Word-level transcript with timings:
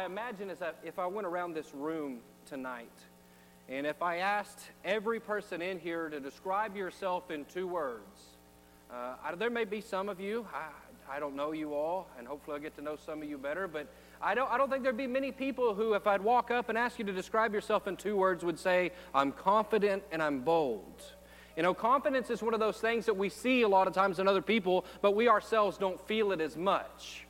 I 0.00 0.06
imagine 0.06 0.48
is 0.48 0.58
that 0.60 0.76
if 0.82 0.98
I 0.98 1.04
went 1.04 1.26
around 1.26 1.52
this 1.52 1.74
room 1.74 2.20
tonight 2.46 2.88
and 3.68 3.86
if 3.86 4.00
I 4.00 4.16
asked 4.16 4.58
every 4.82 5.20
person 5.20 5.60
in 5.60 5.78
here 5.78 6.08
to 6.08 6.18
describe 6.18 6.74
yourself 6.74 7.30
in 7.30 7.44
two 7.44 7.66
words, 7.66 8.38
uh, 8.90 9.16
I, 9.22 9.34
there 9.34 9.50
may 9.50 9.66
be 9.66 9.82
some 9.82 10.08
of 10.08 10.18
you, 10.18 10.46
I, 10.54 11.16
I 11.16 11.20
don't 11.20 11.36
know 11.36 11.52
you 11.52 11.74
all, 11.74 12.08
and 12.18 12.26
hopefully 12.26 12.54
I'll 12.54 12.62
get 12.62 12.74
to 12.76 12.82
know 12.82 12.96
some 12.96 13.20
of 13.20 13.28
you 13.28 13.36
better, 13.36 13.68
but 13.68 13.88
I 14.22 14.34
don't, 14.34 14.50
I 14.50 14.56
don't 14.56 14.70
think 14.70 14.84
there'd 14.84 14.96
be 14.96 15.06
many 15.06 15.32
people 15.32 15.74
who, 15.74 15.92
if 15.92 16.06
I'd 16.06 16.22
walk 16.22 16.50
up 16.50 16.70
and 16.70 16.78
ask 16.78 16.98
you 16.98 17.04
to 17.04 17.12
describe 17.12 17.52
yourself 17.52 17.86
in 17.86 17.98
two 17.98 18.16
words, 18.16 18.42
would 18.42 18.58
say, 18.58 18.92
I'm 19.14 19.32
confident 19.32 20.02
and 20.12 20.22
I'm 20.22 20.40
bold. 20.40 21.02
You 21.58 21.62
know, 21.62 21.74
confidence 21.74 22.30
is 22.30 22.42
one 22.42 22.54
of 22.54 22.60
those 22.60 22.78
things 22.78 23.04
that 23.04 23.18
we 23.18 23.28
see 23.28 23.62
a 23.62 23.68
lot 23.68 23.86
of 23.86 23.92
times 23.92 24.18
in 24.18 24.26
other 24.26 24.40
people, 24.40 24.86
but 25.02 25.14
we 25.14 25.28
ourselves 25.28 25.76
don't 25.76 26.00
feel 26.08 26.32
it 26.32 26.40
as 26.40 26.56
much. 26.56 27.26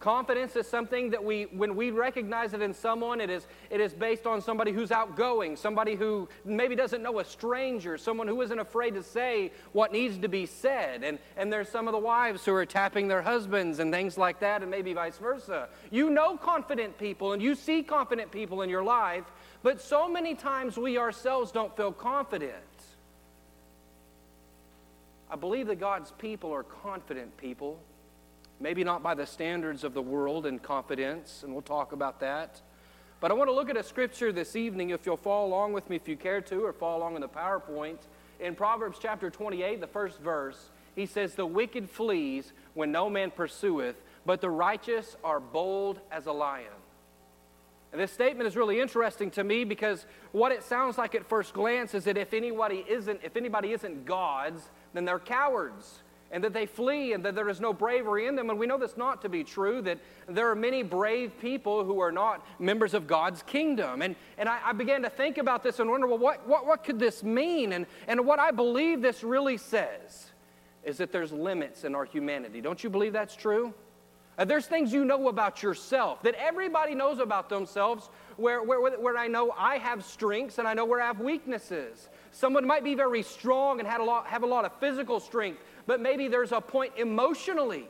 Confidence 0.00 0.56
is 0.56 0.66
something 0.66 1.10
that 1.10 1.22
we, 1.22 1.42
when 1.44 1.76
we 1.76 1.90
recognize 1.90 2.54
it 2.54 2.62
in 2.62 2.72
someone, 2.72 3.20
it 3.20 3.28
is, 3.28 3.46
it 3.68 3.82
is 3.82 3.92
based 3.92 4.26
on 4.26 4.40
somebody 4.40 4.72
who's 4.72 4.90
outgoing, 4.90 5.56
somebody 5.56 5.94
who 5.94 6.26
maybe 6.42 6.74
doesn't 6.74 7.02
know 7.02 7.18
a 7.18 7.24
stranger, 7.24 7.98
someone 7.98 8.26
who 8.26 8.40
isn't 8.40 8.58
afraid 8.58 8.94
to 8.94 9.02
say 9.02 9.52
what 9.72 9.92
needs 9.92 10.16
to 10.16 10.28
be 10.28 10.46
said. 10.46 11.04
And, 11.04 11.18
and 11.36 11.52
there's 11.52 11.68
some 11.68 11.86
of 11.86 11.92
the 11.92 11.98
wives 11.98 12.46
who 12.46 12.54
are 12.54 12.64
tapping 12.64 13.08
their 13.08 13.20
husbands 13.20 13.78
and 13.78 13.92
things 13.92 14.16
like 14.16 14.40
that, 14.40 14.62
and 14.62 14.70
maybe 14.70 14.94
vice 14.94 15.18
versa. 15.18 15.68
You 15.90 16.08
know 16.08 16.38
confident 16.38 16.96
people 16.96 17.34
and 17.34 17.42
you 17.42 17.54
see 17.54 17.82
confident 17.82 18.32
people 18.32 18.62
in 18.62 18.70
your 18.70 18.82
life, 18.82 19.24
but 19.62 19.82
so 19.82 20.08
many 20.08 20.34
times 20.34 20.78
we 20.78 20.96
ourselves 20.96 21.52
don't 21.52 21.76
feel 21.76 21.92
confident. 21.92 22.54
I 25.30 25.36
believe 25.36 25.66
that 25.66 25.78
God's 25.78 26.10
people 26.12 26.50
are 26.54 26.62
confident 26.62 27.36
people 27.36 27.78
maybe 28.60 28.84
not 28.84 29.02
by 29.02 29.14
the 29.14 29.26
standards 29.26 29.82
of 29.82 29.94
the 29.94 30.02
world 30.02 30.44
and 30.44 30.62
confidence, 30.62 31.42
and 31.42 31.52
we'll 31.52 31.62
talk 31.62 31.92
about 31.92 32.20
that. 32.20 32.60
But 33.18 33.30
I 33.30 33.34
want 33.34 33.48
to 33.48 33.54
look 33.54 33.70
at 33.70 33.76
a 33.76 33.82
scripture 33.82 34.32
this 34.32 34.54
evening, 34.54 34.90
if 34.90 35.06
you'll 35.06 35.16
follow 35.16 35.46
along 35.46 35.72
with 35.72 35.88
me 35.90 35.96
if 35.96 36.06
you 36.06 36.16
care 36.16 36.40
to, 36.42 36.64
or 36.64 36.72
follow 36.72 36.98
along 36.98 37.16
in 37.16 37.22
the 37.22 37.28
PowerPoint. 37.28 37.98
In 38.38 38.54
Proverbs 38.54 38.98
chapter 39.00 39.30
28, 39.30 39.80
the 39.80 39.86
first 39.86 40.20
verse, 40.20 40.70
he 40.94 41.06
says, 41.06 41.34
The 41.34 41.46
wicked 41.46 41.88
flees 41.88 42.52
when 42.74 42.92
no 42.92 43.10
man 43.10 43.30
pursueth, 43.30 43.96
but 44.24 44.40
the 44.40 44.50
righteous 44.50 45.16
are 45.24 45.40
bold 45.40 46.00
as 46.10 46.26
a 46.26 46.32
lion. 46.32 46.66
And 47.92 48.00
this 48.00 48.12
statement 48.12 48.46
is 48.46 48.56
really 48.56 48.80
interesting 48.80 49.30
to 49.32 49.42
me 49.42 49.64
because 49.64 50.06
what 50.32 50.52
it 50.52 50.62
sounds 50.62 50.96
like 50.96 51.14
at 51.14 51.28
first 51.28 51.52
glance 51.52 51.92
is 51.92 52.04
that 52.04 52.16
if 52.16 52.32
anybody 52.32 52.84
isn't, 52.88 53.20
if 53.24 53.36
anybody 53.36 53.72
isn't 53.72 54.04
God's, 54.04 54.62
then 54.92 55.04
they're 55.04 55.18
cowards 55.18 56.02
and 56.30 56.44
that 56.44 56.52
they 56.52 56.66
flee 56.66 57.12
and 57.12 57.24
that 57.24 57.34
there 57.34 57.48
is 57.48 57.60
no 57.60 57.72
bravery 57.72 58.26
in 58.26 58.36
them. 58.36 58.50
And 58.50 58.58
we 58.58 58.66
know 58.66 58.78
this 58.78 58.96
not 58.96 59.22
to 59.22 59.28
be 59.28 59.42
true, 59.42 59.82
that 59.82 59.98
there 60.28 60.48
are 60.50 60.54
many 60.54 60.82
brave 60.82 61.32
people 61.40 61.84
who 61.84 62.00
are 62.00 62.12
not 62.12 62.46
members 62.60 62.94
of 62.94 63.06
God's 63.06 63.42
kingdom. 63.42 64.02
And, 64.02 64.14
and 64.38 64.48
I, 64.48 64.60
I 64.66 64.72
began 64.72 65.02
to 65.02 65.10
think 65.10 65.38
about 65.38 65.62
this 65.62 65.80
and 65.80 65.90
wonder, 65.90 66.06
well, 66.06 66.18
what, 66.18 66.46
what, 66.46 66.66
what 66.66 66.84
could 66.84 66.98
this 66.98 67.22
mean? 67.22 67.72
And, 67.72 67.86
and 68.06 68.26
what 68.26 68.38
I 68.38 68.50
believe 68.50 69.02
this 69.02 69.24
really 69.24 69.56
says 69.56 70.30
is 70.84 70.98
that 70.98 71.12
there's 71.12 71.32
limits 71.32 71.84
in 71.84 71.94
our 71.94 72.04
humanity. 72.04 72.60
Don't 72.60 72.82
you 72.82 72.90
believe 72.90 73.12
that's 73.12 73.36
true? 73.36 73.74
Uh, 74.38 74.44
there's 74.44 74.64
things 74.64 74.90
you 74.90 75.04
know 75.04 75.28
about 75.28 75.62
yourself 75.62 76.22
that 76.22 76.34
everybody 76.36 76.94
knows 76.94 77.18
about 77.18 77.50
themselves 77.50 78.08
where, 78.38 78.62
where, 78.62 78.98
where 78.98 79.18
I 79.18 79.26
know 79.26 79.54
I 79.56 79.76
have 79.76 80.02
strengths 80.02 80.58
and 80.58 80.66
I 80.66 80.72
know 80.72 80.86
where 80.86 81.02
I 81.02 81.06
have 81.06 81.20
weaknesses. 81.20 82.08
Someone 82.30 82.66
might 82.66 82.82
be 82.82 82.94
very 82.94 83.22
strong 83.22 83.80
and 83.80 83.88
had 83.88 84.00
a 84.00 84.04
lot, 84.04 84.26
have 84.26 84.42
a 84.42 84.46
lot 84.46 84.64
of 84.64 84.72
physical 84.80 85.20
strength, 85.20 85.60
but 85.90 86.00
maybe 86.00 86.28
there's 86.28 86.52
a 86.52 86.60
point 86.60 86.92
emotionally 86.98 87.84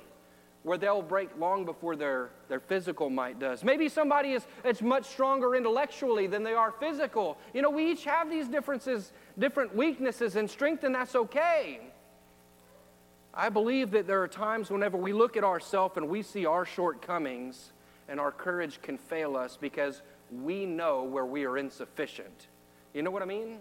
where 0.62 0.78
they'll 0.78 1.02
break 1.02 1.28
long 1.38 1.66
before 1.66 1.96
their, 1.96 2.30
their 2.48 2.58
physical 2.58 3.10
might 3.10 3.38
does. 3.38 3.62
Maybe 3.62 3.90
somebody 3.90 4.30
is 4.30 4.46
it's 4.64 4.80
much 4.80 5.04
stronger 5.04 5.54
intellectually 5.54 6.26
than 6.26 6.42
they 6.42 6.54
are 6.54 6.72
physical. 6.72 7.36
You 7.52 7.60
know, 7.60 7.68
we 7.68 7.92
each 7.92 8.04
have 8.06 8.30
these 8.30 8.48
differences, 8.48 9.12
different 9.38 9.76
weaknesses 9.76 10.36
and 10.36 10.48
strength, 10.48 10.82
and 10.82 10.94
that's 10.94 11.14
okay. 11.14 11.80
I 13.34 13.50
believe 13.50 13.90
that 13.90 14.06
there 14.06 14.22
are 14.22 14.28
times 14.28 14.70
whenever 14.70 14.96
we 14.96 15.12
look 15.12 15.36
at 15.36 15.44
ourselves 15.44 15.98
and 15.98 16.08
we 16.08 16.22
see 16.22 16.46
our 16.46 16.64
shortcomings 16.64 17.72
and 18.08 18.18
our 18.18 18.32
courage 18.32 18.80
can 18.80 18.96
fail 18.96 19.36
us 19.36 19.58
because 19.60 20.00
we 20.42 20.64
know 20.64 21.02
where 21.02 21.26
we 21.26 21.44
are 21.44 21.58
insufficient. 21.58 22.46
You 22.94 23.02
know 23.02 23.10
what 23.10 23.20
I 23.20 23.26
mean? 23.26 23.58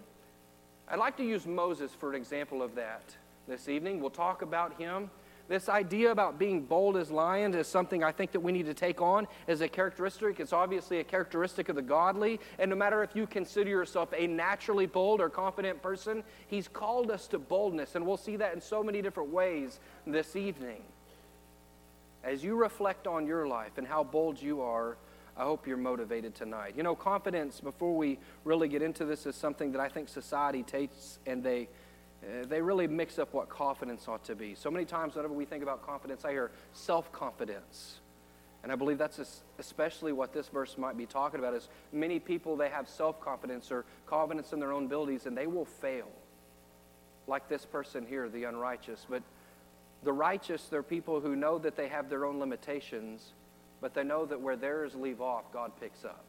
I'd 0.88 0.98
like 0.98 1.18
to 1.18 1.24
use 1.24 1.44
Moses 1.44 1.92
for 1.92 2.08
an 2.08 2.16
example 2.16 2.62
of 2.62 2.74
that 2.76 3.02
this 3.48 3.68
evening. 3.68 4.00
We'll 4.00 4.10
talk 4.10 4.42
about 4.42 4.78
him. 4.78 5.10
This 5.48 5.68
idea 5.68 6.12
about 6.12 6.38
being 6.38 6.62
bold 6.62 6.96
as 6.96 7.10
lions 7.10 7.56
is 7.56 7.66
something 7.66 8.04
I 8.04 8.12
think 8.12 8.30
that 8.32 8.40
we 8.40 8.52
need 8.52 8.66
to 8.66 8.74
take 8.74 9.02
on 9.02 9.26
as 9.48 9.60
a 9.62 9.68
characteristic. 9.68 10.38
It's 10.38 10.52
obviously 10.52 11.00
a 11.00 11.04
characteristic 11.04 11.68
of 11.68 11.74
the 11.74 11.82
godly. 11.82 12.38
And 12.60 12.70
no 12.70 12.76
matter 12.76 13.02
if 13.02 13.16
you 13.16 13.26
consider 13.26 13.68
yourself 13.68 14.14
a 14.16 14.28
naturally 14.28 14.86
bold 14.86 15.20
or 15.20 15.28
confident 15.28 15.82
person, 15.82 16.22
He's 16.46 16.68
called 16.68 17.10
us 17.10 17.26
to 17.28 17.38
boldness. 17.40 17.96
And 17.96 18.06
we'll 18.06 18.16
see 18.16 18.36
that 18.36 18.54
in 18.54 18.60
so 18.60 18.84
many 18.84 19.02
different 19.02 19.30
ways 19.30 19.80
this 20.06 20.36
evening. 20.36 20.82
As 22.22 22.44
you 22.44 22.54
reflect 22.54 23.08
on 23.08 23.26
your 23.26 23.48
life 23.48 23.76
and 23.76 23.86
how 23.86 24.04
bold 24.04 24.40
you 24.40 24.60
are, 24.60 24.98
I 25.36 25.42
hope 25.42 25.66
you're 25.66 25.76
motivated 25.76 26.34
tonight. 26.34 26.74
You 26.76 26.84
know, 26.84 26.94
confidence, 26.94 27.60
before 27.60 27.96
we 27.96 28.18
really 28.44 28.68
get 28.68 28.82
into 28.82 29.04
this, 29.04 29.26
is 29.26 29.34
something 29.34 29.72
that 29.72 29.80
I 29.80 29.88
think 29.88 30.08
society 30.08 30.62
takes 30.62 31.18
and 31.26 31.42
they 31.42 31.68
uh, 32.22 32.46
they 32.46 32.60
really 32.60 32.86
mix 32.86 33.18
up 33.18 33.32
what 33.32 33.48
confidence 33.48 34.06
ought 34.08 34.24
to 34.24 34.34
be. 34.34 34.54
So 34.54 34.70
many 34.70 34.84
times, 34.84 35.14
whenever 35.14 35.32
we 35.32 35.44
think 35.44 35.62
about 35.62 35.86
confidence, 35.86 36.24
I 36.24 36.32
hear 36.32 36.50
self 36.72 37.10
confidence. 37.12 38.00
And 38.62 38.70
I 38.70 38.74
believe 38.74 38.98
that's 38.98 39.42
especially 39.58 40.12
what 40.12 40.32
this 40.32 40.48
verse 40.48 40.76
might 40.76 40.96
be 40.96 41.06
talking 41.06 41.40
about 41.40 41.54
is 41.54 41.68
many 41.92 42.18
people 42.18 42.56
they 42.56 42.68
have 42.68 42.88
self-confidence 42.88 43.72
or 43.72 43.86
confidence 44.06 44.52
in 44.52 44.60
their 44.60 44.72
own 44.72 44.84
abilities 44.84 45.26
and 45.26 45.36
they 45.36 45.46
will 45.46 45.64
fail. 45.64 46.08
Like 47.26 47.48
this 47.48 47.64
person 47.64 48.04
here, 48.06 48.28
the 48.28 48.44
unrighteous. 48.44 49.06
But 49.08 49.22
the 50.02 50.12
righteous, 50.12 50.66
they're 50.68 50.82
people 50.82 51.20
who 51.20 51.36
know 51.36 51.58
that 51.58 51.76
they 51.76 51.88
have 51.88 52.10
their 52.10 52.26
own 52.26 52.38
limitations, 52.38 53.32
but 53.80 53.94
they 53.94 54.04
know 54.04 54.26
that 54.26 54.40
where 54.40 54.56
theirs 54.56 54.94
leave 54.94 55.22
off, 55.22 55.50
God 55.52 55.72
picks 55.80 56.04
up. 56.04 56.24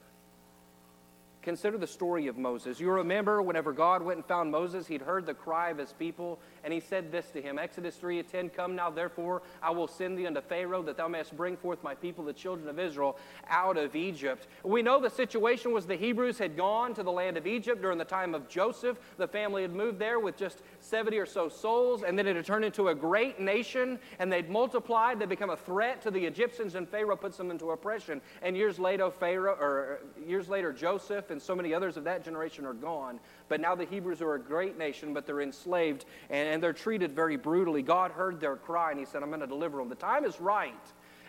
Consider 1.41 1.79
the 1.79 1.87
story 1.87 2.27
of 2.27 2.37
Moses. 2.37 2.79
You 2.79 2.91
remember 2.91 3.41
whenever 3.41 3.73
God 3.73 4.03
went 4.03 4.17
and 4.17 4.25
found 4.25 4.51
Moses, 4.51 4.85
he'd 4.85 5.01
heard 5.01 5.25
the 5.25 5.33
cry 5.33 5.71
of 5.71 5.77
his 5.79 5.91
people, 5.91 6.39
and 6.63 6.71
he 6.71 6.79
said 6.79 7.11
this 7.11 7.31
to 7.31 7.41
him 7.41 7.57
Exodus 7.57 7.95
3 7.95 8.21
10 8.21 8.49
Come 8.49 8.75
now, 8.75 8.91
therefore, 8.91 9.41
I 9.61 9.71
will 9.71 9.87
send 9.87 10.17
thee 10.17 10.27
unto 10.27 10.41
Pharaoh, 10.41 10.83
that 10.83 10.97
thou 10.97 11.07
mayest 11.07 11.35
bring 11.35 11.57
forth 11.57 11.83
my 11.83 11.95
people, 11.95 12.23
the 12.23 12.33
children 12.33 12.69
of 12.69 12.77
Israel, 12.77 13.17
out 13.49 13.75
of 13.75 13.95
Egypt. 13.95 14.47
We 14.63 14.83
know 14.83 15.01
the 15.01 15.09
situation 15.09 15.73
was 15.73 15.87
the 15.87 15.95
Hebrews 15.95 16.37
had 16.37 16.55
gone 16.55 16.93
to 16.93 17.01
the 17.01 17.11
land 17.11 17.37
of 17.37 17.47
Egypt 17.47 17.81
during 17.81 17.97
the 17.97 18.05
time 18.05 18.35
of 18.35 18.47
Joseph. 18.47 18.99
The 19.17 19.27
family 19.27 19.63
had 19.63 19.73
moved 19.73 19.97
there 19.97 20.19
with 20.19 20.37
just 20.37 20.61
70 20.79 21.17
or 21.17 21.25
so 21.25 21.49
souls, 21.49 22.03
and 22.03 22.19
then 22.19 22.27
it 22.27 22.35
had 22.35 22.45
turned 22.45 22.65
into 22.65 22.89
a 22.89 22.95
great 22.95 23.39
nation, 23.39 23.97
and 24.19 24.31
they'd 24.31 24.49
multiplied. 24.49 25.17
They'd 25.17 25.29
become 25.29 25.49
a 25.49 25.57
threat 25.57 26.03
to 26.03 26.11
the 26.11 26.23
Egyptians, 26.23 26.75
and 26.75 26.87
Pharaoh 26.87 27.15
puts 27.15 27.37
them 27.37 27.49
into 27.49 27.71
oppression. 27.71 28.21
And 28.43 28.55
years 28.55 28.77
later, 28.77 29.09
Pharaoh, 29.09 29.57
or 29.59 30.01
years 30.23 30.47
later, 30.47 30.71
Joseph 30.71 31.30
and 31.31 31.41
so 31.41 31.55
many 31.55 31.73
others 31.73 31.97
of 31.97 32.03
that 32.03 32.23
generation 32.23 32.65
are 32.65 32.73
gone. 32.73 33.19
But 33.49 33.59
now 33.59 33.75
the 33.75 33.85
Hebrews 33.85 34.21
are 34.21 34.35
a 34.35 34.39
great 34.39 34.77
nation, 34.77 35.13
but 35.13 35.25
they're 35.25 35.41
enslaved 35.41 36.05
and, 36.29 36.47
and 36.47 36.63
they're 36.63 36.73
treated 36.73 37.13
very 37.13 37.37
brutally. 37.37 37.81
God 37.81 38.11
heard 38.11 38.39
their 38.39 38.55
cry 38.55 38.91
and 38.91 38.99
He 38.99 39.05
said, 39.05 39.23
I'm 39.23 39.29
going 39.29 39.41
to 39.41 39.47
deliver 39.47 39.77
them. 39.77 39.89
The 39.89 39.95
time 39.95 40.25
is 40.25 40.39
right. 40.39 40.73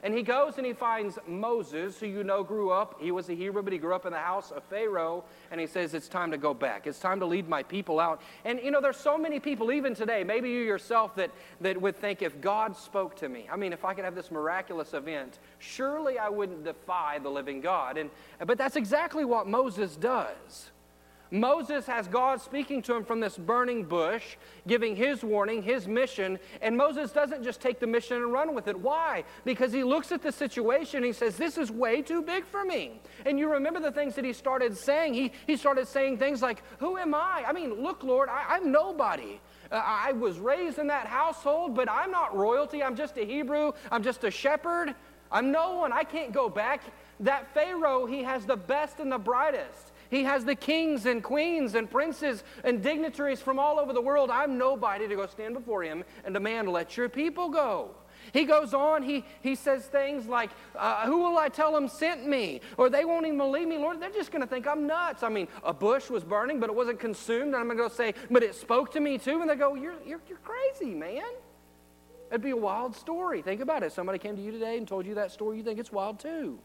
And 0.04 0.12
he 0.12 0.22
goes 0.22 0.58
and 0.58 0.66
he 0.66 0.72
finds 0.72 1.16
Moses, 1.28 2.00
who 2.00 2.06
you 2.06 2.24
know 2.24 2.42
grew 2.42 2.70
up. 2.70 3.00
He 3.00 3.12
was 3.12 3.28
a 3.28 3.34
Hebrew, 3.34 3.62
but 3.62 3.72
he 3.72 3.78
grew 3.78 3.94
up 3.94 4.04
in 4.04 4.12
the 4.12 4.18
house 4.18 4.50
of 4.50 4.64
Pharaoh. 4.64 5.22
And 5.52 5.60
he 5.60 5.66
says, 5.68 5.94
It's 5.94 6.08
time 6.08 6.32
to 6.32 6.38
go 6.38 6.52
back. 6.52 6.88
It's 6.88 6.98
time 6.98 7.20
to 7.20 7.26
lead 7.26 7.48
my 7.48 7.62
people 7.62 8.00
out. 8.00 8.20
And 8.44 8.58
you 8.60 8.72
know, 8.72 8.80
there's 8.80 8.96
so 8.96 9.16
many 9.16 9.38
people, 9.38 9.70
even 9.70 9.94
today, 9.94 10.24
maybe 10.24 10.50
you 10.50 10.60
yourself, 10.60 11.14
that, 11.16 11.30
that 11.60 11.80
would 11.80 11.96
think 11.96 12.20
if 12.20 12.41
God 12.41 12.76
spoke 12.76 13.14
to 13.16 13.28
me, 13.28 13.46
I 13.50 13.56
mean, 13.56 13.72
if 13.72 13.84
I 13.84 13.94
could 13.94 14.04
have 14.04 14.16
this 14.16 14.32
miraculous 14.32 14.92
event, 14.92 15.38
surely 15.60 16.18
I 16.18 16.28
wouldn't 16.28 16.64
defy 16.64 17.20
the 17.20 17.30
living 17.30 17.60
God. 17.60 17.96
And, 17.96 18.10
but 18.44 18.58
that's 18.58 18.76
exactly 18.76 19.24
what 19.24 19.47
Moses 19.47 19.94
does. 19.94 20.71
Moses 21.32 21.86
has 21.86 22.06
God 22.08 22.42
speaking 22.42 22.82
to 22.82 22.94
him 22.94 23.04
from 23.04 23.18
this 23.18 23.38
burning 23.38 23.84
bush, 23.84 24.36
giving 24.68 24.94
his 24.94 25.24
warning, 25.24 25.62
his 25.62 25.88
mission, 25.88 26.38
and 26.60 26.76
Moses 26.76 27.10
doesn't 27.10 27.42
just 27.42 27.62
take 27.62 27.80
the 27.80 27.86
mission 27.86 28.18
and 28.18 28.30
run 28.30 28.54
with 28.54 28.68
it. 28.68 28.78
Why? 28.78 29.24
Because 29.46 29.72
he 29.72 29.82
looks 29.82 30.12
at 30.12 30.22
the 30.22 30.30
situation 30.30 30.98
and 30.98 31.06
he 31.06 31.12
says, 31.12 31.38
This 31.38 31.56
is 31.56 31.70
way 31.70 32.02
too 32.02 32.20
big 32.20 32.44
for 32.44 32.66
me. 32.66 33.00
And 33.24 33.38
you 33.38 33.50
remember 33.50 33.80
the 33.80 33.90
things 33.90 34.14
that 34.16 34.26
he 34.26 34.34
started 34.34 34.76
saying. 34.76 35.14
He, 35.14 35.32
he 35.46 35.56
started 35.56 35.88
saying 35.88 36.18
things 36.18 36.42
like, 36.42 36.62
Who 36.80 36.98
am 36.98 37.14
I? 37.14 37.44
I 37.46 37.52
mean, 37.54 37.82
look, 37.82 38.02
Lord, 38.02 38.28
I, 38.28 38.44
I'm 38.50 38.70
nobody. 38.70 39.40
Uh, 39.70 39.80
I 39.82 40.12
was 40.12 40.38
raised 40.38 40.78
in 40.78 40.86
that 40.88 41.06
household, 41.06 41.74
but 41.74 41.90
I'm 41.90 42.10
not 42.10 42.36
royalty. 42.36 42.82
I'm 42.82 42.94
just 42.94 43.16
a 43.16 43.24
Hebrew. 43.24 43.72
I'm 43.90 44.02
just 44.02 44.22
a 44.24 44.30
shepherd. 44.30 44.94
I'm 45.30 45.50
no 45.50 45.76
one. 45.76 45.92
I 45.92 46.04
can't 46.04 46.30
go 46.30 46.50
back. 46.50 46.82
That 47.22 47.53
Pharaoh, 47.54 48.07
he 48.07 48.22
has 48.24 48.45
the 48.45 48.57
best 48.57 49.01
and 49.01 49.10
the 49.10 49.19
brightest. 49.19 49.92
He 50.10 50.24
has 50.24 50.45
the 50.45 50.54
kings 50.54 51.07
and 51.07 51.22
queens 51.22 51.74
and 51.74 51.91
princes 51.91 52.45
and 52.65 52.83
dignitaries 52.83 53.41
from 53.41 53.59
all 53.59 53.80
over 53.80 53.95
the 53.95 54.01
world. 54.01 54.30
I'm 54.30 54.59
nobody 54.59 55.09
to 55.09 55.16
go 55.16 55.27
stand 55.27 55.54
before 55.54 55.83
him 55.83 56.04
and 56.24 56.34
demand, 56.34 56.69
let 56.69 56.98
your 56.98 57.09
people 57.09 57.48
go. 57.48 57.92
He 58.33 58.45
goes 58.45 58.74
on, 58.74 59.03
he, 59.03 59.24
he 59.41 59.54
says 59.54 59.86
things 59.86 60.27
like, 60.27 60.51
uh, 60.77 61.07
Who 61.07 61.22
will 61.22 61.39
I 61.39 61.48
tell 61.48 61.72
them 61.72 61.89
sent 61.89 62.27
me? 62.27 62.60
Or 62.77 62.91
they 62.91 63.04
won't 63.04 63.27
even 63.27 63.39
believe 63.39 63.66
me, 63.66 63.78
Lord. 63.78 64.01
They're 64.01 64.10
just 64.10 64.30
going 64.30 64.42
to 64.42 64.47
think 64.47 64.66
I'm 64.66 64.86
nuts. 64.86 65.22
I 65.22 65.28
mean, 65.28 65.48
a 65.65 65.72
bush 65.72 66.10
was 66.10 66.22
burning, 66.22 66.60
but 66.60 66.71
it 66.71 66.77
wasn't 66.77 67.01
consumed. 67.01 67.54
And 67.54 67.57
I'm 67.57 67.77
going 67.77 67.89
to 67.89 67.95
say, 67.95 68.15
But 68.30 68.42
it 68.42 68.54
spoke 68.54 68.92
to 68.92 69.01
me 69.01 69.18
too. 69.18 69.41
And 69.41 69.51
they 69.51 69.57
go, 69.57 69.75
You're, 69.75 69.97
you're, 70.07 70.21
you're 70.28 70.39
crazy, 70.39 70.95
man. 70.95 71.25
It'd 72.30 72.42
be 72.42 72.51
a 72.51 72.57
wild 72.57 72.95
story. 72.95 73.42
Think 73.42 73.60
about 73.60 73.83
it. 73.83 73.92
Somebody 73.92 74.18
came 74.18 74.36
to 74.36 74.42
you 74.42 74.53
today 74.53 74.78
and 74.78 74.86
told 74.86 75.04
you 75.07 75.15
that 75.16 75.33
story, 75.33 75.59
you 75.59 75.65
think 75.65 75.78
it's 75.78 75.92
wild 75.92 76.21
too. 76.21 76.59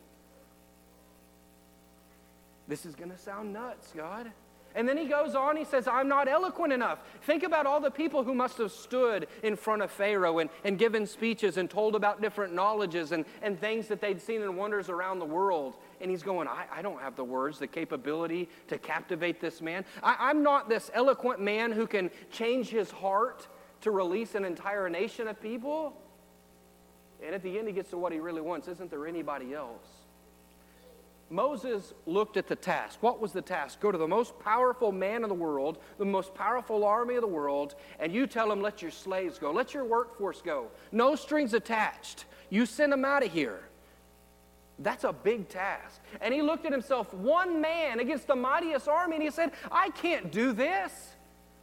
This 2.67 2.85
is 2.85 2.95
going 2.95 3.11
to 3.11 3.17
sound 3.17 3.53
nuts, 3.53 3.93
God. 3.95 4.31
And 4.75 4.87
then 4.87 4.95
he 4.95 5.05
goes 5.05 5.33
on, 5.33 5.57
he 5.57 5.65
says, 5.65 5.87
I'm 5.87 6.07
not 6.07 6.27
eloquent 6.27 6.71
enough. 6.71 6.99
Think 7.23 7.41
about 7.41 7.65
all 7.65 7.79
the 7.79 7.89
people 7.89 8.23
who 8.23 8.35
must 8.35 8.59
have 8.59 8.71
stood 8.71 9.27
in 9.41 9.55
front 9.55 9.81
of 9.81 9.89
Pharaoh 9.89 10.37
and, 10.37 10.51
and 10.63 10.77
given 10.77 11.07
speeches 11.07 11.57
and 11.57 11.67
told 11.67 11.95
about 11.95 12.21
different 12.21 12.53
knowledges 12.53 13.11
and, 13.11 13.25
and 13.41 13.59
things 13.59 13.87
that 13.87 14.01
they'd 14.01 14.21
seen 14.21 14.43
in 14.43 14.55
wonders 14.55 14.89
around 14.89 15.17
the 15.17 15.25
world. 15.25 15.77
And 15.99 16.11
he's 16.11 16.21
going, 16.21 16.47
I, 16.47 16.65
I 16.71 16.81
don't 16.83 17.01
have 17.01 17.15
the 17.15 17.23
words, 17.23 17.57
the 17.57 17.65
capability 17.65 18.49
to 18.67 18.77
captivate 18.77 19.41
this 19.41 19.61
man. 19.61 19.83
I, 20.03 20.15
I'm 20.19 20.43
not 20.43 20.69
this 20.69 20.91
eloquent 20.93 21.39
man 21.39 21.71
who 21.71 21.87
can 21.87 22.11
change 22.29 22.69
his 22.69 22.91
heart 22.91 23.47
to 23.81 23.89
release 23.89 24.35
an 24.35 24.45
entire 24.45 24.89
nation 24.89 25.27
of 25.27 25.41
people. 25.41 25.99
And 27.25 27.33
at 27.33 27.41
the 27.41 27.57
end, 27.57 27.67
he 27.67 27.73
gets 27.73 27.89
to 27.91 27.97
what 27.97 28.11
he 28.11 28.19
really 28.19 28.41
wants. 28.41 28.67
Isn't 28.67 28.91
there 28.91 29.07
anybody 29.07 29.55
else? 29.55 29.87
Moses 31.29 31.93
looked 32.05 32.37
at 32.37 32.47
the 32.47 32.55
task. 32.55 32.99
What 33.01 33.19
was 33.19 33.33
the 33.33 33.41
task? 33.41 33.81
Go 33.81 33.91
to 33.91 33.97
the 33.97 34.07
most 34.07 34.39
powerful 34.39 34.91
man 34.91 35.23
in 35.23 35.29
the 35.29 35.35
world, 35.35 35.79
the 35.97 36.05
most 36.05 36.33
powerful 36.33 36.85
army 36.85 37.15
of 37.15 37.21
the 37.21 37.27
world, 37.27 37.75
and 37.99 38.13
you 38.13 38.27
tell 38.27 38.51
him, 38.51 38.61
let 38.61 38.81
your 38.81 38.91
slaves 38.91 39.37
go, 39.37 39.51
let 39.51 39.73
your 39.73 39.83
workforce 39.83 40.41
go. 40.41 40.67
No 40.91 41.15
strings 41.15 41.53
attached. 41.53 42.25
You 42.49 42.65
send 42.65 42.93
them 42.93 43.03
out 43.03 43.25
of 43.25 43.31
here. 43.31 43.59
That's 44.79 45.03
a 45.03 45.11
big 45.11 45.49
task. 45.49 46.01
And 46.21 46.33
he 46.33 46.41
looked 46.41 46.65
at 46.65 46.71
himself, 46.71 47.13
one 47.13 47.59
man 47.59 47.99
against 47.99 48.27
the 48.27 48.35
mightiest 48.35 48.87
army, 48.87 49.15
and 49.15 49.23
he 49.23 49.31
said, 49.31 49.51
I 49.71 49.89
can't 49.89 50.31
do 50.31 50.53
this. 50.53 51.15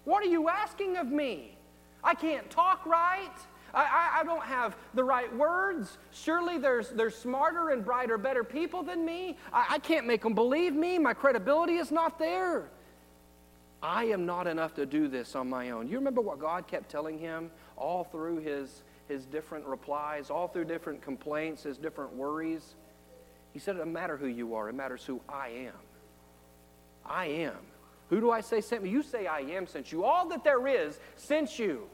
What 0.05 0.23
are 0.23 0.29
you 0.29 0.49
asking 0.49 0.97
of 0.97 1.07
me? 1.07 1.57
I 2.03 2.15
can't 2.15 2.51
talk 2.51 2.85
right. 2.85 3.33
I, 3.75 4.21
I, 4.21 4.25
don't 4.25 4.45
have 4.45 4.77
the 4.95 5.03
right 5.03 5.35
words. 5.37 5.99
Surely 6.13 6.59
there's, 6.59 6.91
there's 6.91 7.15
smarter 7.15 7.71
and 7.71 7.85
brighter, 7.85 8.17
better 8.17 8.45
people 8.45 8.83
than 8.83 9.05
me. 9.05 9.37
I, 9.53 9.67
I 9.71 9.79
can't 9.79 10.07
make 10.07 10.23
them 10.23 10.35
believe 10.35 10.75
me. 10.75 10.99
My 10.99 11.15
credibility 11.15 11.77
is 11.77 11.91
not 11.91 12.19
there. 12.19 12.69
I 13.83 14.05
am 14.05 14.25
not 14.25 14.47
enough 14.47 14.75
to 14.77 14.87
do 14.87 15.09
this 15.09 15.35
on 15.35 15.49
my 15.49 15.71
own. 15.71 15.89
You 15.89 15.99
remember 15.99 16.21
what 16.21 16.39
God 16.39 16.67
kept 16.67 16.89
telling 16.89 17.19
him 17.19 17.51
all 17.77 18.05
through 18.05 18.39
his, 18.39 18.83
his 19.09 19.27
different 19.27 19.67
replies, 19.67 20.31
all 20.31 20.49
through 20.49 20.65
different 20.65 21.03
complaints, 21.03 21.65
his 21.65 21.77
different 21.77 22.15
worries? 22.15 22.77
He 23.53 23.59
said, 23.59 23.77
It 23.77 23.79
doesn't 23.79 23.93
matter 23.93 24.17
who 24.17 24.27
you 24.27 24.55
are, 24.55 24.69
it 24.69 24.75
matters 24.75 25.05
who 25.05 25.21
I 25.29 25.49
am. 25.49 25.75
I 27.05 27.27
am. 27.27 27.59
Who 28.09 28.21
do 28.21 28.31
I 28.31 28.41
say 28.41 28.61
sent 28.61 28.83
me? 28.83 28.91
You 28.91 29.03
say 29.03 29.27
I 29.27 29.41
am 29.41 29.67
sent 29.67 29.93
you. 29.93 30.05
All 30.05 30.29
that 30.29 30.45
there 30.45 30.67
is 30.67 30.99
sent 31.17 31.59
you. 31.59 31.89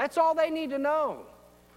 That's 0.00 0.16
all 0.16 0.34
they 0.34 0.48
need 0.48 0.70
to 0.70 0.78
know. 0.78 1.26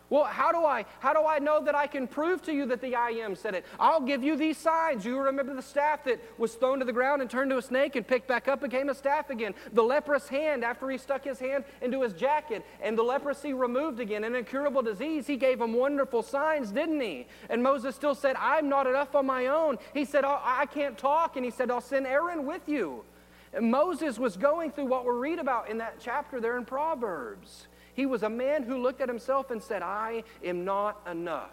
Well, 0.09 0.23
how 0.23 0.53
do 0.53 0.59
I 0.59 0.85
how 1.01 1.11
do 1.11 1.27
I 1.27 1.39
know 1.39 1.61
that 1.65 1.75
I 1.75 1.87
can 1.87 2.07
prove 2.07 2.41
to 2.43 2.53
you 2.53 2.65
that 2.67 2.79
the 2.79 2.95
I 2.95 3.09
am 3.09 3.35
said 3.35 3.53
it? 3.53 3.65
I'll 3.77 3.99
give 3.99 4.23
you 4.23 4.37
these 4.37 4.57
signs. 4.57 5.03
You 5.03 5.19
remember 5.19 5.53
the 5.53 5.61
staff 5.61 6.05
that 6.05 6.21
was 6.37 6.53
thrown 6.53 6.79
to 6.79 6.85
the 6.85 6.93
ground 6.93 7.21
and 7.21 7.29
turned 7.29 7.49
to 7.51 7.57
a 7.57 7.61
snake 7.61 7.97
and 7.97 8.07
picked 8.07 8.29
back 8.29 8.47
up 8.47 8.61
became 8.61 8.87
a 8.87 8.95
staff 8.95 9.29
again. 9.29 9.53
The 9.73 9.83
leprous 9.83 10.29
hand 10.29 10.63
after 10.63 10.89
he 10.89 10.97
stuck 10.97 11.25
his 11.25 11.37
hand 11.37 11.65
into 11.81 12.01
his 12.01 12.13
jacket 12.13 12.65
and 12.81 12.97
the 12.97 13.03
leprosy 13.03 13.53
removed 13.53 13.99
again. 13.99 14.23
An 14.23 14.35
incurable 14.35 14.81
disease. 14.81 15.27
He 15.27 15.35
gave 15.35 15.59
him 15.59 15.73
wonderful 15.73 16.23
signs, 16.23 16.71
didn't 16.71 17.01
he? 17.01 17.27
And 17.49 17.61
Moses 17.61 17.93
still 17.93 18.15
said, 18.15 18.37
"I'm 18.39 18.69
not 18.69 18.87
enough 18.87 19.15
on 19.15 19.25
my 19.25 19.47
own." 19.47 19.79
He 19.93 20.05
said, 20.05 20.23
oh, 20.23 20.39
"I 20.41 20.65
can't 20.67 20.97
talk," 20.97 21.35
and 21.35 21.43
he 21.43 21.51
said, 21.51 21.69
"I'll 21.69 21.81
send 21.81 22.07
Aaron 22.07 22.45
with 22.45 22.69
you." 22.69 23.03
And 23.51 23.69
Moses 23.69 24.17
was 24.17 24.37
going 24.37 24.71
through 24.71 24.85
what 24.85 25.03
we 25.03 25.11
read 25.11 25.39
about 25.39 25.69
in 25.69 25.79
that 25.79 25.97
chapter 25.99 26.39
there 26.39 26.57
in 26.57 26.63
Proverbs. 26.63 27.67
He 27.93 28.05
was 28.05 28.23
a 28.23 28.29
man 28.29 28.63
who 28.63 28.81
looked 28.81 29.01
at 29.01 29.09
himself 29.09 29.51
and 29.51 29.61
said, 29.61 29.81
I 29.81 30.23
am 30.43 30.65
not 30.65 31.01
enough. 31.09 31.51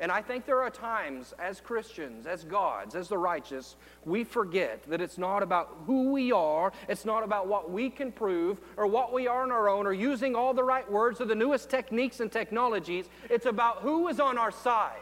And 0.00 0.10
I 0.10 0.22
think 0.22 0.46
there 0.46 0.62
are 0.62 0.70
times 0.70 1.34
as 1.38 1.60
Christians, 1.60 2.26
as 2.26 2.42
gods, 2.42 2.94
as 2.94 3.08
the 3.08 3.18
righteous, 3.18 3.76
we 4.06 4.24
forget 4.24 4.82
that 4.84 5.02
it's 5.02 5.18
not 5.18 5.42
about 5.42 5.76
who 5.84 6.10
we 6.10 6.32
are, 6.32 6.72
it's 6.88 7.04
not 7.04 7.22
about 7.22 7.46
what 7.46 7.70
we 7.70 7.90
can 7.90 8.10
prove 8.10 8.62
or 8.78 8.86
what 8.86 9.12
we 9.12 9.28
are 9.28 9.42
on 9.42 9.52
our 9.52 9.68
own 9.68 9.86
or 9.86 9.92
using 9.92 10.34
all 10.34 10.54
the 10.54 10.64
right 10.64 10.90
words 10.90 11.20
or 11.20 11.26
the 11.26 11.34
newest 11.34 11.68
techniques 11.68 12.20
and 12.20 12.32
technologies. 12.32 13.10
It's 13.28 13.44
about 13.44 13.82
who 13.82 14.08
is 14.08 14.20
on 14.20 14.38
our 14.38 14.50
side. 14.50 14.96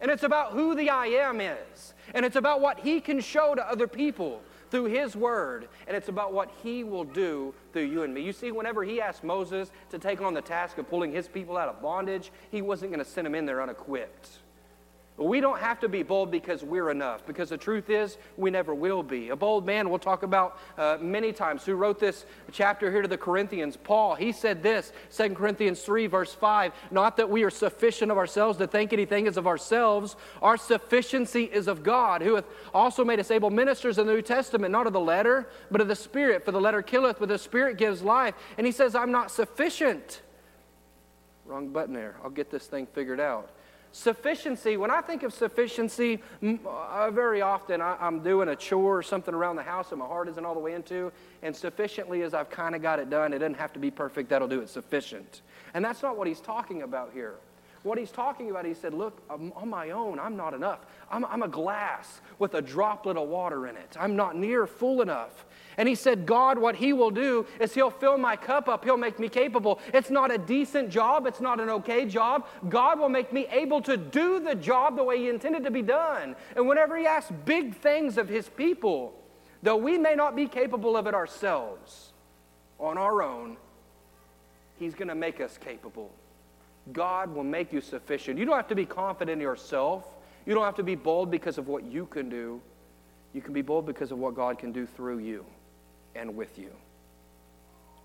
And 0.00 0.10
it's 0.10 0.24
about 0.24 0.52
who 0.52 0.74
the 0.74 0.90
I 0.90 1.06
am 1.06 1.40
is. 1.40 1.94
And 2.12 2.26
it's 2.26 2.36
about 2.36 2.60
what 2.60 2.80
he 2.80 3.00
can 3.00 3.20
show 3.20 3.54
to 3.54 3.66
other 3.66 3.86
people 3.86 4.42
through 4.70 4.86
His 4.86 5.16
Word, 5.16 5.68
and 5.86 5.96
it's 5.96 6.08
about 6.08 6.32
what 6.32 6.50
He 6.62 6.84
will 6.84 7.04
do 7.04 7.54
through 7.72 7.84
you 7.84 8.02
and 8.02 8.12
me. 8.12 8.22
You 8.22 8.32
see, 8.32 8.50
whenever 8.52 8.84
He 8.84 9.00
asked 9.00 9.24
Moses 9.24 9.70
to 9.90 9.98
take 9.98 10.20
on 10.20 10.34
the 10.34 10.42
task 10.42 10.78
of 10.78 10.88
pulling 10.88 11.12
His 11.12 11.28
people 11.28 11.56
out 11.56 11.68
of 11.68 11.82
bondage, 11.82 12.30
He 12.50 12.62
wasn't 12.62 12.92
going 12.92 13.04
to 13.04 13.10
send 13.10 13.26
them 13.26 13.34
in 13.34 13.46
there 13.46 13.62
unequipped. 13.62 14.38
We 15.18 15.40
don't 15.40 15.58
have 15.58 15.80
to 15.80 15.88
be 15.88 16.02
bold 16.02 16.30
because 16.30 16.62
we're 16.62 16.90
enough, 16.90 17.26
because 17.26 17.48
the 17.48 17.56
truth 17.56 17.88
is, 17.88 18.18
we 18.36 18.50
never 18.50 18.74
will 18.74 19.02
be. 19.02 19.30
A 19.30 19.36
bold 19.36 19.64
man, 19.64 19.88
we'll 19.88 19.98
talk 19.98 20.22
about 20.22 20.58
uh, 20.76 20.98
many 21.00 21.32
times, 21.32 21.64
who 21.64 21.74
wrote 21.74 21.98
this 21.98 22.26
chapter 22.52 22.92
here 22.92 23.00
to 23.00 23.08
the 23.08 23.16
Corinthians, 23.16 23.78
Paul, 23.78 24.14
he 24.14 24.30
said 24.30 24.62
this, 24.62 24.92
2 25.16 25.30
Corinthians 25.30 25.80
3, 25.80 26.06
verse 26.06 26.34
5 26.34 26.72
Not 26.90 27.16
that 27.16 27.30
we 27.30 27.44
are 27.44 27.50
sufficient 27.50 28.10
of 28.10 28.18
ourselves 28.18 28.58
to 28.58 28.66
think 28.66 28.92
anything 28.92 29.26
is 29.26 29.38
of 29.38 29.46
ourselves, 29.46 30.16
our 30.42 30.58
sufficiency 30.58 31.44
is 31.44 31.66
of 31.66 31.82
God, 31.82 32.20
who 32.20 32.34
hath 32.34 32.44
also 32.74 33.02
made 33.02 33.18
us 33.18 33.30
able 33.30 33.48
ministers 33.48 33.96
in 33.96 34.06
the 34.06 34.12
New 34.12 34.22
Testament, 34.22 34.70
not 34.70 34.86
of 34.86 34.92
the 34.92 35.00
letter, 35.00 35.48
but 35.70 35.80
of 35.80 35.88
the 35.88 35.96
Spirit. 35.96 36.44
For 36.44 36.52
the 36.52 36.60
letter 36.60 36.82
killeth, 36.82 37.18
but 37.18 37.30
the 37.30 37.38
Spirit 37.38 37.78
gives 37.78 38.02
life. 38.02 38.34
And 38.58 38.66
he 38.66 38.72
says, 38.72 38.94
I'm 38.94 39.12
not 39.12 39.30
sufficient. 39.30 40.20
Wrong 41.46 41.68
button 41.68 41.94
there. 41.94 42.16
I'll 42.22 42.28
get 42.28 42.50
this 42.50 42.66
thing 42.66 42.86
figured 42.86 43.20
out. 43.20 43.50
Sufficiency, 43.92 44.76
when 44.76 44.90
I 44.90 45.00
think 45.00 45.22
of 45.22 45.32
sufficiency, 45.32 46.22
uh, 46.42 47.10
very 47.10 47.40
often 47.40 47.80
I, 47.80 47.96
am 48.06 48.20
doing 48.20 48.48
a 48.48 48.56
chore 48.56 48.98
or 48.98 49.02
something 49.02 49.34
around 49.34 49.56
the 49.56 49.62
house 49.62 49.90
that 49.90 49.96
my 49.96 50.06
heart 50.06 50.28
isn't 50.28 50.44
all 50.44 50.54
the 50.54 50.60
way 50.60 50.74
into, 50.74 51.10
and 51.42 51.56
sufficiently 51.56 52.22
as 52.22 52.34
I've 52.34 52.50
kind 52.50 52.74
of 52.74 52.82
got 52.82 52.98
it 52.98 53.08
done, 53.08 53.32
it 53.32 53.38
doesn't 53.38 53.54
have 53.54 53.72
to 53.72 53.78
be 53.78 53.90
perfect, 53.90 54.28
that'll 54.28 54.48
do 54.48 54.60
it 54.60 54.68
sufficient. 54.68 55.40
And 55.72 55.84
that's 55.84 56.02
not 56.02 56.16
what 56.16 56.26
he's 56.26 56.40
talking 56.40 56.82
about 56.82 57.12
here. 57.12 57.36
What 57.86 57.98
he's 57.98 58.10
talking 58.10 58.50
about, 58.50 58.64
he 58.64 58.74
said, 58.74 58.94
Look, 58.94 59.22
I'm 59.30 59.52
on 59.54 59.68
my 59.68 59.90
own, 59.92 60.18
I'm 60.18 60.36
not 60.36 60.54
enough. 60.54 60.80
I'm, 61.08 61.24
I'm 61.26 61.44
a 61.44 61.48
glass 61.48 62.20
with 62.40 62.54
a 62.54 62.60
droplet 62.60 63.16
of 63.16 63.28
water 63.28 63.68
in 63.68 63.76
it. 63.76 63.96
I'm 63.96 64.16
not 64.16 64.36
near 64.36 64.66
full 64.66 65.02
enough. 65.02 65.46
And 65.76 65.88
he 65.88 65.94
said, 65.94 66.26
God, 66.26 66.58
what 66.58 66.74
he 66.74 66.92
will 66.92 67.12
do 67.12 67.46
is 67.60 67.74
he'll 67.74 67.92
fill 67.92 68.18
my 68.18 68.34
cup 68.34 68.68
up. 68.68 68.82
He'll 68.82 68.96
make 68.96 69.20
me 69.20 69.28
capable. 69.28 69.78
It's 69.94 70.10
not 70.10 70.32
a 70.32 70.38
decent 70.38 70.90
job. 70.90 71.28
It's 71.28 71.40
not 71.40 71.60
an 71.60 71.70
okay 71.70 72.06
job. 72.06 72.48
God 72.68 72.98
will 72.98 73.08
make 73.08 73.32
me 73.32 73.46
able 73.52 73.80
to 73.82 73.96
do 73.96 74.40
the 74.40 74.56
job 74.56 74.96
the 74.96 75.04
way 75.04 75.18
he 75.18 75.28
intended 75.28 75.62
to 75.62 75.70
be 75.70 75.82
done. 75.82 76.34
And 76.56 76.66
whenever 76.66 76.98
he 76.98 77.06
asks 77.06 77.30
big 77.44 77.76
things 77.76 78.18
of 78.18 78.28
his 78.28 78.48
people, 78.48 79.14
though 79.62 79.76
we 79.76 79.96
may 79.96 80.16
not 80.16 80.34
be 80.34 80.48
capable 80.48 80.96
of 80.96 81.06
it 81.06 81.14
ourselves 81.14 82.14
on 82.80 82.98
our 82.98 83.22
own, 83.22 83.56
he's 84.76 84.96
going 84.96 85.06
to 85.06 85.14
make 85.14 85.40
us 85.40 85.56
capable. 85.56 86.10
God 86.92 87.34
will 87.34 87.44
make 87.44 87.72
you 87.72 87.80
sufficient. 87.80 88.38
You 88.38 88.44
don't 88.44 88.56
have 88.56 88.68
to 88.68 88.74
be 88.74 88.86
confident 88.86 89.34
in 89.34 89.40
yourself. 89.40 90.04
You 90.44 90.54
don't 90.54 90.64
have 90.64 90.76
to 90.76 90.82
be 90.82 90.94
bold 90.94 91.30
because 91.30 91.58
of 91.58 91.68
what 91.68 91.84
you 91.84 92.06
can 92.06 92.28
do. 92.28 92.60
You 93.34 93.42
can 93.42 93.52
be 93.52 93.62
bold 93.62 93.86
because 93.86 94.12
of 94.12 94.18
what 94.18 94.34
God 94.34 94.58
can 94.58 94.72
do 94.72 94.86
through 94.86 95.18
you 95.18 95.44
and 96.14 96.36
with 96.36 96.58
you. 96.58 96.70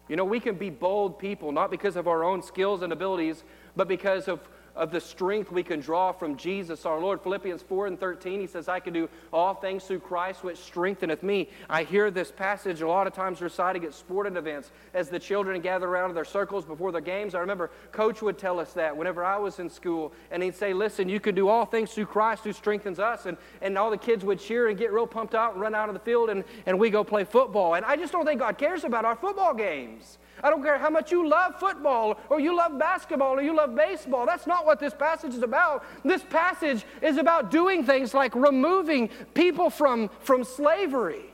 You 0.10 0.16
know, 0.16 0.26
we 0.26 0.40
can 0.40 0.56
be 0.56 0.70
bold 0.70 1.20
people, 1.20 1.52
not 1.52 1.72
because 1.72 1.96
of 1.96 2.08
our 2.08 2.24
own 2.24 2.42
skills 2.42 2.82
and 2.82 2.92
abilities, 2.92 3.44
but 3.76 3.88
because 3.88 4.28
of 4.28 4.40
of 4.76 4.92
the 4.92 5.00
strength 5.00 5.52
we 5.52 5.64
can 5.64 5.80
draw 5.80 6.12
from 6.12 6.38
Jesus 6.38 6.86
our 6.86 7.00
Lord. 7.00 7.22
Philippians 7.22 7.62
4 7.62 7.88
and 7.88 8.00
13, 8.00 8.40
he 8.40 8.48
says, 8.48 8.68
I 8.68 8.80
can 8.80 8.94
do 8.94 9.10
all 9.34 9.54
things 9.54 9.84
through 9.84 10.00
Christ 10.00 10.44
which 10.44 10.58
strengtheneth 10.58 11.24
me. 11.24 11.50
I 11.70 11.84
hear 11.84 12.12
this 12.12 12.32
passage 12.32 12.82
a 12.82 12.88
lot 12.88 13.08
of 13.08 13.14
times 13.14 13.42
recited 13.42 13.84
at 13.84 13.94
sporting 13.94 14.38
events 14.38 14.72
as 14.94 15.10
the 15.10 15.20
children 15.20 15.60
gather 15.62 15.88
around 15.88 16.14
their 16.14 16.26
circles 16.26 16.66
before 16.66 16.92
their 16.92 17.02
games. 17.02 17.36
I 17.36 17.40
remember 17.40 17.72
Coach 17.92 18.22
would 18.22 18.38
tell 18.38 18.60
us 18.60 18.74
that 18.74 18.96
whenever 18.96 19.24
I 19.24 19.38
was 19.38 19.60
in 19.60 19.70
school, 19.70 20.14
and 20.32 20.42
he'd 20.42 20.56
say, 20.56 20.74
Listen, 20.74 21.10
you 21.10 21.20
can 21.20 21.36
do 21.36 21.48
all 21.48 21.66
things 21.66 21.92
through 21.94 22.06
Christ 22.08 22.44
who 22.44 22.54
strengthens 22.54 23.00
us. 23.00 23.26
And, 23.26 23.38
and 23.62 23.78
all 23.78 23.90
the 23.90 23.98
kids 23.98 24.24
would 24.24 24.40
cheer 24.40 24.70
and 24.70 24.78
get 24.78 24.92
real 24.92 25.08
pumped 25.08 25.36
out 25.36 25.54
and 25.54 25.62
run 25.62 25.76
out 25.76 25.90
of 25.90 25.94
the 25.94 26.00
field, 26.00 26.30
and, 26.30 26.44
and 26.66 26.80
we 26.80 26.90
go 26.90 27.04
play 27.04 27.24
football. 27.24 27.76
And 27.76 27.86
I 27.86 27.96
just 27.96 28.12
don't 28.14 28.26
think 28.26 28.40
God 28.40 28.58
cares 28.58 28.84
about 28.84 29.06
our 29.06 29.16
football 29.16 29.54
games. 29.54 30.18
I 30.44 30.50
don't 30.50 30.64
care 30.64 30.78
how 30.78 30.90
much 30.90 31.12
you 31.12 31.28
love 31.28 31.60
football 31.60 32.18
or 32.30 32.40
you 32.40 32.56
love 32.56 32.78
basketball 32.80 33.34
or 33.34 33.42
you 33.42 33.56
love 33.56 33.76
baseball. 33.76 34.26
That's 34.26 34.48
not 34.48 34.61
what 34.66 34.80
this 34.80 34.94
passage 34.94 35.34
is 35.34 35.44
about. 35.44 35.84
This 36.04 36.24
passage 36.24 36.86
is 37.02 37.18
about 37.18 37.52
doing 37.52 37.84
things 37.86 38.14
like 38.14 38.36
removing 38.36 39.10
people 39.34 39.70
from, 39.70 40.10
from 40.22 40.44
slavery. 40.44 41.26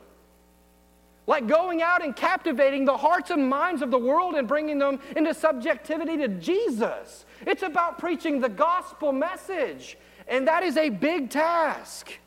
like 1.28 1.46
going 1.46 1.82
out 1.82 2.02
and 2.02 2.16
captivating 2.16 2.86
the 2.86 2.96
hearts 2.96 3.30
and 3.30 3.46
minds 3.48 3.82
of 3.82 3.90
the 3.90 3.98
world 3.98 4.34
and 4.34 4.48
bringing 4.48 4.78
them 4.78 4.98
into 5.14 5.34
subjectivity 5.34 6.16
to 6.16 6.26
Jesus. 6.28 7.26
It's 7.46 7.62
about 7.62 7.98
preaching 7.98 8.40
the 8.40 8.48
gospel 8.48 9.12
message, 9.12 9.98
and 10.26 10.48
that 10.48 10.62
is 10.62 10.78
a 10.78 10.88
big 10.88 11.28
task. 11.28 12.18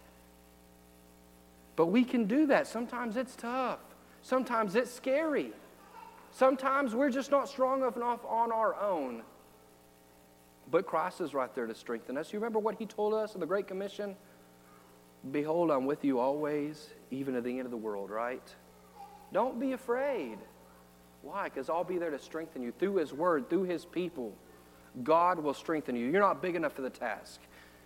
But 1.75 1.87
we 1.87 2.03
can 2.03 2.25
do 2.25 2.45
that. 2.47 2.67
Sometimes 2.67 3.17
it's 3.17 3.35
tough, 3.35 3.79
sometimes 4.21 4.75
it's 4.75 4.91
scary. 4.91 5.51
Sometimes 6.33 6.93
we're 6.95 7.09
just 7.09 7.31
not 7.31 7.49
strong 7.49 7.79
enough 7.81 8.23
on 8.25 8.51
our 8.53 8.79
own. 8.79 9.23
But 10.71 10.85
Christ 10.85 11.19
is 11.19 11.33
right 11.33 11.53
there 11.53 11.67
to 11.67 11.75
strengthen 11.75 12.17
us. 12.17 12.31
You 12.31 12.39
remember 12.39 12.59
what 12.59 12.75
he 12.79 12.85
told 12.85 13.13
us 13.13 13.33
in 13.33 13.41
the 13.41 13.45
Great 13.45 13.67
Commission? 13.67 14.15
Behold, 15.31 15.69
I'm 15.69 15.85
with 15.85 16.03
you 16.03 16.19
always, 16.19 16.89
even 17.11 17.33
to 17.35 17.41
the 17.41 17.51
end 17.51 17.65
of 17.65 17.71
the 17.71 17.77
world, 17.77 18.09
right? 18.09 18.55
Don't 19.33 19.59
be 19.59 19.73
afraid. 19.73 20.37
Why? 21.21 21.43
Because 21.49 21.69
I'll 21.69 21.83
be 21.83 21.97
there 21.97 22.09
to 22.09 22.17
strengthen 22.17 22.63
you 22.63 22.71
through 22.71 22.95
His 22.95 23.13
Word, 23.13 23.49
through 23.49 23.63
His 23.63 23.85
people. 23.85 24.33
God 25.03 25.39
will 25.39 25.53
strengthen 25.53 25.95
you. 25.95 26.09
You're 26.09 26.21
not 26.21 26.41
big 26.41 26.55
enough 26.55 26.73
for 26.73 26.81
the 26.81 26.89
task. 26.89 27.41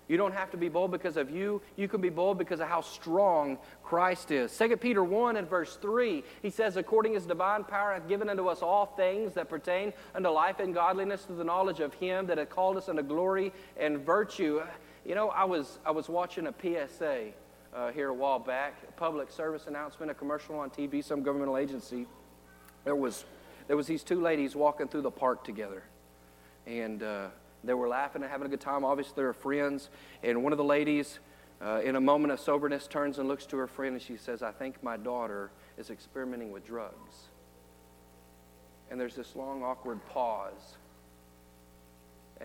You 0.07 0.17
don't 0.17 0.33
have 0.33 0.51
to 0.51 0.57
be 0.57 0.69
bold 0.69 0.91
because 0.91 1.17
of 1.17 1.31
you. 1.31 1.61
You 1.75 1.87
can 1.87 1.99
be 1.99 2.09
bold 2.09 2.37
because 2.37 2.59
of 2.59 2.67
how 2.67 2.81
strong 2.81 3.57
Christ 3.83 4.31
is. 4.31 4.55
2 4.55 4.77
Peter 4.77 5.03
1 5.03 5.37
and 5.37 5.49
verse 5.49 5.77
3, 5.77 6.23
he 6.43 6.49
says, 6.49 6.77
According 6.77 7.15
as 7.15 7.25
divine 7.25 7.63
power 7.63 7.93
hath 7.93 8.07
given 8.07 8.29
unto 8.29 8.47
us 8.47 8.61
all 8.61 8.85
things 8.85 9.33
that 9.33 9.49
pertain 9.49 9.93
unto 10.13 10.29
life 10.29 10.59
and 10.59 10.73
godliness 10.73 11.23
through 11.23 11.37
the 11.37 11.43
knowledge 11.43 11.79
of 11.79 11.93
him 11.95 12.27
that 12.27 12.37
hath 12.37 12.49
called 12.49 12.77
us 12.77 12.87
unto 12.87 13.01
glory 13.01 13.51
and 13.77 13.99
virtue. 13.99 14.61
You 15.05 15.15
know, 15.15 15.29
I 15.29 15.43
was, 15.43 15.79
I 15.85 15.91
was 15.91 16.07
watching 16.07 16.47
a 16.47 16.53
PSA 16.53 17.29
uh, 17.75 17.91
here 17.91 18.09
a 18.09 18.13
while 18.13 18.39
back, 18.39 18.75
a 18.87 18.91
public 18.93 19.31
service 19.31 19.65
announcement, 19.67 20.11
a 20.11 20.15
commercial 20.15 20.57
on 20.59 20.69
TV, 20.69 21.03
some 21.03 21.23
governmental 21.23 21.57
agency. 21.57 22.05
There 22.83 22.95
was, 22.95 23.25
there 23.67 23.75
was 23.75 23.87
these 23.87 24.03
two 24.03 24.21
ladies 24.21 24.55
walking 24.55 24.87
through 24.87 25.01
the 25.01 25.11
park 25.11 25.43
together. 25.43 25.83
And 26.67 27.03
uh, 27.03 27.27
they 27.67 27.73
were 27.73 27.87
laughing 27.87 28.21
and 28.21 28.31
having 28.31 28.47
a 28.47 28.49
good 28.49 28.61
time. 28.61 28.83
Obviously, 28.83 29.13
they 29.15 29.23
were 29.23 29.33
friends. 29.33 29.89
And 30.23 30.43
one 30.43 30.51
of 30.51 30.57
the 30.57 30.63
ladies, 30.63 31.19
uh, 31.61 31.81
in 31.83 31.95
a 31.95 32.01
moment 32.01 32.31
of 32.31 32.39
soberness, 32.39 32.87
turns 32.87 33.19
and 33.19 33.27
looks 33.27 33.45
to 33.47 33.57
her 33.57 33.67
friend 33.67 33.93
and 33.93 34.01
she 34.01 34.17
says, 34.17 34.41
I 34.43 34.51
think 34.51 34.81
my 34.83 34.97
daughter 34.97 35.51
is 35.77 35.89
experimenting 35.89 36.51
with 36.51 36.65
drugs. 36.65 37.29
And 38.89 38.99
there's 38.99 39.15
this 39.15 39.35
long, 39.35 39.63
awkward 39.63 40.05
pause. 40.09 40.77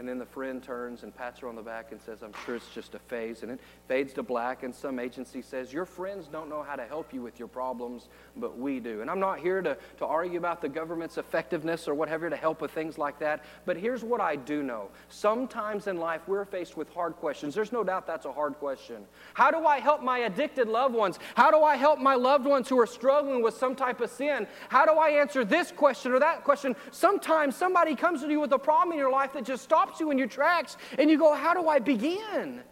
And 0.00 0.08
then 0.08 0.18
the 0.18 0.24
friend 0.24 0.62
turns 0.62 1.02
and 1.02 1.14
pats 1.14 1.40
her 1.40 1.48
on 1.48 1.54
the 1.54 1.62
back 1.62 1.92
and 1.92 2.00
says, 2.00 2.22
I'm 2.22 2.32
sure 2.46 2.56
it's 2.56 2.70
just 2.70 2.94
a 2.94 2.98
phase. 2.98 3.42
And 3.42 3.52
it 3.52 3.60
fades 3.86 4.14
to 4.14 4.22
black, 4.22 4.62
and 4.62 4.74
some 4.74 4.98
agency 4.98 5.42
says, 5.42 5.74
Your 5.74 5.84
friends 5.84 6.26
don't 6.26 6.48
know 6.48 6.62
how 6.62 6.74
to 6.74 6.86
help 6.86 7.12
you 7.12 7.20
with 7.20 7.38
your 7.38 7.48
problems, 7.48 8.08
but 8.34 8.58
we 8.58 8.80
do. 8.80 9.02
And 9.02 9.10
I'm 9.10 9.20
not 9.20 9.40
here 9.40 9.60
to, 9.60 9.76
to 9.98 10.06
argue 10.06 10.38
about 10.38 10.62
the 10.62 10.70
government's 10.70 11.18
effectiveness 11.18 11.86
or 11.86 11.92
whatever 11.92 12.30
to 12.30 12.36
help 12.36 12.62
with 12.62 12.70
things 12.70 12.96
like 12.96 13.18
that. 13.18 13.44
But 13.66 13.76
here's 13.76 14.02
what 14.02 14.22
I 14.22 14.36
do 14.36 14.62
know 14.62 14.88
sometimes 15.10 15.86
in 15.86 15.98
life 15.98 16.22
we're 16.26 16.46
faced 16.46 16.78
with 16.78 16.88
hard 16.94 17.16
questions. 17.16 17.54
There's 17.54 17.70
no 17.70 17.84
doubt 17.84 18.06
that's 18.06 18.24
a 18.24 18.32
hard 18.32 18.54
question. 18.54 19.04
How 19.34 19.50
do 19.50 19.66
I 19.66 19.80
help 19.80 20.02
my 20.02 20.20
addicted 20.20 20.66
loved 20.66 20.94
ones? 20.94 21.18
How 21.34 21.50
do 21.50 21.62
I 21.62 21.76
help 21.76 21.98
my 21.98 22.14
loved 22.14 22.46
ones 22.46 22.70
who 22.70 22.80
are 22.80 22.86
struggling 22.86 23.42
with 23.42 23.52
some 23.52 23.76
type 23.76 24.00
of 24.00 24.08
sin? 24.08 24.46
How 24.70 24.86
do 24.86 24.92
I 24.92 25.10
answer 25.10 25.44
this 25.44 25.70
question 25.70 26.12
or 26.12 26.20
that 26.20 26.42
question? 26.42 26.74
Sometimes 26.90 27.54
somebody 27.54 27.94
comes 27.94 28.22
to 28.22 28.30
you 28.30 28.40
with 28.40 28.52
a 28.52 28.58
problem 28.58 28.92
in 28.92 28.98
your 28.98 29.12
life 29.12 29.34
that 29.34 29.44
just 29.44 29.62
stops 29.62 29.89
stops 29.90 30.00
you 30.00 30.10
in 30.10 30.18
your 30.18 30.28
tracks 30.28 30.76
and 30.98 31.10
you 31.10 31.18
go, 31.18 31.34
How 31.34 31.54
do 31.54 31.68
I 31.68 31.78
begin? 31.78 32.62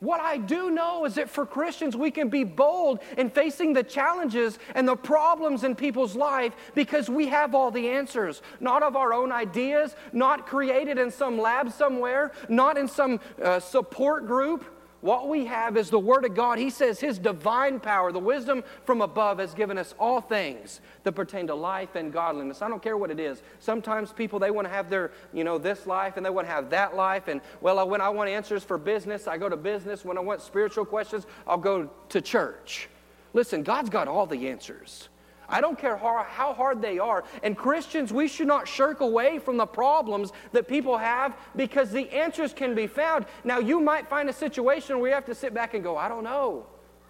What 0.00 0.20
I 0.20 0.36
do 0.36 0.70
know 0.72 1.04
is 1.04 1.14
that 1.14 1.30
for 1.30 1.46
Christians, 1.46 1.96
we 1.96 2.10
can 2.10 2.28
be 2.28 2.42
bold 2.42 2.98
in 3.16 3.30
facing 3.30 3.72
the 3.72 3.84
challenges 3.84 4.58
and 4.74 4.88
the 4.88 4.96
problems 4.96 5.62
in 5.62 5.76
people's 5.76 6.16
life 6.16 6.54
because 6.74 7.08
we 7.08 7.28
have 7.28 7.54
all 7.54 7.70
the 7.70 7.88
answers. 7.88 8.42
Not 8.58 8.82
of 8.82 8.96
our 8.96 9.12
own 9.12 9.30
ideas, 9.30 9.94
not 10.12 10.44
created 10.48 10.98
in 10.98 11.12
some 11.12 11.38
lab 11.38 11.70
somewhere, 11.70 12.32
not 12.48 12.76
in 12.78 12.88
some 12.88 13.20
uh, 13.40 13.60
support 13.60 14.26
group, 14.26 14.64
what 15.02 15.28
we 15.28 15.44
have 15.46 15.76
is 15.76 15.90
the 15.90 15.98
Word 15.98 16.24
of 16.24 16.34
God. 16.34 16.58
He 16.58 16.70
says 16.70 17.00
His 17.00 17.18
divine 17.18 17.80
power, 17.80 18.12
the 18.12 18.20
wisdom 18.20 18.62
from 18.84 19.02
above, 19.02 19.38
has 19.38 19.52
given 19.52 19.76
us 19.76 19.94
all 19.98 20.20
things 20.20 20.80
that 21.02 21.12
pertain 21.12 21.48
to 21.48 21.54
life 21.54 21.96
and 21.96 22.12
godliness. 22.12 22.62
I 22.62 22.68
don't 22.68 22.82
care 22.82 22.96
what 22.96 23.10
it 23.10 23.18
is. 23.18 23.42
Sometimes 23.58 24.12
people, 24.12 24.38
they 24.38 24.52
want 24.52 24.66
to 24.68 24.72
have 24.72 24.88
their, 24.88 25.10
you 25.32 25.42
know, 25.42 25.58
this 25.58 25.86
life 25.86 26.16
and 26.16 26.24
they 26.24 26.30
want 26.30 26.46
to 26.46 26.52
have 26.52 26.70
that 26.70 26.94
life. 26.96 27.26
And, 27.26 27.40
well, 27.60 27.86
when 27.88 28.00
I 28.00 28.08
want 28.08 28.30
answers 28.30 28.62
for 28.62 28.78
business, 28.78 29.26
I 29.26 29.36
go 29.36 29.48
to 29.48 29.56
business. 29.56 30.04
When 30.04 30.16
I 30.16 30.20
want 30.20 30.40
spiritual 30.40 30.84
questions, 30.84 31.26
I'll 31.46 31.58
go 31.58 31.90
to 32.08 32.20
church. 32.20 32.88
Listen, 33.32 33.64
God's 33.64 33.90
got 33.90 34.06
all 34.06 34.26
the 34.26 34.48
answers. 34.48 35.08
I 35.52 35.60
don't 35.60 35.78
care 35.78 35.98
how, 35.98 36.24
how 36.26 36.54
hard 36.54 36.80
they 36.80 36.98
are. 36.98 37.24
And 37.42 37.56
Christians, 37.56 38.10
we 38.10 38.26
should 38.26 38.46
not 38.46 38.66
shirk 38.66 39.00
away 39.00 39.38
from 39.38 39.58
the 39.58 39.66
problems 39.66 40.32
that 40.52 40.66
people 40.66 40.96
have 40.96 41.36
because 41.54 41.90
the 41.90 42.10
answers 42.10 42.54
can 42.54 42.74
be 42.74 42.86
found. 42.86 43.26
Now, 43.44 43.58
you 43.58 43.78
might 43.78 44.08
find 44.08 44.30
a 44.30 44.32
situation 44.32 44.98
where 44.98 45.10
you 45.10 45.14
have 45.14 45.26
to 45.26 45.34
sit 45.34 45.52
back 45.52 45.74
and 45.74 45.84
go, 45.84 45.96
I 45.98 46.08
don't 46.08 46.24
know, 46.24 46.66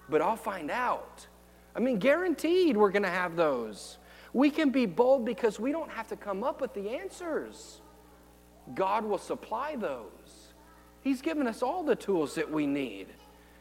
but 0.08 0.20
I'll 0.20 0.36
find 0.36 0.72
out. 0.72 1.24
I 1.76 1.80
mean, 1.80 2.00
guaranteed 2.00 2.76
we're 2.76 2.90
going 2.90 3.04
to 3.04 3.08
have 3.08 3.36
those. 3.36 3.98
We 4.32 4.50
can 4.50 4.70
be 4.70 4.86
bold 4.86 5.24
because 5.24 5.60
we 5.60 5.70
don't 5.70 5.90
have 5.90 6.08
to 6.08 6.16
come 6.16 6.42
up 6.42 6.60
with 6.60 6.74
the 6.74 6.90
answers. 6.90 7.80
God 8.74 9.04
will 9.04 9.18
supply 9.18 9.76
those. 9.76 10.54
He's 11.02 11.22
given 11.22 11.46
us 11.46 11.62
all 11.62 11.84
the 11.84 11.96
tools 11.96 12.34
that 12.34 12.50
we 12.50 12.66
need. 12.66 13.06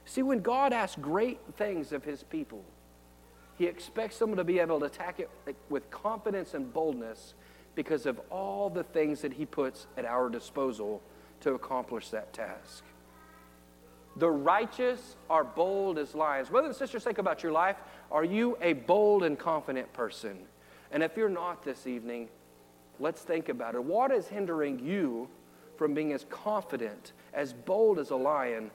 See, 0.05 0.23
when 0.23 0.39
God 0.39 0.73
asks 0.73 0.99
great 0.99 1.39
things 1.55 1.91
of 1.91 2.03
his 2.03 2.23
people, 2.23 2.65
he 3.61 3.67
expects 3.67 4.15
someone 4.15 4.37
to 4.37 4.43
be 4.43 4.57
able 4.57 4.79
to 4.79 4.87
attack 4.87 5.19
it 5.19 5.29
with 5.69 5.91
confidence 5.91 6.55
and 6.55 6.73
boldness 6.73 7.35
because 7.75 8.07
of 8.07 8.19
all 8.31 8.71
the 8.71 8.83
things 8.83 9.21
that 9.21 9.33
He 9.33 9.45
puts 9.45 9.85
at 9.95 10.03
our 10.03 10.29
disposal 10.29 10.99
to 11.41 11.53
accomplish 11.53 12.09
that 12.09 12.33
task. 12.33 12.83
The 14.15 14.31
righteous 14.31 15.15
are 15.29 15.43
bold 15.43 15.99
as 15.99 16.15
lions. 16.15 16.49
Brothers 16.49 16.69
and 16.69 16.75
sisters, 16.75 17.03
think 17.03 17.19
about 17.19 17.43
your 17.43 17.51
life. 17.51 17.75
Are 18.11 18.23
you 18.23 18.57
a 18.63 18.73
bold 18.73 19.21
and 19.21 19.37
confident 19.37 19.93
person? 19.93 20.39
And 20.91 21.03
if 21.03 21.15
you're 21.15 21.29
not 21.29 21.63
this 21.63 21.85
evening, 21.85 22.29
let's 22.99 23.21
think 23.21 23.47
about 23.47 23.75
it. 23.75 23.83
What 23.83 24.09
is 24.11 24.27
hindering 24.27 24.79
you 24.79 25.29
from 25.77 25.93
being 25.93 26.13
as 26.13 26.25
confident, 26.31 27.11
as 27.31 27.53
bold 27.53 27.99
as 27.99 28.09
a 28.09 28.15
lion, 28.15 28.71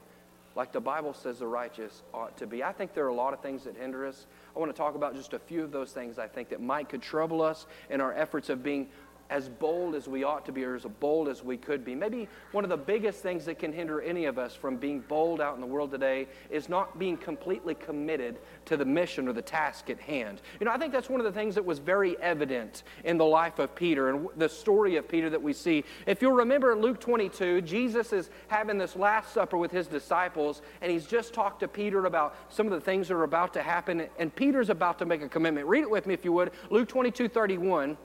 like 0.57 0.73
the 0.73 0.81
Bible 0.81 1.13
says 1.13 1.39
the 1.39 1.47
righteous 1.47 2.03
ought 2.15 2.37
to 2.39 2.47
be? 2.47 2.65
I 2.65 2.73
think 2.73 2.95
there 2.95 3.05
are 3.05 3.09
a 3.09 3.15
lot 3.15 3.35
of 3.35 3.41
things 3.41 3.65
that 3.65 3.77
hinder 3.77 4.07
us. 4.07 4.27
I 4.57 4.59
want 4.59 4.75
to 4.75 4.77
talk 4.77 4.95
about 4.95 5.15
just 5.15 5.35
a 5.35 5.39
few 5.39 5.63
of 5.63 5.71
those 5.71 5.93
things 5.93 6.19
I 6.19 6.27
think 6.27 6.49
that 6.49 6.63
might 6.63 6.89
could 6.89 7.03
trouble 7.03 7.43
us 7.43 7.67
in 7.91 8.01
our 8.01 8.15
efforts 8.15 8.49
of 8.49 8.63
being 8.63 8.89
as 9.31 9.49
bold 9.49 9.95
as 9.95 10.09
we 10.09 10.25
ought 10.25 10.45
to 10.47 10.53
be 10.53 10.65
or 10.65 10.77
as 10.77 10.85
bold 11.01 11.29
as 11.29 11.43
we 11.43 11.57
could 11.57 11.85
be. 11.85 11.95
Maybe 11.95 12.29
one 12.53 12.65
of 12.65 12.71
the 12.71 12.77
biggest 12.77 13.23
things 13.23 13.45
that 13.47 13.59
can 13.59 13.73
hinder 13.73 14.01
any 14.01 14.27
of 14.27 14.39
us 14.39 14.55
from 14.55 14.77
being 14.77 15.01
bold 15.01 15.41
out 15.41 15.55
in 15.55 15.61
the 15.61 15.67
world 15.67 15.91
today 15.91 16.29
is 16.51 16.69
not 16.69 16.99
being 16.99 17.17
completely 17.17 17.75
committed 17.75 18.39
to 18.67 18.77
the 18.77 18.85
mission 18.85 19.29
or 19.29 19.33
the 19.33 19.43
task 19.43 19.91
at 19.91 19.99
hand. 19.99 20.43
You 20.61 20.67
know, 20.67 20.73
I 20.73 20.79
think 20.79 20.93
that's 20.93 21.11
one 21.11 21.21
of 21.21 21.25
the 21.25 21.33
things 21.33 21.55
that 21.55 21.65
was 21.65 21.79
very 21.79 22.19
evident 22.21 22.85
in 23.05 23.19
the 23.19 23.25
life 23.25 23.59
of 23.59 23.75
Peter 23.75 24.11
and 24.11 24.29
the 24.37 24.49
story 24.49 24.97
of 24.97 25.09
Peter 25.09 25.31
that 25.31 25.43
we 25.43 25.53
see. 25.53 25.85
If 26.07 26.23
you'll 26.23 26.33
remember 26.33 26.73
in 26.73 26.81
Luke 26.81 27.01
22, 27.01 27.63
Jesus 27.63 28.13
is 28.13 28.31
having 28.49 28.79
this 28.79 28.97
Last 28.97 29.33
Supper 29.33 29.57
with 29.57 29.71
his 29.71 29.87
disciples, 29.87 30.63
and 30.81 30.91
he's 30.91 31.07
just 31.07 31.35
talked 31.35 31.61
to 31.61 31.69
Peter 31.69 32.07
about 32.07 32.37
some 32.49 32.67
of 32.67 32.73
the 32.73 32.81
things 32.81 33.09
that 33.09 33.15
are 33.15 33.25
about 33.25 33.53
to 33.55 33.63
happen, 33.63 34.07
and 34.19 34.35
Peter's 34.35 34.71
about 34.71 34.99
to 34.99 35.07
make 35.07 35.23
a 35.23 35.29
commitment. 35.29 35.67
Read 35.67 35.83
it 35.83 35.91
with 35.91 36.07
me 36.07 36.15
if 36.15 36.25
you 36.25 36.33
would. 36.33 36.53
Luke 36.71 36.89
22 36.89 37.29
31. 37.29 37.97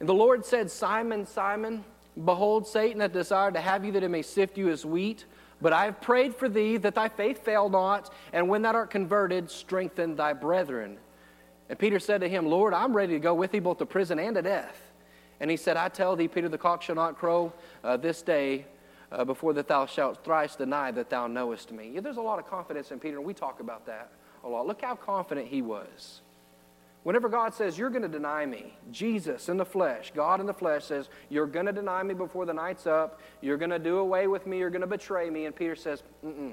And 0.00 0.08
the 0.08 0.14
Lord 0.14 0.44
said, 0.44 0.70
Simon, 0.70 1.26
Simon, 1.26 1.84
behold, 2.24 2.66
Satan 2.66 3.00
hath 3.00 3.12
desired 3.12 3.54
to 3.54 3.60
have 3.60 3.84
you 3.84 3.92
that 3.92 4.02
he 4.02 4.08
may 4.08 4.22
sift 4.22 4.56
you 4.56 4.68
as 4.68 4.84
wheat. 4.84 5.24
But 5.60 5.72
I 5.72 5.86
have 5.86 6.00
prayed 6.00 6.36
for 6.36 6.48
thee 6.48 6.76
that 6.76 6.94
thy 6.94 7.08
faith 7.08 7.44
fail 7.44 7.68
not, 7.68 8.12
and 8.32 8.48
when 8.48 8.62
thou 8.62 8.74
art 8.74 8.90
converted, 8.90 9.50
strengthen 9.50 10.14
thy 10.14 10.32
brethren. 10.32 10.98
And 11.68 11.78
Peter 11.78 11.98
said 11.98 12.20
to 12.20 12.28
him, 12.28 12.46
Lord, 12.46 12.72
I'm 12.72 12.96
ready 12.96 13.14
to 13.14 13.18
go 13.18 13.34
with 13.34 13.50
thee 13.50 13.58
both 13.58 13.78
to 13.78 13.86
prison 13.86 14.18
and 14.20 14.36
to 14.36 14.42
death. 14.42 14.80
And 15.40 15.50
he 15.50 15.56
said, 15.56 15.76
I 15.76 15.88
tell 15.88 16.14
thee, 16.14 16.28
Peter, 16.28 16.48
the 16.48 16.58
cock 16.58 16.82
shall 16.82 16.94
not 16.94 17.18
crow 17.18 17.52
uh, 17.82 17.96
this 17.96 18.22
day 18.22 18.66
uh, 19.10 19.24
before 19.24 19.52
that 19.54 19.68
thou 19.68 19.86
shalt 19.86 20.24
thrice 20.24 20.54
deny 20.56 20.90
that 20.92 21.10
thou 21.10 21.26
knowest 21.26 21.72
me. 21.72 21.90
Yeah, 21.94 22.00
there's 22.00 22.16
a 22.16 22.22
lot 22.22 22.38
of 22.38 22.48
confidence 22.48 22.90
in 22.92 23.00
Peter, 23.00 23.16
and 23.16 23.26
we 23.26 23.34
talk 23.34 23.60
about 23.60 23.86
that 23.86 24.12
a 24.44 24.48
lot. 24.48 24.66
Look 24.66 24.82
how 24.82 24.94
confident 24.94 25.48
he 25.48 25.62
was. 25.62 26.20
Whenever 27.08 27.30
God 27.30 27.54
says, 27.54 27.78
You're 27.78 27.88
going 27.88 28.02
to 28.02 28.08
deny 28.08 28.44
me, 28.44 28.74
Jesus 28.90 29.48
in 29.48 29.56
the 29.56 29.64
flesh, 29.64 30.12
God 30.14 30.40
in 30.40 30.46
the 30.46 30.52
flesh 30.52 30.84
says, 30.84 31.08
You're 31.30 31.46
going 31.46 31.64
to 31.64 31.72
deny 31.72 32.02
me 32.02 32.12
before 32.12 32.44
the 32.44 32.52
night's 32.52 32.86
up. 32.86 33.22
You're 33.40 33.56
going 33.56 33.70
to 33.70 33.78
do 33.78 33.96
away 33.96 34.26
with 34.26 34.46
me. 34.46 34.58
You're 34.58 34.68
going 34.68 34.82
to 34.82 34.86
betray 34.86 35.30
me. 35.30 35.46
And 35.46 35.56
Peter 35.56 35.74
says, 35.74 36.02
Mm-mm, 36.22 36.52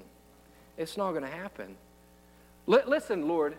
it's 0.77 0.95
not 0.95 1.12
going 1.12 1.24
to 1.24 1.29
happen. 1.29 1.75
L- 2.69 2.83
listen, 2.88 3.27
Lord, 3.27 3.57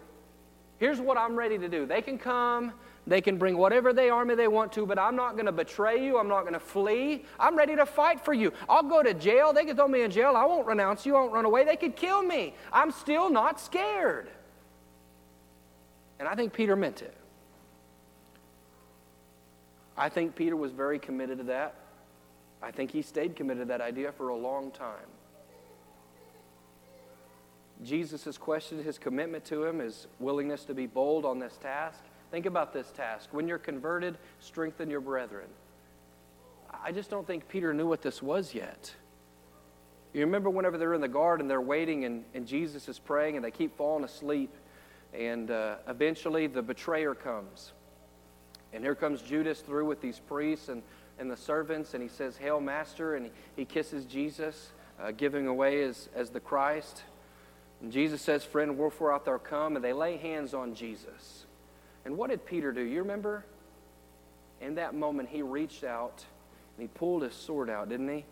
here's 0.79 0.99
what 0.99 1.19
I'm 1.19 1.37
ready 1.37 1.59
to 1.59 1.69
do. 1.69 1.85
They 1.85 2.01
can 2.01 2.17
come, 2.17 2.73
they 3.07 3.21
can 3.21 3.37
bring 3.37 3.59
whatever 3.59 3.93
they 3.93 4.09
army 4.09 4.35
they 4.35 4.49
want 4.49 4.73
to, 4.73 4.87
but 4.87 4.99
I'm 4.99 5.17
not 5.17 5.35
going 5.35 5.45
to 5.45 5.53
betray 5.53 6.03
you. 6.03 6.17
I'm 6.19 6.29
not 6.29 6.45
going 6.45 6.55
to 6.55 6.59
flee. 6.59 7.27
I'm 7.39 7.59
ready 7.59 7.77
to 7.77 7.85
fight 7.85 8.25
for 8.25 8.33
you. 8.33 8.55
I'll 8.71 8.83
go 8.83 9.03
to 9.03 9.13
jail. 9.13 9.53
They 9.53 9.67
can 9.67 9.77
throw 9.77 9.87
me 9.87 10.01
in 10.01 10.11
jail. 10.11 10.33
I 10.35 10.47
won't 10.47 10.67
renounce 10.67 11.05
you. 11.05 11.15
I 11.15 11.21
won't 11.21 11.35
run 11.35 11.45
away. 11.45 11.63
They 11.63 11.77
could 11.77 11.95
kill 11.95 12.23
me. 12.23 12.55
I'm 12.73 12.91
still 12.91 13.29
not 13.29 13.61
scared. 13.61 14.31
And 16.19 16.29
I 16.29 16.35
think 16.35 16.53
Peter 16.53 16.77
meant 16.77 17.03
it. 17.03 17.17
I 19.97 20.09
think 20.09 20.35
Peter 20.35 20.57
was 20.57 20.73
very 20.73 20.99
committed 20.99 21.39
to 21.39 21.45
that. 21.45 21.75
I 22.63 22.71
think 22.71 22.91
he 22.91 23.03
stayed 23.03 23.37
committed 23.37 23.63
to 23.63 23.69
that 23.69 23.81
idea 23.81 24.13
for 24.13 24.29
a 24.29 24.37
long 24.37 24.71
time. 24.71 25.09
Jesus 27.83 28.25
has 28.25 28.39
questioned 28.39 28.85
his 28.85 28.99
commitment 28.99 29.45
to 29.47 29.65
him, 29.65 29.81
his 29.81 30.07
willingness 30.19 30.65
to 30.65 30.75
be 30.75 30.87
bold 30.87 31.25
on 31.25 31.39
this 31.39 31.57
task. 31.59 32.01
Think 32.31 32.47
about 32.47 32.73
this 32.73 32.91
task. 32.91 33.29
When 33.33 33.47
you're 33.47 33.59
converted, 33.59 34.17
strengthen 34.41 34.91
your 34.91 35.01
brethren. 35.01 35.49
I 36.83 36.93
just 36.93 37.11
don't 37.11 37.27
think 37.27 37.49
Peter 37.49 37.75
knew 37.75 37.87
what 37.87 38.03
this 38.03 38.23
was 38.23 38.55
yet. 38.55 38.95
You 40.13 40.21
remember 40.23 40.49
whenever 40.49 40.79
they're 40.79 40.95
in 40.95 41.01
the 41.01 41.09
garden, 41.09 41.47
they're 41.47 41.61
waiting, 41.61 42.05
and, 42.05 42.25
and 42.35 42.47
Jesus 42.47 42.89
is 42.89 42.99
praying, 42.99 43.37
and 43.37 43.45
they 43.45 43.51
keep 43.51 43.77
falling 43.77 44.05
asleep. 44.05 44.51
And 45.17 45.51
uh, 45.51 45.77
eventually, 45.89 46.47
the 46.47 46.63
betrayer 46.63 47.15
comes. 47.15 47.73
And 48.73 48.85
here 48.85 48.95
comes 48.95 49.23
Judas 49.23 49.61
through 49.61 49.87
with 49.87 50.01
these 50.01 50.19
priests 50.19 50.69
and, 50.69 50.83
and 51.19 51.31
the 51.31 51.37
servants, 51.37 51.95
and 51.95 52.03
he 52.03 52.09
says, 52.09 52.37
Hail, 52.37 52.61
Master, 52.61 53.15
and 53.15 53.27
he, 53.27 53.33
he 53.57 53.65
kisses 53.65 54.05
Jesus, 54.05 54.73
uh, 55.01 55.13
giving 55.13 55.47
away 55.47 55.83
as, 55.83 56.09
as 56.15 56.31
the 56.31 56.41
Christ. 56.41 57.03
And 57.81 57.91
Jesus 57.91 58.21
says, 58.21 58.45
Friend, 58.45 58.77
wherefore 58.77 59.13
art 59.13 59.25
thou 59.25 59.39
come? 59.39 59.77
And 59.77 59.85
they 59.85 59.93
lay 59.93 60.17
hands 60.17 60.53
on 60.53 60.75
Jesus. 60.75 61.47
And 62.05 62.17
what 62.17 62.31
did 62.31 62.45
Peter 62.45 62.73
do? 62.73 62.83
You 62.83 63.01
remember? 63.01 63.45
In 64.61 64.75
that 64.77 64.95
moment, 64.95 65.29
he 65.29 65.43
reached 65.43 65.85
out 65.85 66.25
and 66.77 66.83
he 66.83 66.89
pulled 66.89 67.23
his 67.23 67.35
sword 67.35 67.71
out, 67.71 67.89
didn't 67.89 68.09
he? 68.09 68.25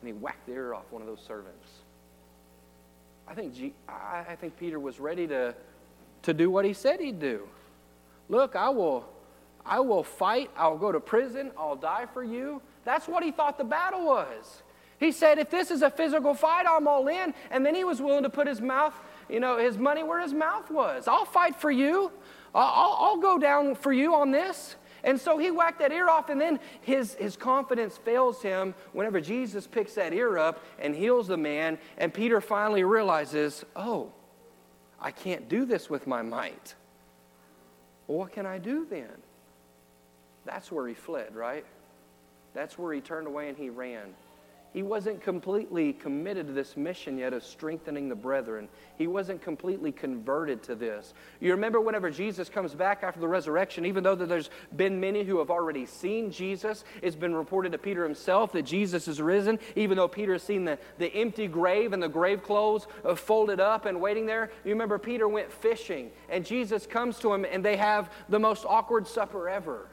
And 0.00 0.06
he 0.06 0.12
whacked 0.12 0.46
the 0.46 0.52
ear 0.52 0.74
off 0.74 0.84
one 0.90 1.02
of 1.02 1.08
those 1.08 1.22
servants. 1.26 1.68
I 3.28 3.34
think, 3.34 3.54
G- 3.54 3.74
I 3.88 4.36
think 4.40 4.58
Peter 4.58 4.78
was 4.78 5.00
ready 5.00 5.26
to, 5.26 5.54
to 6.26 6.34
do 6.34 6.50
what 6.50 6.64
he 6.64 6.72
said 6.72 7.00
he'd 7.00 7.18
do. 7.18 7.48
Look, 8.28 8.56
I 8.56 8.68
will, 8.68 9.08
I 9.64 9.80
will 9.80 10.02
fight. 10.02 10.50
I'll 10.56 10.76
go 10.76 10.92
to 10.92 11.00
prison. 11.00 11.52
I'll 11.56 11.76
die 11.76 12.06
for 12.12 12.22
you. 12.22 12.60
That's 12.84 13.08
what 13.08 13.22
he 13.22 13.30
thought 13.30 13.58
the 13.58 13.64
battle 13.64 14.04
was. 14.04 14.62
He 14.98 15.12
said, 15.12 15.38
if 15.38 15.50
this 15.50 15.70
is 15.70 15.82
a 15.82 15.90
physical 15.90 16.34
fight, 16.34 16.66
I'm 16.68 16.88
all 16.88 17.06
in. 17.08 17.32
And 17.50 17.64
then 17.64 17.74
he 17.74 17.84
was 17.84 18.00
willing 18.00 18.24
to 18.24 18.30
put 18.30 18.46
his 18.46 18.60
mouth, 18.60 18.94
you 19.28 19.40
know, 19.40 19.58
his 19.58 19.78
money 19.78 20.02
where 20.02 20.20
his 20.20 20.32
mouth 20.32 20.70
was. 20.70 21.06
I'll 21.06 21.26
fight 21.26 21.54
for 21.54 21.70
you. 21.70 22.10
I'll, 22.54 22.96
I'll 22.98 23.18
go 23.18 23.38
down 23.38 23.74
for 23.74 23.92
you 23.92 24.14
on 24.14 24.30
this. 24.30 24.76
And 25.04 25.20
so 25.20 25.38
he 25.38 25.52
whacked 25.52 25.78
that 25.78 25.92
ear 25.92 26.08
off, 26.08 26.30
and 26.30 26.40
then 26.40 26.58
his, 26.80 27.14
his 27.14 27.36
confidence 27.36 27.96
fails 27.96 28.42
him 28.42 28.74
whenever 28.92 29.20
Jesus 29.20 29.64
picks 29.64 29.94
that 29.94 30.12
ear 30.12 30.36
up 30.38 30.64
and 30.80 30.96
heals 30.96 31.28
the 31.28 31.36
man. 31.36 31.78
And 31.98 32.12
Peter 32.12 32.40
finally 32.40 32.82
realizes, 32.82 33.64
oh, 33.76 34.12
I 35.00 35.10
can't 35.10 35.48
do 35.48 35.64
this 35.64 35.90
with 35.90 36.06
my 36.06 36.22
might. 36.22 36.74
Well, 38.06 38.18
what 38.18 38.32
can 38.32 38.46
I 38.46 38.58
do 38.58 38.86
then? 38.88 39.10
That's 40.44 40.70
where 40.70 40.86
he 40.86 40.94
fled, 40.94 41.34
right? 41.34 41.64
That's 42.54 42.78
where 42.78 42.92
he 42.92 43.00
turned 43.00 43.26
away 43.26 43.48
and 43.48 43.58
he 43.58 43.68
ran. 43.68 44.14
He 44.76 44.82
wasn't 44.82 45.22
completely 45.22 45.94
committed 45.94 46.48
to 46.48 46.52
this 46.52 46.76
mission 46.76 47.16
yet 47.16 47.32
of 47.32 47.42
strengthening 47.42 48.10
the 48.10 48.14
brethren. 48.14 48.68
He 48.98 49.06
wasn't 49.06 49.40
completely 49.40 49.90
converted 49.90 50.62
to 50.64 50.74
this. 50.74 51.14
You 51.40 51.52
remember 51.52 51.80
whenever 51.80 52.10
Jesus 52.10 52.50
comes 52.50 52.74
back 52.74 53.02
after 53.02 53.18
the 53.18 53.26
resurrection, 53.26 53.86
even 53.86 54.04
though 54.04 54.14
there's 54.14 54.50
been 54.76 55.00
many 55.00 55.24
who 55.24 55.38
have 55.38 55.50
already 55.50 55.86
seen 55.86 56.30
Jesus, 56.30 56.84
it's 57.00 57.16
been 57.16 57.34
reported 57.34 57.72
to 57.72 57.78
Peter 57.78 58.04
himself 58.04 58.52
that 58.52 58.64
Jesus 58.66 59.08
is 59.08 59.18
risen, 59.18 59.58
even 59.76 59.96
though 59.96 60.08
Peter 60.08 60.34
has 60.34 60.42
seen 60.42 60.66
the, 60.66 60.78
the 60.98 61.08
empty 61.14 61.46
grave 61.46 61.94
and 61.94 62.02
the 62.02 62.06
grave 62.06 62.42
clothes 62.42 62.86
uh, 63.02 63.14
folded 63.14 63.60
up 63.60 63.86
and 63.86 63.98
waiting 63.98 64.26
there. 64.26 64.50
You 64.62 64.72
remember 64.72 64.98
Peter 64.98 65.26
went 65.26 65.50
fishing, 65.50 66.10
and 66.28 66.44
Jesus 66.44 66.84
comes 66.84 67.18
to 67.20 67.32
him, 67.32 67.46
and 67.50 67.64
they 67.64 67.78
have 67.78 68.12
the 68.28 68.38
most 68.38 68.66
awkward 68.66 69.08
supper 69.08 69.48
ever. 69.48 69.88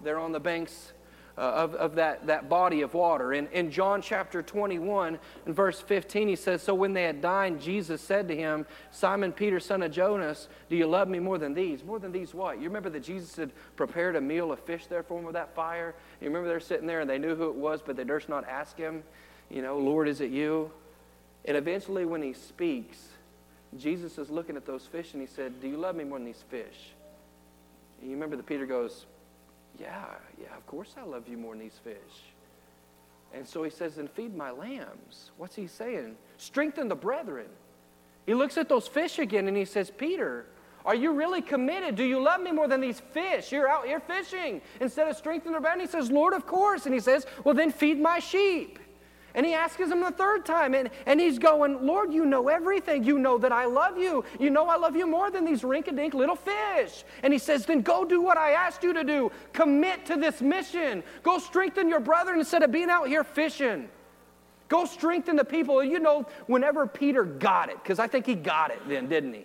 They're 0.00 0.18
on 0.18 0.32
the 0.32 0.40
banks 0.40 0.93
uh, 1.36 1.40
of, 1.40 1.74
of 1.74 1.94
that, 1.96 2.26
that 2.26 2.48
body 2.48 2.82
of 2.82 2.94
water. 2.94 3.32
In, 3.32 3.48
in 3.48 3.70
John 3.70 4.00
chapter 4.00 4.42
21, 4.42 5.18
in 5.46 5.52
verse 5.52 5.80
15, 5.80 6.28
he 6.28 6.36
says, 6.36 6.62
So 6.62 6.74
when 6.74 6.92
they 6.92 7.02
had 7.02 7.20
dined, 7.20 7.60
Jesus 7.60 8.00
said 8.00 8.28
to 8.28 8.36
him, 8.36 8.66
Simon 8.90 9.32
Peter, 9.32 9.58
son 9.58 9.82
of 9.82 9.90
Jonas, 9.90 10.48
do 10.68 10.76
you 10.76 10.86
love 10.86 11.08
me 11.08 11.18
more 11.18 11.38
than 11.38 11.54
these? 11.54 11.82
More 11.82 11.98
than 11.98 12.12
these 12.12 12.34
what? 12.34 12.58
You 12.58 12.68
remember 12.68 12.90
that 12.90 13.02
Jesus 13.02 13.34
had 13.36 13.50
prepared 13.76 14.16
a 14.16 14.20
meal 14.20 14.52
of 14.52 14.60
fish 14.60 14.86
there 14.86 15.02
for 15.02 15.18
him 15.18 15.24
with 15.24 15.34
that 15.34 15.54
fire? 15.54 15.94
You 16.20 16.28
remember 16.28 16.48
they're 16.48 16.60
sitting 16.60 16.86
there 16.86 17.00
and 17.00 17.10
they 17.10 17.18
knew 17.18 17.34
who 17.34 17.48
it 17.48 17.56
was, 17.56 17.82
but 17.82 17.96
they 17.96 18.04
durst 18.04 18.28
not 18.28 18.48
ask 18.48 18.76
him, 18.76 19.02
you 19.50 19.62
know, 19.62 19.78
Lord, 19.78 20.08
is 20.08 20.20
it 20.20 20.30
you? 20.30 20.70
And 21.44 21.56
eventually, 21.56 22.04
when 22.04 22.22
he 22.22 22.32
speaks, 22.32 23.08
Jesus 23.76 24.18
is 24.18 24.30
looking 24.30 24.56
at 24.56 24.66
those 24.66 24.86
fish 24.86 25.12
and 25.12 25.20
he 25.20 25.26
said, 25.26 25.60
Do 25.60 25.68
you 25.68 25.76
love 25.76 25.96
me 25.96 26.04
more 26.04 26.18
than 26.18 26.26
these 26.26 26.44
fish? 26.48 26.92
And 28.00 28.10
you 28.10 28.16
remember 28.16 28.36
that 28.36 28.46
Peter 28.46 28.66
goes, 28.66 29.06
yeah, 29.78 30.04
yeah, 30.40 30.56
of 30.56 30.66
course 30.66 30.94
I 30.96 31.02
love 31.02 31.28
you 31.28 31.36
more 31.36 31.54
than 31.54 31.60
these 31.60 31.80
fish. 31.82 31.96
And 33.32 33.46
so 33.46 33.62
he 33.64 33.70
says, 33.70 33.96
Then 33.96 34.08
feed 34.08 34.36
my 34.36 34.50
lambs. 34.50 35.32
What's 35.36 35.56
he 35.56 35.66
saying? 35.66 36.16
Strengthen 36.38 36.88
the 36.88 36.94
brethren. 36.94 37.48
He 38.26 38.34
looks 38.34 38.56
at 38.56 38.68
those 38.68 38.88
fish 38.88 39.18
again 39.18 39.48
and 39.48 39.56
he 39.56 39.64
says, 39.64 39.90
Peter, 39.90 40.46
are 40.84 40.94
you 40.94 41.12
really 41.12 41.42
committed? 41.42 41.96
Do 41.96 42.04
you 42.04 42.22
love 42.22 42.40
me 42.40 42.52
more 42.52 42.68
than 42.68 42.80
these 42.80 43.00
fish? 43.00 43.50
You're 43.50 43.68
out 43.68 43.86
here 43.86 44.00
fishing. 44.00 44.60
Instead 44.80 45.08
of 45.08 45.16
strengthening 45.16 45.54
the 45.54 45.60
brethren, 45.60 45.80
he 45.80 45.90
says, 45.90 46.10
Lord, 46.10 46.34
of 46.34 46.46
course. 46.46 46.84
And 46.84 46.94
he 46.94 47.00
says, 47.00 47.26
Well, 47.42 47.54
then 47.54 47.70
feed 47.70 47.98
my 47.98 48.18
sheep. 48.18 48.78
And 49.34 49.44
he 49.44 49.52
asks 49.52 49.80
him 49.80 50.00
the 50.00 50.12
third 50.12 50.46
time, 50.46 50.74
and, 50.74 50.90
and 51.06 51.18
he's 51.18 51.40
going, 51.40 51.84
Lord, 51.84 52.12
you 52.12 52.24
know 52.24 52.48
everything. 52.48 53.02
You 53.02 53.18
know 53.18 53.36
that 53.38 53.50
I 53.50 53.64
love 53.64 53.98
you. 53.98 54.24
You 54.38 54.50
know 54.50 54.68
I 54.68 54.76
love 54.76 54.94
you 54.94 55.08
more 55.08 55.30
than 55.30 55.44
these 55.44 55.64
rink 55.64 55.88
a 55.88 55.92
dink 55.92 56.14
little 56.14 56.36
fish. 56.36 57.04
And 57.24 57.32
he 57.32 57.38
says, 57.40 57.66
Then 57.66 57.82
go 57.82 58.04
do 58.04 58.22
what 58.22 58.38
I 58.38 58.52
asked 58.52 58.84
you 58.84 58.92
to 58.92 59.02
do. 59.02 59.32
Commit 59.52 60.06
to 60.06 60.16
this 60.16 60.40
mission. 60.40 61.02
Go 61.24 61.38
strengthen 61.38 61.88
your 61.88 61.98
brethren 61.98 62.38
instead 62.38 62.62
of 62.62 62.70
being 62.70 62.90
out 62.90 63.08
here 63.08 63.24
fishing. 63.24 63.88
Go 64.68 64.84
strengthen 64.84 65.34
the 65.34 65.44
people. 65.44 65.82
You 65.82 65.98
know, 65.98 66.26
whenever 66.46 66.86
Peter 66.86 67.24
got 67.24 67.70
it, 67.70 67.82
because 67.82 67.98
I 67.98 68.06
think 68.06 68.26
he 68.26 68.36
got 68.36 68.70
it 68.70 68.80
then, 68.88 69.08
didn't 69.08 69.34
he? 69.34 69.44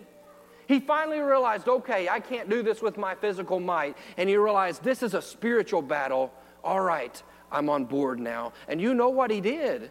He 0.68 0.78
finally 0.78 1.18
realized, 1.18 1.66
okay, 1.66 2.08
I 2.08 2.20
can't 2.20 2.48
do 2.48 2.62
this 2.62 2.80
with 2.80 2.96
my 2.96 3.16
physical 3.16 3.58
might. 3.58 3.96
And 4.16 4.28
he 4.28 4.36
realized 4.36 4.84
this 4.84 5.02
is 5.02 5.14
a 5.14 5.22
spiritual 5.22 5.82
battle. 5.82 6.32
All 6.62 6.80
right, 6.80 7.20
I'm 7.50 7.68
on 7.68 7.84
board 7.84 8.20
now. 8.20 8.52
And 8.68 8.80
you 8.80 8.94
know 8.94 9.08
what 9.08 9.30
he 9.30 9.40
did. 9.40 9.90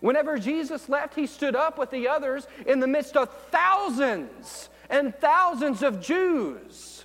Whenever 0.00 0.38
Jesus 0.38 0.88
left, 0.88 1.14
he 1.14 1.26
stood 1.26 1.56
up 1.56 1.78
with 1.78 1.90
the 1.90 2.08
others 2.08 2.46
in 2.66 2.80
the 2.80 2.86
midst 2.86 3.16
of 3.16 3.30
thousands 3.50 4.68
and 4.90 5.14
thousands 5.16 5.82
of 5.82 6.00
Jews. 6.00 7.04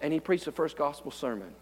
And 0.00 0.12
he 0.12 0.20
preached 0.20 0.46
the 0.46 0.52
first 0.52 0.76
gospel 0.76 1.10
sermon. 1.10 1.52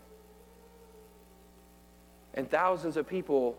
And 2.35 2.49
thousands 2.49 2.97
of 2.97 3.09
people, 3.09 3.59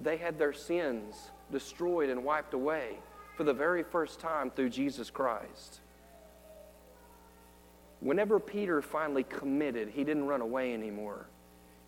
they 0.00 0.16
had 0.16 0.38
their 0.38 0.52
sins 0.52 1.30
destroyed 1.52 2.10
and 2.10 2.24
wiped 2.24 2.54
away 2.54 2.98
for 3.36 3.44
the 3.44 3.54
very 3.54 3.84
first 3.84 4.18
time 4.18 4.50
through 4.50 4.70
Jesus 4.70 5.10
Christ. 5.10 5.80
Whenever 8.00 8.40
Peter 8.40 8.82
finally 8.82 9.22
committed, 9.24 9.90
he 9.90 10.02
didn't 10.02 10.26
run 10.26 10.40
away 10.40 10.74
anymore 10.74 11.28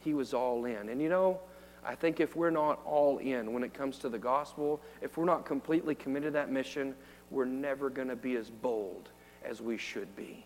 he 0.01 0.15
was 0.15 0.35
all 0.35 0.65
in. 0.65 0.89
And 0.89 1.01
you 1.01 1.09
know, 1.09 1.41
I 1.85 1.95
think 1.95 2.21
if 2.21 2.37
we're 2.37 2.51
not 2.51 2.81
all 2.85 3.19
in 3.19 3.53
when 3.53 3.63
it 3.63 3.73
comes 3.73 3.99
to 3.99 4.09
the 4.09 4.19
gospel, 4.19 4.81
if 5.01 5.17
we're 5.17 5.25
not 5.25 5.47
completely 5.47 5.95
committed 5.95 6.29
to 6.29 6.31
that 6.33 6.51
mission, 6.51 6.95
we're 7.31 7.45
never 7.45 7.89
going 7.89 8.09
to 8.09 8.17
be 8.17 8.37
as 8.37 8.51
bold 8.51 9.11
as 9.45 9.61
we 9.61 9.79
should 9.79 10.15
be. 10.17 10.45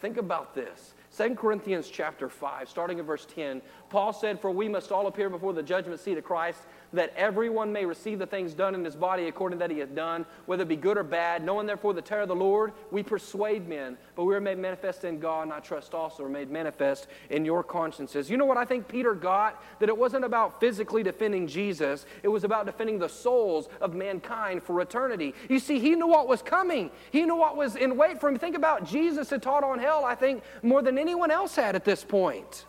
Think 0.00 0.16
about 0.16 0.54
this. 0.54 0.94
2 1.16 1.34
Corinthians 1.34 1.88
chapter 1.88 2.28
5, 2.28 2.68
starting 2.68 2.98
in 2.98 3.04
verse 3.04 3.26
10, 3.34 3.62
Paul 3.88 4.12
said, 4.12 4.40
For 4.40 4.50
we 4.50 4.68
must 4.68 4.92
all 4.92 5.06
appear 5.06 5.30
before 5.30 5.52
the 5.52 5.62
judgment 5.62 6.00
seat 6.00 6.18
of 6.18 6.24
Christ, 6.24 6.60
that 6.94 7.12
everyone 7.16 7.72
may 7.72 7.84
receive 7.84 8.18
the 8.18 8.26
things 8.26 8.54
done 8.54 8.74
in 8.74 8.84
his 8.84 8.96
body 8.96 9.28
according 9.28 9.58
that 9.58 9.70
he 9.70 9.78
hath 9.78 9.94
done, 9.94 10.26
whether 10.46 10.62
it 10.62 10.68
be 10.68 10.76
good 10.76 10.96
or 10.96 11.02
bad. 11.02 11.44
Knowing 11.44 11.66
therefore 11.66 11.94
the 11.94 12.02
terror 12.02 12.22
of 12.22 12.28
the 12.28 12.34
Lord, 12.34 12.72
we 12.90 13.02
persuade 13.02 13.68
men, 13.68 13.96
but 14.16 14.24
we 14.24 14.34
are 14.34 14.40
made 14.40 14.58
manifest 14.58 15.04
in 15.04 15.18
God, 15.18 15.42
and 15.42 15.52
I 15.52 15.60
trust 15.60 15.94
also 15.94 16.24
are 16.24 16.28
made 16.28 16.50
manifest 16.50 17.06
in 17.30 17.44
your 17.44 17.62
consciences. 17.62 18.30
You 18.30 18.36
know 18.36 18.46
what 18.46 18.56
I 18.56 18.64
think 18.64 18.88
Peter 18.88 19.14
got? 19.14 19.62
That 19.80 19.88
it 19.88 19.96
wasn't 19.96 20.24
about 20.24 20.60
physically 20.60 21.02
defending 21.02 21.46
Jesus, 21.46 22.06
it 22.22 22.28
was 22.28 22.44
about 22.44 22.66
defending 22.66 22.98
the 22.98 23.08
souls 23.08 23.68
of 23.80 23.94
mankind 23.94 24.62
for 24.62 24.80
eternity. 24.80 25.34
You 25.48 25.58
see, 25.58 25.78
he 25.78 25.94
knew 25.94 26.06
what 26.06 26.28
was 26.28 26.42
coming, 26.42 26.90
he 27.10 27.24
knew 27.24 27.36
what 27.36 27.56
was 27.56 27.76
in 27.76 27.96
wait 27.96 28.20
for 28.20 28.28
him. 28.28 28.38
Think 28.38 28.56
about 28.56 28.86
Jesus 28.86 29.30
had 29.30 29.42
taught 29.42 29.64
on 29.64 29.78
hell, 29.78 30.04
I 30.04 30.14
think, 30.14 30.42
more 30.62 30.82
than 30.82 30.98
anyone 30.98 31.30
else 31.30 31.56
had 31.56 31.74
at 31.74 31.84
this 31.84 32.04
point. 32.04 32.64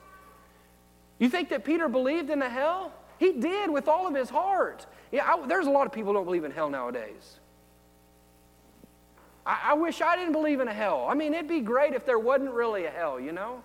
You 1.19 1.29
think 1.29 1.49
that 1.49 1.63
Peter 1.63 1.87
believed 1.87 2.29
in 2.29 2.39
the 2.39 2.49
hell? 2.49 2.91
He 3.17 3.31
did 3.33 3.69
with 3.69 3.87
all 3.87 4.07
of 4.07 4.15
his 4.15 4.29
heart. 4.29 4.85
Yeah, 5.11 5.25
I, 5.25 5.47
there's 5.47 5.67
a 5.67 5.71
lot 5.71 5.85
of 5.87 5.93
people 5.93 6.11
who 6.11 6.17
don't 6.17 6.25
believe 6.25 6.43
in 6.43 6.51
hell 6.51 6.69
nowadays. 6.69 7.39
I, 9.45 9.71
I 9.71 9.73
wish 9.75 10.01
I 10.01 10.15
didn't 10.15 10.33
believe 10.33 10.59
in 10.59 10.67
a 10.67 10.73
hell. 10.73 11.07
I 11.09 11.13
mean, 11.13 11.33
it'd 11.33 11.47
be 11.47 11.61
great 11.61 11.93
if 11.93 12.05
there 12.05 12.19
wasn't 12.19 12.51
really 12.51 12.85
a 12.85 12.91
hell, 12.91 13.19
you 13.19 13.31
know? 13.31 13.61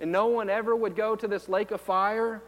And 0.00 0.10
no 0.10 0.26
one 0.26 0.50
ever 0.50 0.74
would 0.74 0.96
go 0.96 1.16
to 1.16 1.28
this 1.28 1.48
lake 1.48 1.70
of 1.70 1.80
fire, 1.80 2.42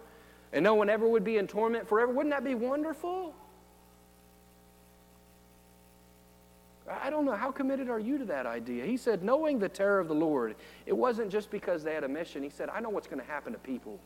and 0.52 0.62
no 0.62 0.74
one 0.74 0.90
ever 0.90 1.08
would 1.08 1.24
be 1.24 1.36
in 1.36 1.46
torment 1.46 1.88
forever. 1.88 2.12
Wouldn't 2.12 2.34
that 2.34 2.44
be 2.44 2.54
wonderful? 2.54 3.34
I 6.90 7.08
don't 7.08 7.24
know, 7.24 7.32
how 7.32 7.50
committed 7.50 7.88
are 7.88 7.98
you 7.98 8.18
to 8.18 8.26
that 8.26 8.44
idea? 8.44 8.84
He 8.84 8.98
said, 8.98 9.22
knowing 9.22 9.58
the 9.58 9.70
terror 9.70 10.00
of 10.00 10.08
the 10.08 10.14
Lord, 10.14 10.54
it 10.84 10.92
wasn't 10.92 11.30
just 11.30 11.50
because 11.50 11.82
they 11.82 11.94
had 11.94 12.04
a 12.04 12.08
mission. 12.08 12.42
He 12.42 12.50
said, 12.50 12.68
I 12.68 12.80
know 12.80 12.90
what's 12.90 13.06
going 13.06 13.20
to 13.20 13.26
happen 13.26 13.54
to 13.54 13.58
people. 13.58 13.98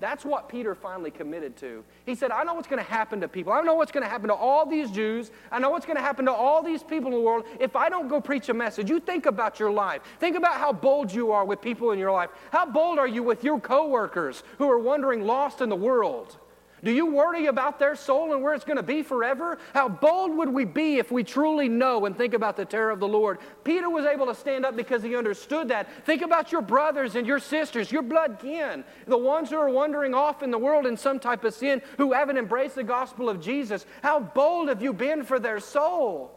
That's 0.00 0.24
what 0.24 0.48
Peter 0.48 0.74
finally 0.74 1.10
committed 1.10 1.56
to. 1.58 1.84
He 2.06 2.14
said, 2.14 2.30
I 2.30 2.42
know 2.42 2.54
what's 2.54 2.66
going 2.66 2.82
to 2.82 2.90
happen 2.90 3.20
to 3.20 3.28
people. 3.28 3.52
I 3.52 3.60
know 3.60 3.74
what's 3.74 3.92
going 3.92 4.02
to 4.02 4.08
happen 4.08 4.28
to 4.28 4.34
all 4.34 4.64
these 4.64 4.90
Jews. 4.90 5.30
I 5.52 5.58
know 5.58 5.68
what's 5.68 5.84
going 5.84 5.96
to 5.96 6.02
happen 6.02 6.24
to 6.24 6.32
all 6.32 6.62
these 6.62 6.82
people 6.82 7.08
in 7.08 7.18
the 7.18 7.20
world 7.20 7.44
if 7.60 7.76
I 7.76 7.90
don't 7.90 8.08
go 8.08 8.18
preach 8.18 8.48
a 8.48 8.54
message. 8.54 8.88
You 8.88 8.98
think 8.98 9.26
about 9.26 9.60
your 9.60 9.70
life. 9.70 10.00
Think 10.18 10.36
about 10.36 10.54
how 10.54 10.72
bold 10.72 11.12
you 11.12 11.32
are 11.32 11.44
with 11.44 11.60
people 11.60 11.90
in 11.90 11.98
your 11.98 12.12
life. 12.12 12.30
How 12.50 12.64
bold 12.64 12.98
are 12.98 13.08
you 13.08 13.22
with 13.22 13.44
your 13.44 13.60
coworkers 13.60 14.42
who 14.56 14.70
are 14.70 14.78
wandering 14.78 15.26
lost 15.26 15.60
in 15.60 15.68
the 15.68 15.76
world? 15.76 16.38
Do 16.82 16.90
you 16.90 17.06
worry 17.06 17.46
about 17.46 17.78
their 17.78 17.94
soul 17.94 18.32
and 18.32 18.42
where 18.42 18.54
it's 18.54 18.64
going 18.64 18.78
to 18.78 18.82
be 18.82 19.02
forever? 19.02 19.58
How 19.74 19.88
bold 19.88 20.34
would 20.36 20.48
we 20.48 20.64
be 20.64 20.96
if 20.96 21.10
we 21.10 21.22
truly 21.22 21.68
know 21.68 22.06
and 22.06 22.16
think 22.16 22.32
about 22.32 22.56
the 22.56 22.64
terror 22.64 22.90
of 22.90 23.00
the 23.00 23.08
Lord? 23.08 23.38
Peter 23.64 23.90
was 23.90 24.06
able 24.06 24.26
to 24.26 24.34
stand 24.34 24.64
up 24.64 24.76
because 24.76 25.02
he 25.02 25.14
understood 25.14 25.68
that. 25.68 26.06
Think 26.06 26.22
about 26.22 26.52
your 26.52 26.62
brothers 26.62 27.16
and 27.16 27.26
your 27.26 27.38
sisters, 27.38 27.92
your 27.92 28.02
blood 28.02 28.38
kin, 28.40 28.82
the 29.06 29.18
ones 29.18 29.50
who 29.50 29.56
are 29.56 29.68
wandering 29.68 30.14
off 30.14 30.42
in 30.42 30.50
the 30.50 30.58
world 30.58 30.86
in 30.86 30.96
some 30.96 31.20
type 31.20 31.44
of 31.44 31.52
sin, 31.52 31.82
who 31.98 32.12
haven't 32.12 32.38
embraced 32.38 32.76
the 32.76 32.84
gospel 32.84 33.28
of 33.28 33.40
Jesus. 33.40 33.84
How 34.02 34.20
bold 34.20 34.68
have 34.68 34.82
you 34.82 34.94
been 34.94 35.22
for 35.22 35.38
their 35.38 35.60
soul? 35.60 36.32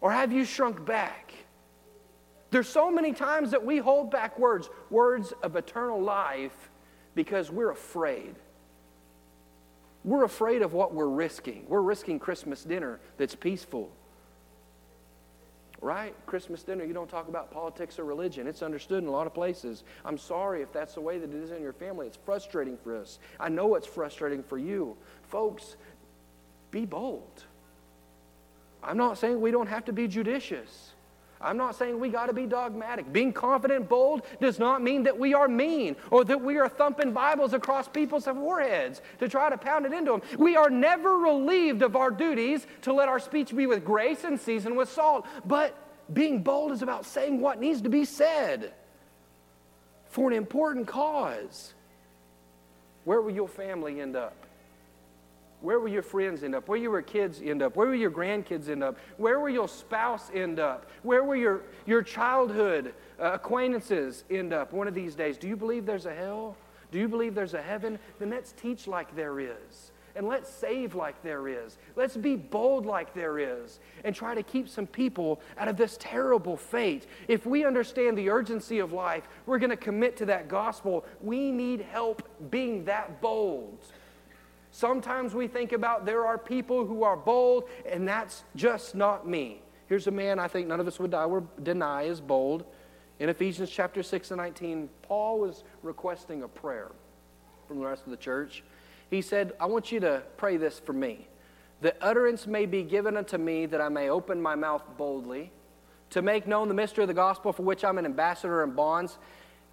Or 0.00 0.12
have 0.12 0.32
you 0.32 0.44
shrunk 0.44 0.84
back? 0.84 1.34
There's 2.50 2.68
so 2.68 2.92
many 2.92 3.12
times 3.12 3.50
that 3.50 3.64
we 3.64 3.78
hold 3.78 4.12
back 4.12 4.38
words, 4.38 4.70
words 4.88 5.32
of 5.42 5.56
eternal 5.56 6.00
life, 6.00 6.70
because 7.16 7.50
we're 7.50 7.72
afraid. 7.72 8.36
We're 10.04 10.24
afraid 10.24 10.62
of 10.62 10.74
what 10.74 10.94
we're 10.94 11.08
risking. 11.08 11.64
We're 11.66 11.80
risking 11.80 12.18
Christmas 12.18 12.62
dinner 12.62 13.00
that's 13.16 13.34
peaceful. 13.34 13.90
Right? 15.80 16.14
Christmas 16.26 16.62
dinner, 16.62 16.84
you 16.84 16.94
don't 16.94 17.08
talk 17.08 17.28
about 17.28 17.50
politics 17.50 17.98
or 17.98 18.04
religion. 18.04 18.46
It's 18.46 18.62
understood 18.62 19.02
in 19.02 19.08
a 19.08 19.12
lot 19.12 19.26
of 19.26 19.34
places. 19.34 19.82
I'm 20.04 20.18
sorry 20.18 20.62
if 20.62 20.72
that's 20.72 20.94
the 20.94 21.00
way 21.00 21.18
that 21.18 21.30
it 21.30 21.42
is 21.42 21.50
in 21.50 21.62
your 21.62 21.72
family. 21.72 22.06
It's 22.06 22.18
frustrating 22.24 22.76
for 22.76 22.96
us. 22.96 23.18
I 23.40 23.48
know 23.48 23.74
it's 23.74 23.86
frustrating 23.86 24.42
for 24.42 24.58
you. 24.58 24.96
Folks, 25.28 25.76
be 26.70 26.84
bold. 26.84 27.44
I'm 28.82 28.96
not 28.96 29.18
saying 29.18 29.40
we 29.40 29.50
don't 29.50 29.68
have 29.68 29.84
to 29.86 29.92
be 29.92 30.08
judicious. 30.08 30.93
I'm 31.44 31.56
not 31.56 31.76
saying 31.76 31.98
we 32.00 32.08
got 32.08 32.26
to 32.26 32.32
be 32.32 32.46
dogmatic. 32.46 33.12
Being 33.12 33.32
confident, 33.32 33.88
bold, 33.88 34.22
does 34.40 34.58
not 34.58 34.82
mean 34.82 35.02
that 35.04 35.18
we 35.18 35.34
are 35.34 35.48
mean 35.48 35.96
or 36.10 36.24
that 36.24 36.40
we 36.40 36.58
are 36.58 36.68
thumping 36.68 37.12
Bibles 37.12 37.52
across 37.52 37.86
people's 37.86 38.24
foreheads 38.24 39.02
to 39.18 39.28
try 39.28 39.50
to 39.50 39.58
pound 39.58 39.86
it 39.86 39.92
into 39.92 40.12
them. 40.12 40.22
We 40.38 40.56
are 40.56 40.70
never 40.70 41.18
relieved 41.18 41.82
of 41.82 41.96
our 41.96 42.10
duties 42.10 42.66
to 42.82 42.92
let 42.92 43.08
our 43.08 43.18
speech 43.18 43.54
be 43.54 43.66
with 43.66 43.84
grace 43.84 44.24
and 44.24 44.40
seasoned 44.40 44.76
with 44.76 44.90
salt. 44.90 45.26
But 45.44 45.76
being 46.12 46.42
bold 46.42 46.72
is 46.72 46.82
about 46.82 47.06
saying 47.06 47.40
what 47.40 47.60
needs 47.60 47.82
to 47.82 47.88
be 47.88 48.04
said 48.04 48.72
for 50.08 50.30
an 50.30 50.36
important 50.36 50.86
cause. 50.86 51.74
Where 53.04 53.20
will 53.20 53.34
your 53.34 53.48
family 53.48 54.00
end 54.00 54.16
up? 54.16 54.43
Where 55.64 55.80
will 55.80 55.88
your 55.88 56.02
friends 56.02 56.42
end 56.42 56.54
up? 56.54 56.68
Where 56.68 56.78
will 56.78 56.92
your 56.92 57.00
kids 57.00 57.40
end 57.42 57.62
up? 57.62 57.74
Where 57.74 57.88
will 57.88 57.94
your 57.94 58.10
grandkids 58.10 58.68
end 58.68 58.84
up? 58.84 58.98
Where 59.16 59.40
will 59.40 59.48
your 59.48 59.66
spouse 59.66 60.30
end 60.34 60.60
up? 60.60 60.90
Where 61.02 61.24
will 61.24 61.36
your, 61.36 61.62
your 61.86 62.02
childhood 62.02 62.92
uh, 63.18 63.32
acquaintances 63.32 64.24
end 64.30 64.52
up 64.52 64.74
one 64.74 64.88
of 64.88 64.94
these 64.94 65.14
days? 65.14 65.38
Do 65.38 65.48
you 65.48 65.56
believe 65.56 65.86
there's 65.86 66.04
a 66.04 66.14
hell? 66.14 66.54
Do 66.92 66.98
you 66.98 67.08
believe 67.08 67.34
there's 67.34 67.54
a 67.54 67.62
heaven? 67.62 67.98
Then 68.18 68.28
let's 68.28 68.52
teach 68.52 68.86
like 68.86 69.16
there 69.16 69.40
is. 69.40 69.92
And 70.16 70.28
let's 70.28 70.50
save 70.50 70.94
like 70.94 71.22
there 71.22 71.48
is. 71.48 71.78
Let's 71.96 72.16
be 72.16 72.36
bold 72.36 72.84
like 72.84 73.14
there 73.14 73.38
is. 73.38 73.80
And 74.04 74.14
try 74.14 74.34
to 74.34 74.42
keep 74.42 74.68
some 74.68 74.86
people 74.86 75.40
out 75.56 75.68
of 75.68 75.78
this 75.78 75.96
terrible 75.98 76.58
fate. 76.58 77.06
If 77.26 77.46
we 77.46 77.64
understand 77.64 78.18
the 78.18 78.28
urgency 78.28 78.80
of 78.80 78.92
life, 78.92 79.26
we're 79.46 79.58
going 79.58 79.70
to 79.70 79.78
commit 79.78 80.18
to 80.18 80.26
that 80.26 80.46
gospel. 80.46 81.06
We 81.22 81.50
need 81.50 81.80
help 81.80 82.28
being 82.50 82.84
that 82.84 83.22
bold. 83.22 83.78
Sometimes 84.74 85.36
we 85.36 85.46
think 85.46 85.70
about 85.70 86.04
there 86.04 86.26
are 86.26 86.36
people 86.36 86.84
who 86.84 87.04
are 87.04 87.16
bold, 87.16 87.68
and 87.88 88.08
that's 88.08 88.42
just 88.56 88.96
not 88.96 89.24
me. 89.24 89.62
Here's 89.86 90.08
a 90.08 90.10
man 90.10 90.40
I 90.40 90.48
think 90.48 90.66
none 90.66 90.80
of 90.80 90.88
us 90.88 90.98
would 90.98 91.12
die, 91.12 91.28
deny 91.62 92.02
is 92.02 92.20
bold. 92.20 92.64
In 93.20 93.28
Ephesians 93.28 93.70
chapter 93.70 94.02
6 94.02 94.32
and 94.32 94.38
19, 94.38 94.88
Paul 95.02 95.38
was 95.38 95.62
requesting 95.84 96.42
a 96.42 96.48
prayer 96.48 96.90
from 97.68 97.78
the 97.78 97.86
rest 97.86 98.02
of 98.04 98.10
the 98.10 98.16
church. 98.16 98.64
He 99.10 99.22
said, 99.22 99.52
I 99.60 99.66
want 99.66 99.92
you 99.92 100.00
to 100.00 100.24
pray 100.36 100.56
this 100.56 100.80
for 100.80 100.92
me. 100.92 101.28
The 101.80 101.94
utterance 102.04 102.48
may 102.48 102.66
be 102.66 102.82
given 102.82 103.16
unto 103.16 103.38
me 103.38 103.66
that 103.66 103.80
I 103.80 103.88
may 103.88 104.10
open 104.10 104.42
my 104.42 104.56
mouth 104.56 104.82
boldly, 104.98 105.52
to 106.10 106.20
make 106.20 106.48
known 106.48 106.66
the 106.66 106.74
mystery 106.74 107.04
of 107.04 107.08
the 107.08 107.14
gospel 107.14 107.52
for 107.52 107.62
which 107.62 107.84
I'm 107.84 107.98
an 107.98 108.06
ambassador 108.06 108.64
in 108.64 108.72
bonds, 108.72 109.18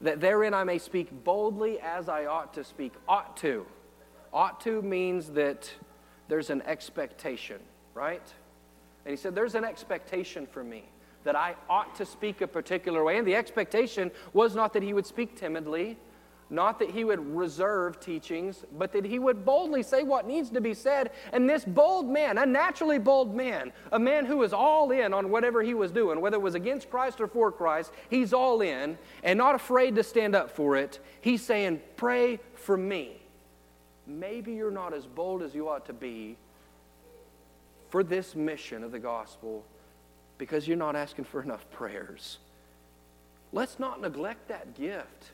that 0.01 0.21
therein 0.21 0.53
I 0.53 0.63
may 0.63 0.77
speak 0.77 1.23
boldly 1.23 1.79
as 1.79 2.07
I 2.07 2.27
ought 2.27 2.53
to 2.53 2.63
speak. 2.63 2.93
Ought 3.07 3.35
to. 3.37 3.65
Ought 4.34 4.62
to 4.62 4.82
means 4.82 5.30
that 5.32 5.72
there's 6.28 6.50
an 6.50 6.62
expectation, 6.63 7.60
right? 7.94 8.34
And 9.06 9.12
he 9.12 9.17
said, 9.17 9.36
There's 9.36 9.56
an 9.56 9.65
expectation 9.65 10.48
for 10.48 10.63
me 10.63 10.84
that 11.24 11.36
I 11.36 11.56
ought 11.70 11.96
to 11.96 12.06
speak 12.06 12.41
a 12.41 12.48
particular 12.48 13.04
way. 13.04 13.17
And 13.17 13.28
the 13.28 13.36
expectation 13.36 14.12
was 14.34 14.56
not 14.56 14.74
that 14.74 14.84
he 14.84 14.94
would 14.94 15.06
speak 15.06 15.36
timidly, 15.36 15.98
not 16.50 16.80
that 16.80 16.89
he 16.89 17.04
would 17.04 17.36
reserve 17.36 18.00
teachings, 18.00 18.65
but 18.78 18.91
that 18.91 19.06
he 19.06 19.20
would 19.20 19.46
boldly 19.46 19.84
say 19.84 20.04
what 20.04 20.28
needs 20.28 20.50
to 20.50 20.62
be 20.62 20.74
said. 20.74 21.12
And 21.32 21.50
this 21.50 21.63
bold 21.63 22.10
man, 22.10 22.38
a 22.38 22.46
naturally 22.46 22.98
bold 22.98 23.36
man, 23.36 23.72
a 23.91 24.00
man 24.00 24.26
who 24.26 24.44
is 24.44 24.52
all 24.52 24.91
in 24.91 25.13
on 25.13 25.30
whatever 25.30 25.62
he 25.62 25.74
was 25.74 25.91
doing, 25.91 26.20
whether 26.20 26.38
it 26.38 26.41
was 26.41 26.56
against 26.56 26.89
Christ 26.89 27.22
or 27.22 27.28
for 27.28 27.52
Christ, 27.52 27.94
he's 28.10 28.34
all 28.34 28.62
in 28.62 28.98
and 29.24 29.38
not 29.38 29.56
afraid 29.56 29.96
to 29.96 30.04
stand 30.04 30.36
up 30.36 30.52
for 30.52 30.76
it. 30.76 31.00
He's 31.22 31.41
saying, 31.41 31.82
Pray 31.96 32.39
for 32.56 32.76
me 32.76 33.20
maybe 34.07 34.53
you're 34.53 34.71
not 34.71 34.93
as 34.93 35.05
bold 35.05 35.41
as 35.41 35.53
you 35.53 35.69
ought 35.69 35.85
to 35.85 35.93
be 35.93 36.37
for 37.89 38.03
this 38.03 38.35
mission 38.35 38.83
of 38.83 38.91
the 38.91 38.99
gospel 38.99 39.63
because 40.37 40.67
you're 40.67 40.77
not 40.77 40.95
asking 40.95 41.25
for 41.25 41.41
enough 41.41 41.69
prayers. 41.71 42.39
Let's 43.53 43.79
not 43.79 44.01
neglect 44.01 44.47
that 44.47 44.75
gift. 44.75 45.31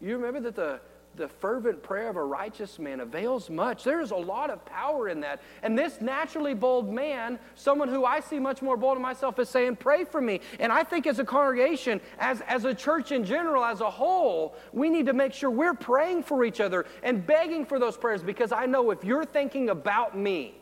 You 0.00 0.16
remember 0.16 0.40
that 0.40 0.56
the 0.56 0.80
the 1.16 1.28
fervent 1.28 1.82
prayer 1.82 2.08
of 2.08 2.16
a 2.16 2.24
righteous 2.24 2.78
man 2.78 3.00
avails 3.00 3.48
much. 3.50 3.84
There's 3.84 4.10
a 4.10 4.16
lot 4.16 4.50
of 4.50 4.64
power 4.64 5.08
in 5.08 5.20
that. 5.20 5.40
And 5.62 5.78
this 5.78 6.00
naturally 6.00 6.54
bold 6.54 6.92
man, 6.92 7.38
someone 7.54 7.88
who 7.88 8.04
I 8.04 8.20
see 8.20 8.38
much 8.38 8.62
more 8.62 8.76
bold 8.76 8.96
in 8.96 9.02
myself, 9.02 9.38
is 9.38 9.48
saying, 9.48 9.76
Pray 9.76 10.04
for 10.04 10.20
me. 10.20 10.40
And 10.60 10.72
I 10.72 10.84
think 10.84 11.06
as 11.06 11.18
a 11.18 11.24
congregation, 11.24 12.00
as, 12.18 12.40
as 12.42 12.64
a 12.64 12.74
church 12.74 13.12
in 13.12 13.24
general, 13.24 13.64
as 13.64 13.80
a 13.80 13.90
whole, 13.90 14.56
we 14.72 14.88
need 14.88 15.06
to 15.06 15.12
make 15.12 15.32
sure 15.32 15.50
we're 15.50 15.74
praying 15.74 16.22
for 16.22 16.44
each 16.44 16.60
other 16.60 16.86
and 17.02 17.26
begging 17.26 17.64
for 17.64 17.78
those 17.78 17.96
prayers 17.96 18.22
because 18.22 18.52
I 18.52 18.66
know 18.66 18.90
if 18.90 19.04
you're 19.04 19.24
thinking 19.24 19.70
about 19.70 20.16
me, 20.16 20.54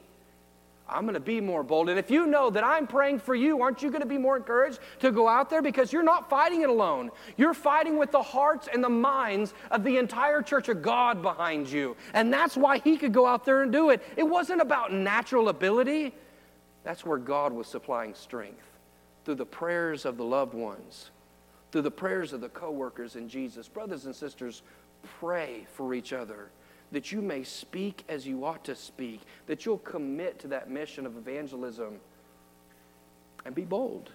I'm 0.87 1.03
going 1.03 1.15
to 1.15 1.21
be 1.21 1.41
more 1.41 1.63
bold. 1.63 1.89
And 1.89 1.99
if 1.99 2.11
you 2.11 2.27
know 2.27 2.51
that 2.51 2.63
I'm 2.63 2.87
praying 2.87 3.21
for 3.21 3.35
you, 3.35 3.63
aren't 3.63 3.83
you 3.83 3.91
going 3.91 4.03
to 4.03 4.07
be 4.07 4.19
more 4.19 4.37
encouraged 4.37 4.81
to 5.01 5.11
go 5.11 5.27
out 5.27 5.49
there? 5.49 5.63
Because 5.63 5.93
you're 5.93 6.03
not 6.03 6.29
fighting 6.29 6.61
it 6.61 6.69
alone. 6.69 7.11
You're 7.39 7.55
fighting 7.55 7.97
with 7.97 8.11
the 8.11 8.23
hearts 8.23 8.69
and 8.73 8.85
the 8.85 8.91
minds 8.91 9.55
of 9.71 9.83
the 9.83 9.97
entire 9.97 10.43
church 10.43 10.69
of 10.69 10.83
God 10.83 11.23
behind 11.23 11.71
you. 11.71 11.97
And 12.13 12.31
that's 12.31 12.55
why 12.55 12.79
he 12.79 12.99
could 12.99 13.15
go 13.15 13.27
out 13.27 13.47
there 13.47 13.63
and 13.63 13.73
do 13.73 13.91
it. 13.91 14.03
It 14.17 14.25
wasn't 14.25 14.61
about 14.61 14.93
natural 14.93 15.49
ability, 15.49 16.13
that's 16.85 17.05
where 17.05 17.19
God 17.19 17.53
was 17.53 17.67
supplying 17.67 18.15
strength 18.15 18.63
through 19.25 19.37
the 19.37 19.47
prayers 19.47 20.05
of 20.05 20.19
the 20.19 20.25
loved 20.25 20.53
ones, 20.53 21.11
through 21.73 21.83
the 21.83 21.91
prayers 21.91 22.35
of 22.35 22.43
the 22.43 22.51
coworkers 22.51 23.17
in 23.17 23.27
Jesus. 23.27 23.69
Brothers 23.69 24.05
and 24.05 24.15
sisters, 24.15 24.63
pray 25.19 25.67
for 25.73 25.95
each 25.95 26.13
other 26.13 26.51
that 26.95 27.11
you 27.11 27.21
may 27.21 27.43
speak 27.43 28.05
as 28.09 28.25
you 28.25 28.45
ought 28.45 28.65
to 28.65 28.77
speak, 28.77 29.21
that 29.47 29.67
you'll 29.67 29.79
commit 29.79 30.39
to 30.39 30.47
that 30.47 30.71
mission 30.71 31.07
of 31.07 31.17
evangelism 31.17 31.99
and 33.45 33.53
be 33.53 33.65
bold. 33.65 34.11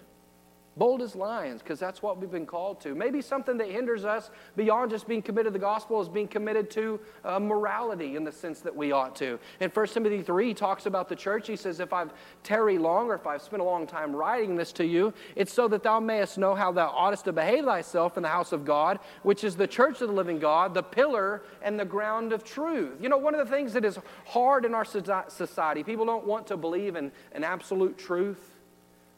Bold 0.76 1.02
as 1.02 1.16
lions, 1.16 1.62
because 1.62 1.80
that's 1.80 2.00
what 2.00 2.18
we've 2.18 2.30
been 2.30 2.46
called 2.46 2.80
to. 2.82 2.94
Maybe 2.94 3.20
something 3.20 3.58
that 3.58 3.68
hinders 3.68 4.04
us 4.04 4.30
beyond 4.56 4.92
just 4.92 5.08
being 5.08 5.20
committed 5.20 5.52
to 5.52 5.58
the 5.58 5.58
gospel 5.58 6.00
is 6.00 6.08
being 6.08 6.28
committed 6.28 6.70
to 6.70 7.00
uh, 7.24 7.40
morality 7.40 8.14
in 8.14 8.22
the 8.22 8.30
sense 8.30 8.60
that 8.60 8.74
we 8.74 8.92
ought 8.92 9.16
to. 9.16 9.40
In 9.58 9.68
1 9.68 9.86
Timothy 9.88 10.22
3, 10.22 10.46
he 10.46 10.54
talks 10.54 10.86
about 10.86 11.08
the 11.08 11.16
church. 11.16 11.48
He 11.48 11.56
says, 11.56 11.80
If 11.80 11.92
I've 11.92 12.12
tarried 12.44 12.80
long 12.80 13.08
or 13.08 13.16
if 13.16 13.26
I've 13.26 13.42
spent 13.42 13.60
a 13.60 13.64
long 13.64 13.84
time 13.84 14.14
writing 14.14 14.54
this 14.54 14.70
to 14.74 14.86
you, 14.86 15.12
it's 15.34 15.52
so 15.52 15.66
that 15.66 15.82
thou 15.82 15.98
mayest 15.98 16.38
know 16.38 16.54
how 16.54 16.70
thou 16.70 16.88
oughtest 16.90 17.24
to 17.24 17.32
behave 17.32 17.64
thyself 17.64 18.16
in 18.16 18.22
the 18.22 18.28
house 18.28 18.52
of 18.52 18.64
God, 18.64 19.00
which 19.24 19.42
is 19.42 19.56
the 19.56 19.66
church 19.66 20.00
of 20.00 20.08
the 20.08 20.14
living 20.14 20.38
God, 20.38 20.72
the 20.72 20.84
pillar 20.84 21.42
and 21.62 21.80
the 21.80 21.84
ground 21.84 22.32
of 22.32 22.44
truth. 22.44 22.92
You 23.00 23.08
know, 23.08 23.18
one 23.18 23.34
of 23.34 23.44
the 23.44 23.52
things 23.52 23.72
that 23.72 23.84
is 23.84 23.98
hard 24.24 24.64
in 24.64 24.74
our 24.74 24.84
society, 24.84 25.82
people 25.82 26.06
don't 26.06 26.26
want 26.26 26.46
to 26.46 26.56
believe 26.56 26.94
in 26.94 27.10
an 27.32 27.42
absolute 27.42 27.98
truth. 27.98 28.49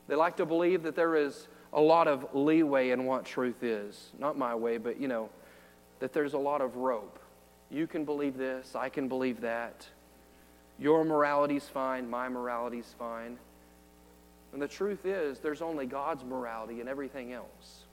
They 0.09 0.15
like 0.15 0.37
to 0.37 0.47
believe 0.47 0.83
that 0.83 0.97
there 0.97 1.17
is 1.17 1.49
a 1.73 1.81
lot 1.81 2.09
of 2.09 2.35
leeway 2.35 2.91
in 2.91 3.05
what 3.05 3.25
truth 3.25 3.63
is. 3.63 4.11
Not 4.19 4.37
my 4.37 4.55
way, 4.55 4.79
but 4.79 5.01
you 5.01 5.09
know, 5.09 5.31
that 6.01 6.13
there's 6.13 6.35
a 6.35 6.39
lot 6.39 6.61
of 6.61 6.77
rope. 6.77 7.19
You 7.71 7.87
can 7.87 8.05
believe 8.05 8.37
this, 8.37 8.75
I 8.75 8.89
can 8.89 9.09
believe 9.09 9.41
that. 9.41 9.87
Your 10.79 11.05
morality's 11.05 11.69
fine, 11.69 12.11
my 12.11 12.29
morality's 12.29 12.95
fine. 12.99 13.39
And 14.53 14.61
the 14.61 14.69
truth 14.69 15.07
is, 15.07 15.39
there's 15.39 15.63
only 15.63 15.87
God's 15.87 16.25
morality 16.25 16.81
and 16.81 16.89
everything 16.89 17.33
else. 17.33 17.85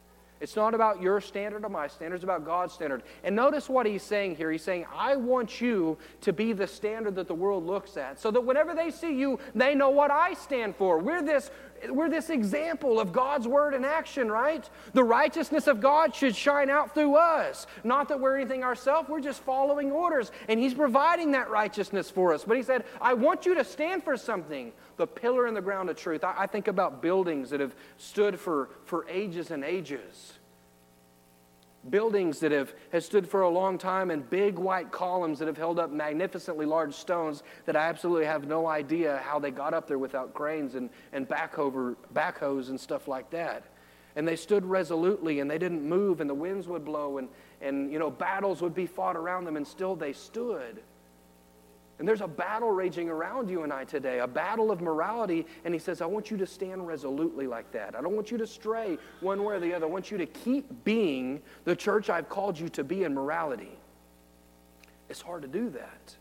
It's 0.42 0.56
not 0.56 0.74
about 0.74 1.02
your 1.02 1.20
standard 1.20 1.66
or 1.66 1.70
my 1.70 1.88
standard, 1.88 2.16
it's 2.16 2.24
about 2.24 2.46
God's 2.46 2.74
standard. 2.74 3.04
And 3.24 3.36
notice 3.36 3.68
what 3.68 3.86
he's 3.86 4.04
saying 4.04 4.38
here. 4.38 4.52
He's 4.52 4.64
saying, 4.64 4.86
I 4.94 5.18
want 5.18 5.60
you 5.60 5.98
to 6.22 6.32
be 6.32 6.54
the 6.54 6.68
standard 6.68 7.16
that 7.16 7.28
the 7.28 7.34
world 7.34 7.66
looks 7.66 7.98
at, 7.98 8.20
so 8.20 8.32
that 8.32 8.42
whenever 8.42 8.74
they 8.74 8.90
see 8.90 9.14
you, 9.14 9.40
they 9.54 9.76
know 9.76 9.90
what 9.90 10.12
I 10.12 10.34
stand 10.34 10.78
for. 10.78 10.98
We're 10.98 11.22
this, 11.22 11.52
we're 11.90 12.10
this 12.10 12.30
example 12.30 13.00
of 13.00 13.12
God's 13.12 13.48
word 13.48 13.74
in 13.74 13.86
action, 13.86 14.32
right? 14.32 14.68
The 14.94 15.04
righteousness 15.04 15.68
of 15.68 15.82
God 15.82 16.16
should 16.16 16.36
shine 16.36 16.70
out 16.70 16.94
through 16.94 17.16
us. 17.16 17.68
Not 17.84 18.10
that 18.10 18.20
we're 18.20 18.38
anything 18.38 18.64
ourselves, 18.64 19.10
we're 19.10 19.22
just 19.22 19.42
following 19.44 19.92
orders. 19.92 20.32
And 20.48 20.60
he's 20.60 20.74
providing 20.74 21.32
that 21.32 21.50
righteousness 21.50 22.10
for 22.10 22.34
us. 22.34 22.44
But 22.44 22.58
he 22.58 22.64
said, 22.64 22.86
I 23.02 23.14
want 23.14 23.46
you 23.46 23.56
to 23.56 23.64
stand 23.64 24.04
for 24.04 24.18
something 24.18 24.72
the 24.98 25.08
pillar 25.08 25.48
in 25.48 25.54
the 25.54 25.62
ground 25.62 25.90
of 25.90 25.98
truth. 25.98 26.24
I, 26.24 26.36
I 26.40 26.48
think 26.48 26.68
about 26.68 27.02
buildings 27.02 27.50
that 27.52 27.60
have 27.60 27.76
stood 27.98 28.40
for, 28.40 28.70
for 28.86 29.08
ages 29.08 29.52
and 29.52 29.64
ages 29.64 30.39
buildings 31.90 32.40
that 32.40 32.52
have, 32.52 32.74
have 32.92 33.04
stood 33.04 33.28
for 33.28 33.42
a 33.42 33.50
long 33.50 33.78
time 33.78 34.12
and 34.12 34.30
big 34.30 34.58
white 34.58 34.92
columns 34.92 35.40
that 35.40 35.48
have 35.48 35.58
held 35.58 35.80
up 35.80 35.92
magnificently 35.92 36.66
large 36.66 36.94
stones 36.94 37.44
that 37.66 37.76
I 37.76 37.88
absolutely 37.88 38.26
have 38.26 38.48
no 38.48 38.68
idea 38.68 39.22
how 39.24 39.40
they 39.40 39.52
got 39.52 39.74
up 39.74 39.88
there 39.88 39.98
without 39.98 40.34
cranes 40.34 40.76
and, 40.76 40.90
and 41.14 41.28
backhoe, 41.28 41.96
backhoes 42.14 42.70
and 42.70 42.80
stuff 42.80 43.08
like 43.08 43.30
that. 43.32 43.64
And 44.16 44.28
they 44.28 44.36
stood 44.36 44.66
resolutely 44.66 45.40
and 45.40 45.50
they 45.50 45.58
didn't 45.58 45.88
move 45.88 46.20
and 46.20 46.30
the 46.30 46.36
winds 46.36 46.68
would 46.68 46.84
blow 46.84 47.18
and, 47.18 47.30
and 47.62 47.92
you 47.92 48.00
know 48.00 48.10
battles 48.10 48.62
would 48.62 48.76
be 48.76 48.86
fought 48.86 49.16
around 49.16 49.46
them 49.46 49.56
and 49.56 49.66
still 49.66 49.96
they 49.96 50.14
stood. 50.14 50.82
And 52.00 52.08
there's 52.08 52.22
a 52.22 52.28
battle 52.28 52.72
raging 52.72 53.10
around 53.10 53.50
you 53.50 53.64
and 53.64 53.74
I 53.74 53.84
today, 53.84 54.20
a 54.20 54.28
battle 54.28 54.72
of 54.72 54.80
morality. 54.80 55.46
And 55.66 55.74
he 55.74 55.80
says, 55.80 56.02
I 56.02 56.06
want 56.06 56.32
you 56.32 56.38
to 56.38 56.48
stand 56.48 56.88
resolutely 56.88 57.46
like 57.46 57.72
that. 57.74 57.94
I 57.94 58.02
don't 58.02 58.16
want 58.16 58.32
you 58.32 58.38
to 58.38 58.48
stray 58.48 58.98
one 59.20 59.44
way 59.44 59.56
or 59.56 59.60
the 59.60 59.74
other. 59.74 59.86
I 59.86 59.90
want 59.90 60.10
you 60.10 60.18
to 60.18 60.26
keep 60.26 60.86
being 60.86 61.42
the 61.66 61.76
church 61.76 62.10
I've 62.10 62.30
called 62.30 62.58
you 62.58 62.70
to 62.70 62.86
be 62.86 63.04
in 63.04 63.14
morality. 63.14 63.78
It's 65.10 65.22
hard 65.22 65.42
to 65.42 65.48
do 65.48 65.70
that. 65.72 66.16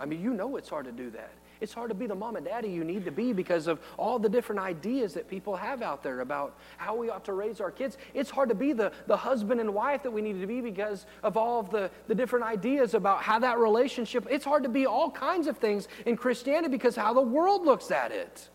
I 0.00 0.06
mean, 0.06 0.22
you 0.22 0.32
know 0.32 0.56
it's 0.56 0.70
hard 0.70 0.86
to 0.86 0.92
do 0.92 1.10
that. 1.10 1.32
It's 1.60 1.72
hard 1.72 1.88
to 1.90 1.94
be 1.94 2.06
the 2.06 2.14
mom 2.14 2.36
and 2.36 2.46
daddy 2.46 2.68
you 2.68 2.84
need 2.84 3.04
to 3.04 3.10
be 3.10 3.32
because 3.32 3.66
of 3.66 3.80
all 3.96 4.18
the 4.18 4.28
different 4.28 4.60
ideas 4.60 5.14
that 5.14 5.28
people 5.28 5.56
have 5.56 5.82
out 5.82 6.02
there 6.02 6.20
about 6.20 6.56
how 6.76 6.94
we 6.94 7.10
ought 7.10 7.24
to 7.24 7.32
raise 7.32 7.60
our 7.60 7.70
kids. 7.70 7.98
It's 8.14 8.30
hard 8.30 8.48
to 8.48 8.54
be 8.54 8.72
the, 8.72 8.92
the 9.06 9.16
husband 9.16 9.60
and 9.60 9.74
wife 9.74 10.02
that 10.04 10.10
we 10.10 10.22
need 10.22 10.40
to 10.40 10.46
be 10.46 10.60
because 10.60 11.06
of 11.22 11.36
all 11.36 11.60
of 11.60 11.70
the, 11.70 11.90
the 12.06 12.14
different 12.14 12.44
ideas 12.44 12.94
about 12.94 13.22
how 13.22 13.38
that 13.40 13.58
relationship, 13.58 14.26
it's 14.30 14.44
hard 14.44 14.62
to 14.62 14.68
be 14.68 14.86
all 14.86 15.10
kinds 15.10 15.46
of 15.46 15.58
things 15.58 15.88
in 16.06 16.16
Christianity 16.16 16.70
because 16.70 16.94
how 16.94 17.12
the 17.12 17.20
world 17.20 17.64
looks 17.64 17.90
at 17.90 18.12
it. 18.12 18.48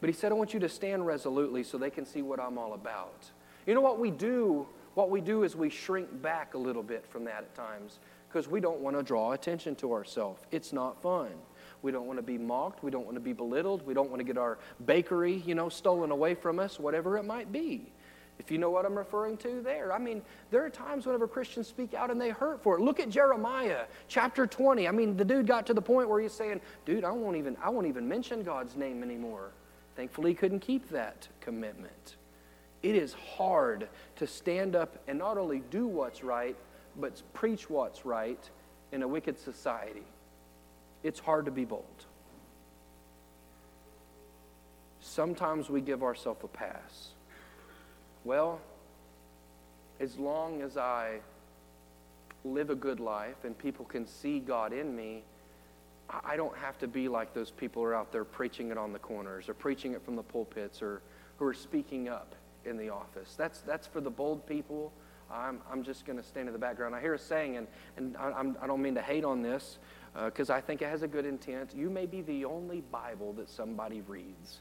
But 0.00 0.08
he 0.08 0.14
said, 0.14 0.32
I 0.32 0.34
want 0.34 0.54
you 0.54 0.60
to 0.60 0.68
stand 0.68 1.06
resolutely 1.06 1.62
so 1.62 1.78
they 1.78 1.90
can 1.90 2.06
see 2.06 2.22
what 2.22 2.40
I'm 2.40 2.58
all 2.58 2.74
about. 2.74 3.30
You 3.66 3.74
know 3.74 3.80
what 3.80 3.98
we 3.98 4.10
do? 4.10 4.66
What 4.94 5.10
we 5.10 5.20
do 5.20 5.42
is 5.42 5.54
we 5.54 5.70
shrink 5.70 6.22
back 6.22 6.54
a 6.54 6.58
little 6.58 6.82
bit 6.82 7.06
from 7.06 7.24
that 7.24 7.38
at 7.38 7.54
times 7.54 7.98
because 8.28 8.48
we 8.48 8.60
don't 8.60 8.80
want 8.80 8.96
to 8.96 9.02
draw 9.02 9.32
attention 9.32 9.74
to 9.76 9.92
ourselves. 9.92 10.42
It's 10.50 10.72
not 10.72 11.00
fun. 11.02 11.30
We 11.82 11.92
don't 11.92 12.06
want 12.06 12.18
to 12.18 12.22
be 12.22 12.38
mocked. 12.38 12.82
We 12.82 12.90
don't 12.90 13.04
want 13.04 13.16
to 13.16 13.20
be 13.20 13.32
belittled. 13.32 13.86
We 13.86 13.94
don't 13.94 14.10
want 14.10 14.20
to 14.20 14.24
get 14.24 14.36
our 14.36 14.58
bakery, 14.84 15.42
you 15.46 15.54
know, 15.54 15.68
stolen 15.68 16.10
away 16.10 16.34
from 16.34 16.58
us, 16.58 16.78
whatever 16.78 17.16
it 17.16 17.24
might 17.24 17.52
be. 17.52 17.92
If 18.38 18.50
you 18.50 18.58
know 18.58 18.70
what 18.70 18.84
I'm 18.84 18.96
referring 18.96 19.36
to 19.38 19.60
there. 19.62 19.92
I 19.92 19.98
mean, 19.98 20.22
there 20.50 20.64
are 20.64 20.70
times 20.70 21.06
whenever 21.06 21.26
Christians 21.26 21.66
speak 21.66 21.94
out 21.94 22.10
and 22.10 22.20
they 22.20 22.30
hurt 22.30 22.62
for 22.62 22.76
it. 22.78 22.80
Look 22.80 23.00
at 23.00 23.08
Jeremiah 23.08 23.84
chapter 24.06 24.46
20. 24.46 24.86
I 24.86 24.92
mean, 24.92 25.16
the 25.16 25.24
dude 25.24 25.46
got 25.46 25.66
to 25.66 25.74
the 25.74 25.82
point 25.82 26.08
where 26.08 26.20
he's 26.20 26.32
saying, 26.32 26.60
dude, 26.84 27.04
I 27.04 27.10
won't 27.10 27.36
even, 27.36 27.56
I 27.62 27.70
won't 27.70 27.86
even 27.86 28.08
mention 28.08 28.42
God's 28.42 28.76
name 28.76 29.02
anymore. 29.02 29.50
Thankfully, 29.96 30.30
he 30.30 30.34
couldn't 30.34 30.60
keep 30.60 30.88
that 30.90 31.26
commitment. 31.40 32.16
It 32.82 32.94
is 32.94 33.12
hard 33.14 33.88
to 34.16 34.26
stand 34.26 34.76
up 34.76 34.96
and 35.08 35.18
not 35.18 35.36
only 35.36 35.62
do 35.70 35.88
what's 35.88 36.22
right, 36.22 36.56
but 36.98 37.22
preach 37.32 37.70
what's 37.70 38.04
right 38.04 38.50
in 38.92 39.02
a 39.02 39.08
wicked 39.08 39.38
society. 39.38 40.06
It's 41.02 41.20
hard 41.20 41.44
to 41.44 41.50
be 41.50 41.64
bold. 41.64 41.84
Sometimes 45.00 45.70
we 45.70 45.80
give 45.80 46.02
ourselves 46.02 46.42
a 46.44 46.48
pass. 46.48 47.08
Well, 48.24 48.60
as 50.00 50.16
long 50.16 50.60
as 50.60 50.76
I 50.76 51.20
live 52.44 52.70
a 52.70 52.74
good 52.74 53.00
life 53.00 53.44
and 53.44 53.56
people 53.56 53.84
can 53.84 54.06
see 54.06 54.38
God 54.38 54.72
in 54.72 54.94
me, 54.94 55.22
I 56.24 56.36
don't 56.36 56.56
have 56.56 56.78
to 56.78 56.88
be 56.88 57.08
like 57.08 57.34
those 57.34 57.50
people 57.50 57.82
who 57.82 57.88
are 57.88 57.94
out 57.94 58.12
there 58.12 58.24
preaching 58.24 58.70
it 58.70 58.78
on 58.78 58.92
the 58.92 58.98
corners 58.98 59.48
or 59.48 59.54
preaching 59.54 59.92
it 59.92 60.04
from 60.04 60.16
the 60.16 60.22
pulpits 60.22 60.80
or 60.82 61.02
who 61.36 61.46
are 61.46 61.54
speaking 61.54 62.08
up 62.08 62.34
in 62.64 62.76
the 62.76 62.88
office. 62.88 63.34
That's, 63.36 63.60
that's 63.60 63.86
for 63.86 64.00
the 64.00 64.10
bold 64.10 64.46
people 64.46 64.92
I'm, 65.30 65.60
I'm 65.70 65.82
just 65.82 66.06
going 66.06 66.18
to 66.18 66.24
stand 66.24 66.48
in 66.48 66.52
the 66.52 66.58
background. 66.58 66.94
I 66.94 67.00
hear 67.00 67.14
a 67.14 67.18
saying, 67.18 67.56
and, 67.56 67.66
and 67.96 68.16
I, 68.16 68.32
I'm, 68.32 68.52
do 68.52 68.66
not 68.66 68.78
mean 68.78 68.94
to 68.94 69.02
hate 69.02 69.24
on 69.24 69.42
this 69.42 69.78
because 70.24 70.50
uh, 70.50 70.54
I 70.54 70.60
think 70.60 70.82
it 70.82 70.88
has 70.88 71.02
a 71.02 71.08
good 71.08 71.26
intent. 71.26 71.74
You 71.74 71.90
may 71.90 72.06
be 72.06 72.22
the 72.22 72.44
only 72.44 72.80
Bible 72.80 73.32
that 73.34 73.48
somebody 73.48 74.02
reads. 74.02 74.60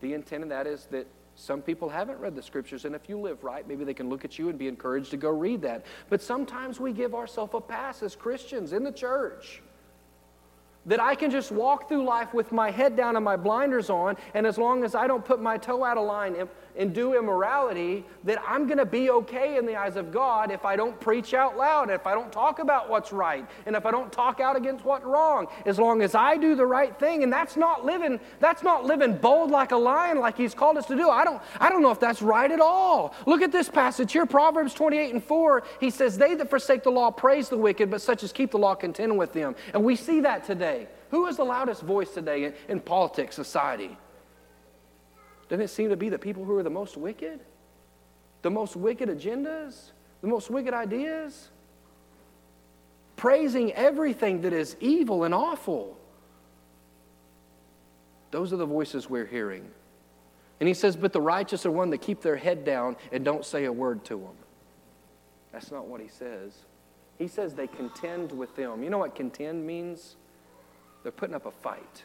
The 0.00 0.12
intent 0.12 0.42
of 0.42 0.48
that 0.50 0.66
is 0.66 0.86
that 0.90 1.06
some 1.36 1.62
people 1.62 1.88
haven't 1.88 2.20
read 2.20 2.36
the 2.36 2.42
scriptures, 2.42 2.84
and 2.84 2.94
if 2.94 3.08
you 3.08 3.18
live 3.18 3.42
right, 3.42 3.66
maybe 3.66 3.84
they 3.84 3.94
can 3.94 4.08
look 4.08 4.24
at 4.24 4.38
you 4.38 4.50
and 4.50 4.58
be 4.58 4.68
encouraged 4.68 5.10
to 5.10 5.16
go 5.16 5.30
read 5.30 5.62
that. 5.62 5.84
But 6.08 6.22
sometimes 6.22 6.78
we 6.78 6.92
give 6.92 7.14
ourselves 7.14 7.52
a 7.54 7.60
pass 7.60 8.02
as 8.02 8.14
Christians 8.14 8.72
in 8.72 8.84
the 8.84 8.92
church 8.92 9.62
that 10.86 11.00
I 11.00 11.14
can 11.14 11.30
just 11.30 11.50
walk 11.50 11.88
through 11.88 12.04
life 12.04 12.34
with 12.34 12.52
my 12.52 12.70
head 12.70 12.94
down 12.94 13.16
and 13.16 13.24
my 13.24 13.36
blinders 13.36 13.90
on, 13.90 14.16
and 14.34 14.46
as 14.46 14.58
long 14.58 14.84
as 14.84 14.94
I 14.94 15.06
don't 15.06 15.24
put 15.24 15.40
my 15.40 15.56
toe 15.56 15.82
out 15.82 15.96
of 15.96 16.06
line 16.06 16.36
and, 16.76 16.94
do 16.94 17.18
immorality, 17.18 18.04
that 18.24 18.40
I'm 18.46 18.66
going 18.66 18.78
to 18.78 18.86
be 18.86 19.10
okay 19.10 19.56
in 19.56 19.66
the 19.66 19.76
eyes 19.76 19.96
of 19.96 20.12
God 20.12 20.50
if 20.50 20.64
I 20.64 20.76
don't 20.76 20.98
preach 21.00 21.34
out 21.34 21.56
loud, 21.56 21.90
if 21.90 22.06
I 22.06 22.14
don't 22.14 22.32
talk 22.32 22.58
about 22.58 22.88
what's 22.88 23.12
right, 23.12 23.46
and 23.66 23.74
if 23.76 23.84
I 23.84 23.90
don't 23.90 24.12
talk 24.12 24.40
out 24.40 24.56
against 24.56 24.84
what's 24.84 25.04
wrong. 25.04 25.46
As 25.66 25.78
long 25.78 26.02
as 26.02 26.14
I 26.14 26.36
do 26.36 26.54
the 26.54 26.66
right 26.66 26.98
thing, 26.98 27.22
and 27.22 27.32
that's 27.32 27.56
not 27.56 27.84
living, 27.84 28.20
that's 28.40 28.62
not 28.62 28.84
living 28.84 29.16
bold 29.16 29.50
like 29.50 29.72
a 29.72 29.76
lion 29.76 30.18
like 30.18 30.36
He's 30.36 30.54
called 30.54 30.76
us 30.78 30.86
to 30.86 30.96
do. 30.96 31.08
I 31.10 31.24
don't, 31.24 31.42
I 31.60 31.68
don't 31.68 31.82
know 31.82 31.90
if 31.90 32.00
that's 32.00 32.22
right 32.22 32.50
at 32.50 32.60
all. 32.60 33.14
Look 33.26 33.42
at 33.42 33.52
this 33.52 33.68
passage 33.68 34.12
here, 34.12 34.26
Proverbs 34.26 34.74
28 34.74 35.14
and 35.14 35.22
4. 35.22 35.62
He 35.80 35.90
says, 35.90 36.16
"They 36.16 36.34
that 36.34 36.50
forsake 36.50 36.82
the 36.82 36.90
law 36.90 37.10
praise 37.10 37.48
the 37.48 37.58
wicked, 37.58 37.90
but 37.90 38.00
such 38.00 38.22
as 38.22 38.32
keep 38.32 38.50
the 38.50 38.58
law 38.58 38.74
contend 38.74 39.16
with 39.16 39.32
them." 39.32 39.54
And 39.72 39.84
we 39.84 39.96
see 39.96 40.20
that 40.20 40.44
today 40.44 40.54
today? 40.54 40.88
Who 41.10 41.26
is 41.26 41.36
the 41.36 41.44
loudest 41.44 41.82
voice 41.82 42.10
today 42.12 42.44
in, 42.44 42.54
in 42.68 42.80
politics, 42.80 43.36
society? 43.36 43.96
Doesn't 45.48 45.62
it 45.62 45.68
seem 45.68 45.90
to 45.90 45.96
be 45.96 46.08
the 46.08 46.18
people 46.18 46.44
who 46.44 46.56
are 46.56 46.62
the 46.62 46.70
most 46.70 46.96
wicked? 46.96 47.40
The 48.42 48.50
most 48.50 48.76
wicked 48.76 49.08
agendas? 49.08 49.92
The 50.20 50.26
most 50.26 50.50
wicked 50.50 50.74
ideas? 50.74 51.50
Praising 53.16 53.72
everything 53.72 54.42
that 54.42 54.52
is 54.52 54.76
evil 54.80 55.24
and 55.24 55.34
awful. 55.34 55.96
Those 58.30 58.52
are 58.52 58.56
the 58.56 58.66
voices 58.66 59.08
we're 59.08 59.26
hearing. 59.26 59.70
And 60.60 60.68
he 60.68 60.74
says, 60.74 60.96
But 60.96 61.12
the 61.12 61.20
righteous 61.20 61.66
are 61.66 61.70
one 61.70 61.90
that 61.90 61.98
keep 61.98 62.20
their 62.20 62.36
head 62.36 62.64
down 62.64 62.96
and 63.12 63.24
don't 63.24 63.44
say 63.44 63.64
a 63.64 63.72
word 63.72 64.04
to 64.06 64.16
them. 64.16 64.34
That's 65.52 65.70
not 65.70 65.86
what 65.86 66.00
he 66.00 66.08
says. 66.08 66.52
He 67.18 67.28
says 67.28 67.54
they 67.54 67.68
contend 67.68 68.32
with 68.32 68.56
them. 68.56 68.82
You 68.82 68.90
know 68.90 68.98
what 68.98 69.14
contend 69.14 69.64
means? 69.66 70.16
They're 71.02 71.12
putting 71.12 71.34
up 71.34 71.46
a 71.46 71.50
fight. 71.50 72.02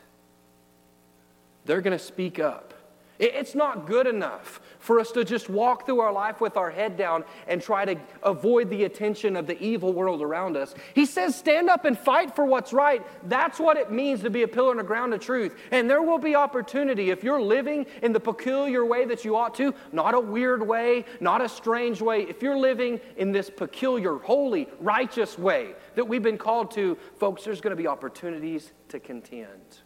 They're 1.65 1.81
going 1.81 1.97
to 1.97 2.03
speak 2.03 2.39
up. 2.39 2.73
It's 3.19 3.53
not 3.53 3.85
good 3.85 4.07
enough 4.07 4.61
for 4.79 4.97
us 4.97 5.11
to 5.11 5.25
just 5.25 5.49
walk 5.49 5.85
through 5.85 5.99
our 5.99 6.13
life 6.13 6.39
with 6.39 6.55
our 6.55 6.71
head 6.71 6.95
down 6.95 7.25
and 7.47 7.61
try 7.61 7.83
to 7.83 7.99
avoid 8.23 8.69
the 8.69 8.85
attention 8.85 9.35
of 9.35 9.45
the 9.45 9.61
evil 9.61 9.91
world 9.91 10.21
around 10.21 10.55
us. 10.55 10.73
He 10.95 11.05
says, 11.05 11.35
stand 11.35 11.69
up 11.69 11.83
and 11.83 11.99
fight 11.99 12.33
for 12.33 12.45
what's 12.45 12.71
right. 12.71 13.05
That's 13.27 13.59
what 13.59 13.75
it 13.75 13.91
means 13.91 14.21
to 14.21 14.29
be 14.29 14.43
a 14.43 14.47
pillar 14.47 14.71
in 14.71 14.77
the 14.77 14.83
ground 14.83 15.13
of 15.13 15.19
truth. 15.19 15.53
And 15.71 15.89
there 15.89 16.01
will 16.01 16.17
be 16.17 16.33
opportunity 16.33 17.09
if 17.09 17.21
you're 17.21 17.41
living 17.41 17.87
in 18.01 18.13
the 18.13 18.21
peculiar 18.21 18.85
way 18.85 19.03
that 19.03 19.25
you 19.25 19.35
ought 19.35 19.53
to, 19.55 19.75
not 19.91 20.13
a 20.13 20.19
weird 20.19 20.65
way, 20.65 21.03
not 21.19 21.41
a 21.41 21.49
strange 21.49 22.01
way. 22.01 22.21
If 22.21 22.41
you're 22.41 22.57
living 22.57 23.01
in 23.17 23.33
this 23.33 23.49
peculiar, 23.49 24.15
holy, 24.19 24.69
righteous 24.79 25.37
way 25.37 25.73
that 25.95 26.07
we've 26.07 26.23
been 26.23 26.37
called 26.37 26.71
to, 26.71 26.97
folks, 27.17 27.43
there's 27.43 27.59
going 27.59 27.75
to 27.75 27.81
be 27.81 27.87
opportunities 27.87 28.71
to 28.87 28.99
contend. 29.01 29.79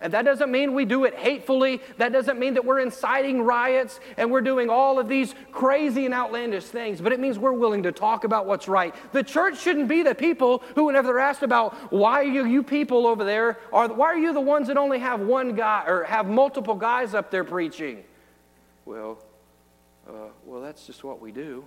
And 0.00 0.12
that 0.12 0.24
doesn't 0.24 0.50
mean 0.50 0.74
we 0.74 0.84
do 0.84 1.04
it 1.04 1.14
hatefully. 1.14 1.80
That 1.98 2.12
doesn't 2.12 2.38
mean 2.38 2.54
that 2.54 2.64
we're 2.64 2.80
inciting 2.80 3.42
riots 3.42 4.00
and 4.16 4.30
we're 4.30 4.40
doing 4.40 4.68
all 4.68 4.98
of 4.98 5.08
these 5.08 5.34
crazy 5.52 6.04
and 6.04 6.14
outlandish 6.14 6.64
things, 6.64 7.00
but 7.00 7.12
it 7.12 7.20
means 7.20 7.38
we're 7.38 7.52
willing 7.52 7.82
to 7.84 7.92
talk 7.92 8.24
about 8.24 8.46
what's 8.46 8.68
right. 8.68 8.94
The 9.12 9.22
church 9.22 9.58
shouldn't 9.60 9.88
be 9.88 10.02
the 10.02 10.14
people 10.14 10.62
who, 10.74 10.84
whenever 10.84 11.08
they're 11.08 11.18
asked 11.18 11.42
about 11.42 11.92
why 11.92 12.20
are 12.20 12.24
you, 12.24 12.44
you 12.46 12.62
people 12.62 13.06
over 13.06 13.24
there, 13.24 13.58
or 13.72 13.88
why 13.88 14.06
are 14.06 14.18
you 14.18 14.32
the 14.32 14.40
ones 14.40 14.68
that 14.68 14.76
only 14.76 14.98
have 14.98 15.20
one 15.20 15.54
guy 15.54 15.84
or 15.86 16.04
have 16.04 16.26
multiple 16.26 16.74
guys 16.74 17.14
up 17.14 17.30
there 17.30 17.44
preaching? 17.44 18.04
Well, 18.84 19.18
uh, 20.08 20.28
well, 20.44 20.60
that's 20.60 20.86
just 20.86 21.02
what 21.02 21.20
we 21.20 21.32
do. 21.32 21.64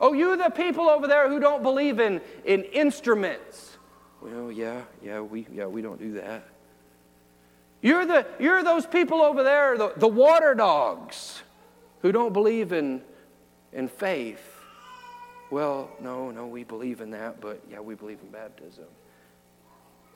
Oh, 0.00 0.12
you 0.12 0.36
the 0.36 0.50
people 0.50 0.88
over 0.88 1.06
there 1.06 1.28
who 1.28 1.40
don't 1.40 1.62
believe 1.62 1.98
in, 2.00 2.20
in 2.44 2.64
instruments. 2.64 3.76
Well, 4.20 4.50
yeah, 4.50 4.82
yeah, 5.02 5.20
we, 5.20 5.46
yeah, 5.52 5.66
we 5.66 5.82
don't 5.82 5.98
do 5.98 6.14
that. 6.14 6.48
You're, 7.80 8.06
the, 8.06 8.26
you're 8.40 8.62
those 8.64 8.86
people 8.86 9.22
over 9.22 9.42
there, 9.42 9.78
the, 9.78 9.92
the 9.96 10.08
water 10.08 10.54
dogs, 10.54 11.42
who 12.02 12.12
don't 12.12 12.32
believe 12.32 12.72
in, 12.72 13.02
in 13.72 13.88
faith. 13.88 14.56
Well, 15.50 15.90
no, 16.00 16.30
no, 16.30 16.46
we 16.46 16.64
believe 16.64 17.00
in 17.00 17.10
that, 17.10 17.40
but 17.40 17.60
yeah, 17.70 17.80
we 17.80 17.94
believe 17.94 18.18
in 18.22 18.30
baptism. 18.30 18.84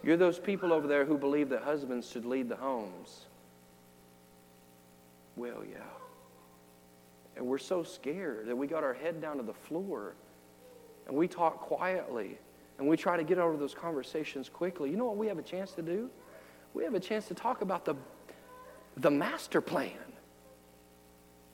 You're 0.02 0.16
those 0.16 0.38
people 0.38 0.72
over 0.72 0.86
there 0.88 1.04
who 1.04 1.16
believe 1.16 1.48
that 1.50 1.62
husbands 1.62 2.10
should 2.10 2.24
lead 2.24 2.48
the 2.48 2.56
homes. 2.56 3.26
Well, 5.36 5.62
yeah. 5.70 5.78
And 7.36 7.46
we're 7.46 7.58
so 7.58 7.82
scared 7.82 8.46
that 8.46 8.56
we 8.56 8.66
got 8.66 8.84
our 8.84 8.92
head 8.92 9.20
down 9.22 9.38
to 9.38 9.42
the 9.42 9.54
floor 9.54 10.14
and 11.06 11.16
we 11.16 11.28
talk 11.28 11.60
quietly 11.60 12.38
and 12.78 12.86
we 12.86 12.96
try 12.96 13.16
to 13.16 13.24
get 13.24 13.38
out 13.38 13.54
of 13.54 13.60
those 13.60 13.74
conversations 13.74 14.48
quickly. 14.48 14.90
You 14.90 14.96
know 14.96 15.06
what 15.06 15.16
we 15.16 15.28
have 15.28 15.38
a 15.38 15.42
chance 15.42 15.72
to 15.72 15.82
do? 15.82 16.10
We 16.74 16.84
have 16.84 16.94
a 16.94 17.00
chance 17.00 17.28
to 17.28 17.34
talk 17.34 17.60
about 17.60 17.84
the, 17.84 17.94
the 18.96 19.10
master 19.10 19.60
plan. 19.60 19.90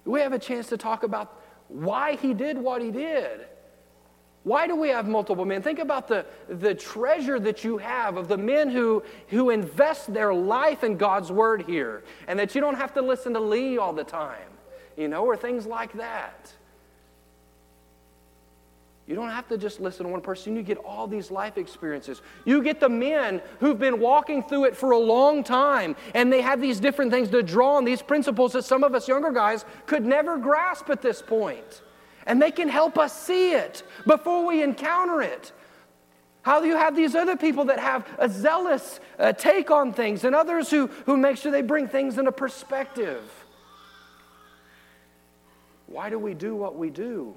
We 0.05 0.21
have 0.21 0.33
a 0.33 0.39
chance 0.39 0.69
to 0.69 0.77
talk 0.77 1.03
about 1.03 1.41
why 1.69 2.17
he 2.17 2.33
did 2.35 2.57
what 2.59 2.81
he 2.81 2.91
did. 2.91 3.47
Why 4.45 4.67
do 4.67 4.77
we 4.77 4.89
have 4.89 5.07
multiple 5.07 5.45
men? 5.45 5.61
Think 5.61 5.79
about 5.79 6.09
the, 6.09 6.25
the 6.49 6.75
treasure 6.75 7.39
that 7.41 7.65
you 7.65 7.77
have 7.79 8.17
of 8.17 8.29
the 8.29 8.39
men 8.39 8.71
who, 8.71 9.03
who 9.29 9.51
invest 9.51 10.15
their 10.15 10.33
life 10.33 10.85
in 10.85 10.97
God's 10.97 11.31
word 11.31 11.63
here, 11.63 12.05
and 12.27 12.39
that 12.39 12.55
you 12.55 12.61
don't 12.61 12.77
have 12.77 12.95
to 12.95 13.03
listen 13.03 13.35
to 13.35 13.41
Lee 13.41 13.77
all 13.77 13.93
the 13.93 14.05
time, 14.05 14.49
you 14.97 15.09
know, 15.09 15.25
or 15.25 15.37
things 15.37 15.67
like 15.67 15.93
that. 15.95 16.53
You 19.09 19.14
don't 19.14 19.31
have 19.31 19.49
to 19.49 19.57
just 19.57 19.81
listen 19.81 20.05
to 20.05 20.12
one 20.12 20.21
person. 20.21 20.55
You 20.55 20.62
get 20.62 20.77
all 20.77 21.07
these 21.07 21.31
life 21.31 21.57
experiences. 21.57 22.21
You 22.44 22.62
get 22.62 22.79
the 22.79 22.90
men 22.90 23.40
who've 23.59 23.79
been 23.79 24.01
walking 24.01 24.42
through 24.42 24.66
it 24.66 24.77
for 24.77 24.90
a 24.90 24.99
long 24.99 25.42
time, 25.42 25.97
and 26.14 26.31
they 26.31 26.42
have 26.42 26.61
these 26.61 26.79
different 26.79 27.11
things 27.11 27.31
to 27.31 27.42
draw 27.42 27.77
on, 27.77 27.87
these 27.87 28.03
principles 28.03 28.53
that 28.53 28.64
some 28.64 28.85
of 28.85 28.94
us 28.94 29.09
younger 29.09 29.33
guys 29.33 29.64
could 29.87 30.05
never 30.05 30.37
grasp 30.37 30.90
at 30.90 31.01
this 31.01 31.23
point. 31.23 31.81
And 32.27 32.40
they 32.40 32.51
can 32.51 32.68
help 32.68 32.99
us 32.99 33.18
see 33.18 33.53
it 33.53 33.83
before 34.07 34.44
we 34.44 34.62
encounter 34.62 35.23
it. 35.23 35.53
How 36.42 36.61
do 36.61 36.66
you 36.66 36.77
have 36.77 36.94
these 36.94 37.14
other 37.14 37.37
people 37.37 37.64
that 37.64 37.79
have 37.79 38.07
a 38.18 38.29
zealous 38.29 39.01
uh, 39.18 39.33
take 39.33 39.71
on 39.71 39.94
things, 39.94 40.25
and 40.25 40.35
others 40.35 40.71
who, 40.71 40.88
who 41.07 41.16
make 41.16 41.38
sure 41.38 41.51
they 41.51 41.62
bring 41.62 41.88
things 41.88 42.18
into 42.18 42.31
perspective? 42.31 43.23
Why 45.87 46.11
do 46.11 46.18
we 46.18 46.35
do 46.35 46.55
what 46.55 46.77
we 46.77 46.90
do? 46.90 47.35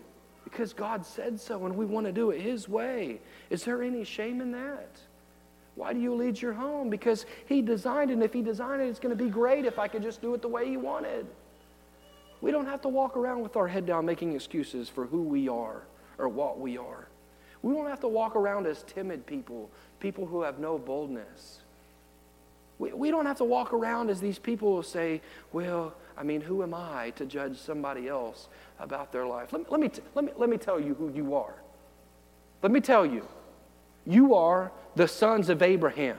Because 0.52 0.74
God 0.74 1.06
said 1.06 1.40
so 1.40 1.66
and 1.66 1.76
we 1.76 1.86
want 1.86 2.06
to 2.06 2.12
do 2.12 2.32
it 2.32 2.42
His 2.42 2.68
way. 2.68 3.20
Is 3.50 3.64
there 3.64 3.82
any 3.82 4.04
shame 4.04 4.42
in 4.42 4.52
that? 4.52 4.90
Why 5.76 5.94
do 5.94 6.00
you 6.00 6.14
lead 6.14 6.42
your 6.42 6.54
home? 6.54 6.90
Because 6.90 7.26
He 7.48 7.62
designed 7.62 8.12
it, 8.12 8.16
and 8.16 8.24
if 8.24 8.34
He 8.34 8.42
designed 8.42 8.82
it, 8.82 8.86
it's 8.86 9.00
going 9.00 9.18
to 9.18 9.24
be 9.24 9.30
great 9.30 9.66
if 9.66 9.80
I 9.80 9.88
could 9.88 10.04
just 10.04 10.22
do 10.22 10.34
it 10.34 10.42
the 10.42 10.50
way 10.50 10.70
He 10.70 10.78
wanted. 10.78 11.26
We 12.42 12.52
don't 12.52 12.66
have 12.66 12.82
to 12.82 12.90
walk 12.90 13.16
around 13.16 13.42
with 13.42 13.56
our 13.56 13.68
head 13.68 13.86
down 13.86 14.06
making 14.06 14.34
excuses 14.34 14.90
for 14.90 15.06
who 15.06 15.22
we 15.22 15.48
are 15.48 15.84
or 16.18 16.28
what 16.28 16.60
we 16.60 16.78
are. 16.78 17.08
We 17.62 17.74
don't 17.74 17.88
have 17.88 18.00
to 18.02 18.08
walk 18.08 18.36
around 18.36 18.66
as 18.66 18.84
timid 18.84 19.26
people, 19.26 19.70
people 20.00 20.26
who 20.26 20.42
have 20.42 20.60
no 20.60 20.78
boldness. 20.78 21.60
We, 22.80 22.92
we 22.94 23.12
don't 23.12 23.28
have 23.28 23.38
to 23.38 23.46
walk 23.46 23.74
around 23.74 24.10
as 24.10 24.20
these 24.20 24.40
people 24.40 24.76
who 24.76 24.84
say, 24.84 25.22
well, 25.54 25.94
I 26.18 26.24
mean, 26.24 26.42
who 26.42 26.64
am 26.64 26.74
I 26.74 27.12
to 27.16 27.26
judge 27.26 27.58
somebody 27.58 28.08
else 28.08 28.48
about 28.80 29.12
their 29.12 29.26
life? 29.26 29.54
Let 29.54 29.62
me, 29.62 29.68
let 29.70 29.80
me, 29.80 29.90
t- 29.90 30.02
let 30.16 30.26
me, 30.26 30.32
let 30.38 30.50
me 30.50 30.58
tell 30.58 30.80
you 30.80 30.94
who 30.94 31.10
you 31.10 31.36
are. 31.36 31.56
Let 32.62 32.72
me 32.72 32.80
tell 32.82 33.06
you. 33.06 33.28
You 34.06 34.36
are 34.36 34.72
the 34.96 35.08
sons 35.08 35.50
of 35.50 35.62
Abraham, 35.62 36.18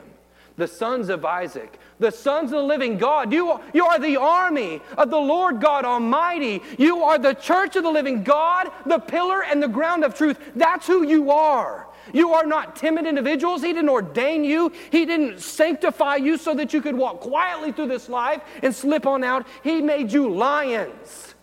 the 0.56 0.66
sons 0.66 1.08
of 1.08 1.24
Isaac, 1.24 1.78
the 1.98 2.10
sons 2.10 2.52
of 2.52 2.58
the 2.58 2.62
living 2.62 2.98
God. 2.98 3.32
You, 3.32 3.60
you 3.72 3.86
are 3.86 3.98
the 3.98 4.16
army 4.16 4.80
of 4.96 5.10
the 5.10 5.18
Lord 5.18 5.60
God 5.60 5.84
Almighty. 5.84 6.62
You 6.78 7.02
are 7.02 7.18
the 7.18 7.34
church 7.34 7.76
of 7.76 7.84
the 7.84 7.90
living 7.90 8.22
God, 8.22 8.70
the 8.86 8.98
pillar 8.98 9.42
and 9.44 9.62
the 9.62 9.68
ground 9.68 10.04
of 10.04 10.14
truth. 10.14 10.38
That's 10.54 10.86
who 10.86 11.06
you 11.06 11.30
are. 11.30 11.86
You 12.12 12.32
are 12.32 12.44
not 12.44 12.76
timid 12.76 13.06
individuals. 13.06 13.62
He 13.62 13.72
didn't 13.72 13.88
ordain 13.88 14.44
you. 14.44 14.72
He 14.90 15.06
didn't 15.06 15.40
sanctify 15.40 16.16
you 16.16 16.36
so 16.36 16.54
that 16.54 16.72
you 16.72 16.82
could 16.82 16.96
walk 16.96 17.20
quietly 17.20 17.72
through 17.72 17.88
this 17.88 18.08
life 18.08 18.42
and 18.62 18.74
slip 18.74 19.06
on 19.06 19.22
out. 19.22 19.46
He 19.62 19.80
made 19.80 20.12
you 20.12 20.34
lions. 20.34 21.34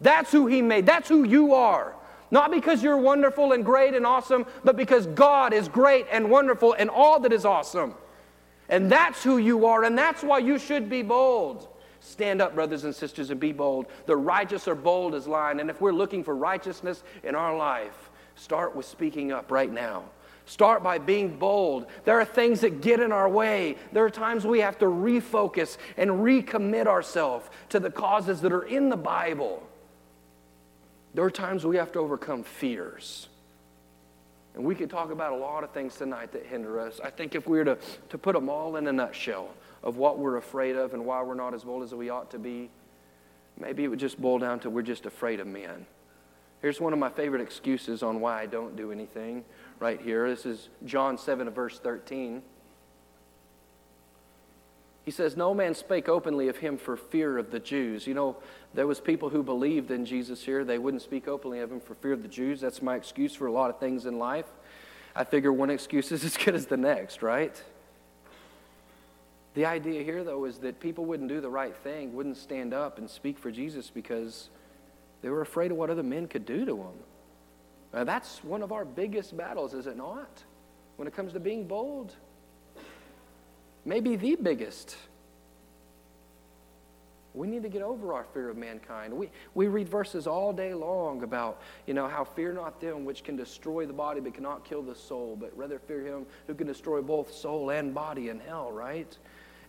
That's 0.00 0.32
who 0.32 0.46
He 0.46 0.62
made. 0.62 0.86
That's 0.86 1.08
who 1.08 1.24
you 1.24 1.54
are. 1.54 1.94
Not 2.30 2.50
because 2.50 2.82
you're 2.82 2.96
wonderful 2.96 3.52
and 3.52 3.64
great 3.64 3.94
and 3.94 4.06
awesome, 4.06 4.46
but 4.64 4.76
because 4.76 5.06
God 5.08 5.52
is 5.52 5.68
great 5.68 6.06
and 6.10 6.30
wonderful 6.30 6.74
and 6.74 6.88
all 6.88 7.20
that 7.20 7.32
is 7.32 7.44
awesome. 7.44 7.94
And 8.70 8.90
that's 8.90 9.22
who 9.22 9.36
you 9.36 9.66
are, 9.66 9.84
and 9.84 9.98
that's 9.98 10.22
why 10.22 10.38
you 10.38 10.58
should 10.58 10.88
be 10.88 11.02
bold. 11.02 11.68
Stand 12.00 12.40
up, 12.40 12.54
brothers 12.54 12.84
and 12.84 12.94
sisters, 12.94 13.28
and 13.28 13.38
be 13.38 13.52
bold. 13.52 13.86
The 14.06 14.16
righteous 14.16 14.66
are 14.66 14.74
bold 14.74 15.14
as 15.14 15.26
lion. 15.26 15.60
And 15.60 15.68
if 15.68 15.82
we're 15.82 15.92
looking 15.92 16.24
for 16.24 16.34
righteousness 16.34 17.02
in 17.22 17.34
our 17.34 17.54
life, 17.54 18.10
Start 18.40 18.74
with 18.74 18.86
speaking 18.86 19.32
up 19.32 19.50
right 19.50 19.70
now. 19.70 20.04
Start 20.46 20.82
by 20.82 20.96
being 20.96 21.38
bold. 21.38 21.86
There 22.04 22.18
are 22.18 22.24
things 22.24 22.62
that 22.62 22.80
get 22.80 22.98
in 22.98 23.12
our 23.12 23.28
way. 23.28 23.76
There 23.92 24.04
are 24.04 24.10
times 24.10 24.46
we 24.46 24.60
have 24.60 24.78
to 24.78 24.86
refocus 24.86 25.76
and 25.98 26.10
recommit 26.10 26.86
ourselves 26.86 27.48
to 27.68 27.78
the 27.78 27.90
causes 27.90 28.40
that 28.40 28.50
are 28.50 28.62
in 28.62 28.88
the 28.88 28.96
Bible. 28.96 29.62
There 31.12 31.24
are 31.24 31.30
times 31.30 31.66
we 31.66 31.76
have 31.76 31.92
to 31.92 31.98
overcome 31.98 32.42
fears. 32.42 33.28
And 34.54 34.64
we 34.64 34.74
could 34.74 34.90
talk 34.90 35.10
about 35.10 35.32
a 35.32 35.36
lot 35.36 35.62
of 35.62 35.70
things 35.70 35.96
tonight 35.96 36.32
that 36.32 36.44
hinder 36.46 36.80
us. 36.80 37.00
I 37.02 37.10
think 37.10 37.34
if 37.34 37.46
we 37.46 37.58
were 37.58 37.64
to, 37.64 37.78
to 38.08 38.18
put 38.18 38.34
them 38.34 38.48
all 38.48 38.76
in 38.76 38.86
a 38.86 38.92
nutshell 38.92 39.50
of 39.82 39.96
what 39.96 40.18
we're 40.18 40.36
afraid 40.36 40.76
of 40.76 40.92
and 40.92 41.04
why 41.04 41.22
we're 41.22 41.34
not 41.34 41.54
as 41.54 41.64
bold 41.64 41.82
as 41.82 41.94
we 41.94 42.10
ought 42.10 42.30
to 42.32 42.38
be, 42.38 42.68
maybe 43.58 43.84
it 43.84 43.88
would 43.88 44.00
just 44.00 44.20
boil 44.20 44.38
down 44.38 44.58
to 44.60 44.70
we're 44.70 44.82
just 44.82 45.06
afraid 45.06 45.40
of 45.40 45.46
men. 45.46 45.86
Here's 46.62 46.80
one 46.80 46.92
of 46.92 46.98
my 46.98 47.08
favorite 47.08 47.40
excuses 47.40 48.02
on 48.02 48.20
why 48.20 48.42
I 48.42 48.46
don't 48.46 48.76
do 48.76 48.92
anything 48.92 49.44
right 49.78 50.00
here. 50.00 50.28
This 50.28 50.44
is 50.44 50.68
John 50.84 51.16
7, 51.16 51.48
verse 51.50 51.78
13. 51.78 52.42
He 55.10 55.12
says, 55.12 55.36
No 55.36 55.52
man 55.52 55.74
spake 55.74 56.08
openly 56.08 56.46
of 56.46 56.58
him 56.58 56.78
for 56.78 56.96
fear 56.96 57.36
of 57.36 57.50
the 57.50 57.58
Jews. 57.58 58.06
You 58.06 58.14
know, 58.14 58.36
there 58.74 58.86
was 58.86 59.00
people 59.00 59.28
who 59.28 59.42
believed 59.42 59.90
in 59.90 60.06
Jesus 60.06 60.44
here. 60.44 60.64
They 60.64 60.78
wouldn't 60.78 61.02
speak 61.02 61.26
openly 61.26 61.58
of 61.58 61.72
him 61.72 61.80
for 61.80 61.96
fear 61.96 62.12
of 62.12 62.22
the 62.22 62.28
Jews. 62.28 62.60
That's 62.60 62.80
my 62.80 62.94
excuse 62.94 63.34
for 63.34 63.48
a 63.48 63.52
lot 63.52 63.70
of 63.70 63.80
things 63.80 64.06
in 64.06 64.20
life. 64.20 64.46
I 65.16 65.24
figure 65.24 65.52
one 65.52 65.68
excuse 65.68 66.12
is 66.12 66.22
as 66.30 66.36
good 66.36 66.54
as 66.54 66.66
the 66.66 66.76
next, 66.76 67.22
right? 67.22 67.60
The 69.54 69.66
idea 69.66 70.04
here, 70.04 70.22
though, 70.22 70.44
is 70.44 70.58
that 70.58 70.78
people 70.78 71.04
wouldn't 71.06 71.28
do 71.28 71.40
the 71.40 71.50
right 71.50 71.74
thing, 71.78 72.14
wouldn't 72.14 72.36
stand 72.36 72.72
up 72.72 72.98
and 72.98 73.10
speak 73.10 73.36
for 73.36 73.50
Jesus 73.50 73.90
because 73.90 74.48
they 75.22 75.28
were 75.28 75.40
afraid 75.40 75.72
of 75.72 75.76
what 75.76 75.90
other 75.90 76.04
men 76.04 76.28
could 76.28 76.46
do 76.46 76.64
to 76.64 76.76
them. 76.76 76.94
Now, 77.92 78.04
that's 78.04 78.44
one 78.44 78.62
of 78.62 78.70
our 78.70 78.84
biggest 78.84 79.36
battles, 79.36 79.74
is 79.74 79.88
it 79.88 79.96
not? 79.96 80.44
When 80.98 81.08
it 81.08 81.16
comes 81.16 81.32
to 81.32 81.40
being 81.40 81.66
bold. 81.66 82.14
Maybe 83.84 84.16
the 84.16 84.36
biggest. 84.36 84.96
We 87.32 87.46
need 87.46 87.62
to 87.62 87.68
get 87.68 87.82
over 87.82 88.12
our 88.12 88.24
fear 88.24 88.48
of 88.48 88.56
mankind. 88.56 89.12
We, 89.12 89.30
we 89.54 89.68
read 89.68 89.88
verses 89.88 90.26
all 90.26 90.52
day 90.52 90.74
long 90.74 91.22
about, 91.22 91.62
you 91.86 91.94
know, 91.94 92.08
how 92.08 92.24
fear 92.24 92.52
not 92.52 92.80
them 92.80 93.04
which 93.04 93.22
can 93.22 93.36
destroy 93.36 93.86
the 93.86 93.92
body 93.92 94.20
but 94.20 94.34
cannot 94.34 94.64
kill 94.64 94.82
the 94.82 94.96
soul, 94.96 95.36
but 95.38 95.56
rather 95.56 95.78
fear 95.78 96.04
him 96.04 96.26
who 96.48 96.54
can 96.54 96.66
destroy 96.66 97.00
both 97.00 97.32
soul 97.32 97.70
and 97.70 97.94
body 97.94 98.30
in 98.30 98.40
hell, 98.40 98.72
right? 98.72 99.16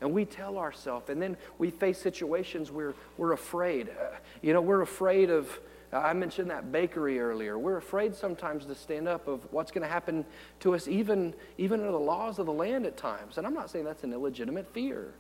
and 0.02 0.12
we 0.12 0.26
tell 0.26 0.58
ourselves, 0.58 1.10
and 1.10 1.22
then 1.22 1.38
we 1.60 1.70
face 1.70 2.00
situations 2.00 2.72
where 2.72 2.96
we're 3.18 3.34
afraid. 3.34 3.90
Uh, 3.90 4.16
you 4.42 4.52
know, 4.52 4.62
we're 4.62 4.82
afraid 4.82 5.30
of, 5.30 5.60
I 5.94 6.14
mentioned 6.14 6.50
that 6.50 6.72
bakery 6.72 7.20
earlier. 7.20 7.60
We're 7.60 7.78
afraid 7.78 8.16
sometimes 8.16 8.66
to 8.66 8.76
stand 8.76 9.08
up 9.08 9.28
of 9.28 9.46
what's 9.52 9.72
going 9.72 9.82
to 9.82 9.92
happen 9.92 10.26
to 10.62 10.74
us, 10.74 10.88
even, 10.88 11.34
even 11.58 11.82
under 11.82 11.92
the 11.92 12.00
laws 12.00 12.40
of 12.40 12.46
the 12.46 12.54
land 12.54 12.86
at 12.86 12.96
times. 12.96 13.38
And 13.38 13.46
I'm 13.46 13.54
not 13.54 13.70
saying 13.70 13.84
that's 13.84 14.04
an 14.04 14.14
illegitimate 14.14 14.74
fear. 14.74 15.14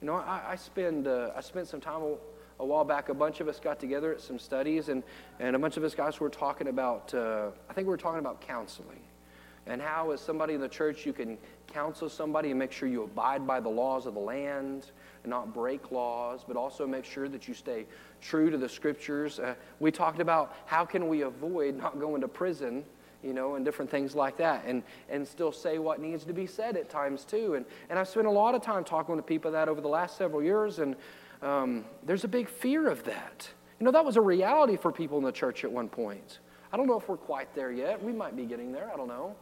You 0.00 0.06
know, 0.06 0.14
I, 0.14 0.42
I 0.50 0.56
spend, 0.56 1.06
uh, 1.06 1.32
I 1.36 1.40
spent 1.42 1.68
some 1.68 1.80
time 1.80 2.02
a 2.60 2.64
while 2.64 2.84
back, 2.84 3.08
a 3.08 3.14
bunch 3.14 3.40
of 3.40 3.48
us 3.48 3.60
got 3.60 3.78
together 3.78 4.12
at 4.12 4.20
some 4.20 4.38
studies, 4.38 4.88
and, 4.88 5.02
and 5.40 5.54
a 5.54 5.58
bunch 5.58 5.76
of 5.76 5.84
us 5.84 5.94
guys 5.94 6.18
were 6.20 6.30
talking 6.30 6.68
about, 6.68 7.12
uh, 7.14 7.48
I 7.68 7.72
think 7.72 7.86
we 7.86 7.90
were 7.90 7.98
talking 7.98 8.20
about 8.20 8.40
counseling 8.40 9.00
and 9.66 9.82
how, 9.82 10.10
as 10.12 10.20
somebody 10.20 10.54
in 10.54 10.60
the 10.60 10.68
church, 10.68 11.04
you 11.04 11.12
can 11.12 11.36
counsel 11.66 12.08
somebody 12.08 12.50
and 12.50 12.58
make 12.58 12.72
sure 12.72 12.88
you 12.88 13.02
abide 13.02 13.46
by 13.46 13.60
the 13.60 13.68
laws 13.68 14.06
of 14.06 14.14
the 14.14 14.20
land 14.20 14.86
and 14.86 14.92
not 15.28 15.52
break 15.52 15.92
laws, 15.92 16.44
but 16.46 16.56
also 16.56 16.86
make 16.86 17.04
sure 17.04 17.28
that 17.28 17.46
you 17.46 17.54
stay 17.54 17.86
true 18.20 18.50
to 18.50 18.58
the 18.58 18.68
scriptures. 18.68 19.38
Uh, 19.38 19.54
we 19.80 19.90
talked 19.90 20.20
about 20.20 20.54
how 20.66 20.84
can 20.84 21.08
we 21.08 21.22
avoid 21.22 21.76
not 21.76 22.00
going 22.00 22.20
to 22.20 22.28
prison, 22.28 22.84
you 23.22 23.32
know, 23.32 23.56
and 23.56 23.64
different 23.64 23.90
things 23.90 24.14
like 24.14 24.36
that, 24.36 24.64
and, 24.66 24.82
and 25.08 25.26
still 25.26 25.52
say 25.52 25.78
what 25.78 26.00
needs 26.00 26.24
to 26.24 26.32
be 26.32 26.46
said 26.46 26.76
at 26.76 26.88
times 26.88 27.24
too. 27.24 27.54
And, 27.54 27.66
and 27.90 27.98
I've 27.98 28.08
spent 28.08 28.26
a 28.26 28.30
lot 28.30 28.54
of 28.54 28.62
time 28.62 28.84
talking 28.84 29.16
to 29.16 29.22
people 29.22 29.50
that 29.52 29.68
over 29.68 29.80
the 29.80 29.88
last 29.88 30.16
several 30.16 30.42
years, 30.42 30.78
and 30.78 30.96
um, 31.42 31.84
there's 32.04 32.24
a 32.24 32.28
big 32.28 32.48
fear 32.48 32.88
of 32.88 33.04
that. 33.04 33.48
You 33.78 33.84
know, 33.84 33.92
that 33.92 34.04
was 34.04 34.16
a 34.16 34.20
reality 34.20 34.76
for 34.76 34.90
people 34.90 35.18
in 35.18 35.24
the 35.24 35.32
church 35.32 35.62
at 35.64 35.70
one 35.70 35.88
point. 35.88 36.40
I 36.72 36.76
don't 36.76 36.86
know 36.86 36.98
if 36.98 37.08
we're 37.08 37.16
quite 37.16 37.54
there 37.54 37.72
yet. 37.72 38.02
We 38.02 38.12
might 38.12 38.36
be 38.36 38.44
getting 38.44 38.72
there. 38.72 38.90
I 38.92 38.96
don't 38.96 39.08
know. 39.08 39.36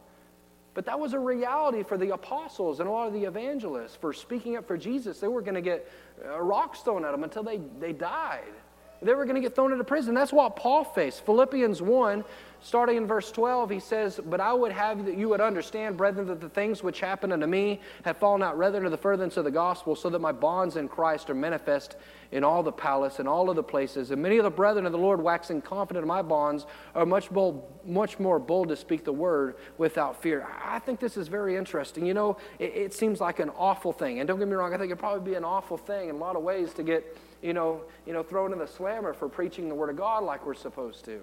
But 0.77 0.85
that 0.85 0.99
was 0.99 1.13
a 1.13 1.19
reality 1.19 1.81
for 1.81 1.97
the 1.97 2.11
apostles 2.11 2.79
and 2.79 2.87
a 2.87 2.91
lot 2.91 3.07
of 3.07 3.13
the 3.13 3.23
evangelists 3.23 3.95
for 3.95 4.13
speaking 4.13 4.57
up 4.57 4.67
for 4.67 4.77
Jesus. 4.77 5.19
They 5.19 5.27
were 5.27 5.41
going 5.41 5.55
to 5.55 5.61
get 5.61 5.91
uh, 6.23 6.39
rocks 6.39 6.81
thrown 6.81 7.03
at 7.03 7.13
them 7.13 7.23
until 7.23 7.41
they, 7.41 7.59
they 7.79 7.93
died. 7.93 8.53
They 9.01 9.15
were 9.15 9.25
going 9.25 9.37
to 9.37 9.41
get 9.41 9.55
thrown 9.55 9.71
into 9.71 9.83
prison. 9.83 10.13
That's 10.13 10.31
what 10.31 10.55
Paul 10.55 10.83
faced. 10.83 11.25
Philippians 11.25 11.81
1, 11.81 12.23
starting 12.61 12.97
in 12.97 13.07
verse 13.07 13.31
12, 13.31 13.69
he 13.69 13.79
says, 13.79 14.19
But 14.25 14.39
I 14.39 14.53
would 14.53 14.71
have 14.71 15.05
that 15.05 15.17
you 15.17 15.29
would 15.29 15.41
understand, 15.41 15.97
brethren, 15.97 16.27
that 16.27 16.41
the 16.41 16.49
things 16.49 16.83
which 16.83 16.99
happened 16.99 17.33
unto 17.33 17.47
me 17.47 17.81
have 18.03 18.17
fallen 18.17 18.43
out 18.43 18.57
rather 18.57 18.77
into 18.77 18.89
the 18.89 18.97
furtherance 18.97 19.37
of 19.37 19.43
the 19.43 19.51
gospel, 19.51 19.95
so 19.95 20.09
that 20.09 20.19
my 20.19 20.31
bonds 20.31 20.75
in 20.75 20.87
Christ 20.87 21.29
are 21.29 21.35
manifest 21.35 21.95
in 22.31 22.43
all 22.43 22.61
the 22.63 22.71
palace 22.71 23.19
and 23.19 23.27
all 23.27 23.49
of 23.49 23.55
the 23.55 23.63
places. 23.63 24.11
And 24.11 24.21
many 24.21 24.37
of 24.37 24.43
the 24.43 24.49
brethren 24.49 24.85
of 24.85 24.91
the 24.91 24.97
Lord, 24.97 25.21
waxing 25.21 25.61
confident 25.61 26.03
of 26.03 26.07
my 26.07 26.21
bonds, 26.21 26.65
are 26.93 27.05
much, 27.05 27.29
bold, 27.29 27.63
much 27.85 28.19
more 28.19 28.39
bold 28.39 28.69
to 28.69 28.75
speak 28.75 29.05
the 29.05 29.13
word 29.13 29.55
without 29.77 30.21
fear. 30.21 30.47
I 30.63 30.79
think 30.79 30.99
this 30.99 31.17
is 31.17 31.27
very 31.27 31.55
interesting. 31.55 32.05
You 32.05 32.13
know, 32.13 32.37
it, 32.59 32.75
it 32.75 32.93
seems 32.93 33.21
like 33.21 33.39
an 33.39 33.49
awful 33.57 33.93
thing. 33.93 34.19
And 34.19 34.27
don't 34.27 34.39
get 34.39 34.47
me 34.47 34.55
wrong, 34.55 34.73
I 34.73 34.77
think 34.77 34.91
it'd 34.91 34.99
probably 34.99 35.31
be 35.31 35.35
an 35.35 35.45
awful 35.45 35.77
thing 35.77 36.09
in 36.09 36.15
a 36.15 36.19
lot 36.19 36.35
of 36.35 36.43
ways 36.43 36.73
to 36.73 36.83
get 36.83 37.17
you 37.41 37.53
know, 37.53 37.81
you 38.05 38.13
know, 38.13 38.23
thrown 38.23 38.51
in 38.51 38.59
the 38.59 38.67
slammer 38.67 39.13
for 39.13 39.29
preaching 39.29 39.69
the 39.69 39.75
Word 39.75 39.89
of 39.89 39.95
God 39.95 40.23
like 40.23 40.45
we're 40.45 40.55
supposed 40.55 41.05
to. 41.05 41.21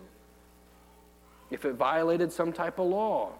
If 1.51 1.65
it 1.65 1.75
violated 1.75 2.33
some 2.33 2.53
type 2.53 2.79
of 2.79 2.87
law, 2.87 3.33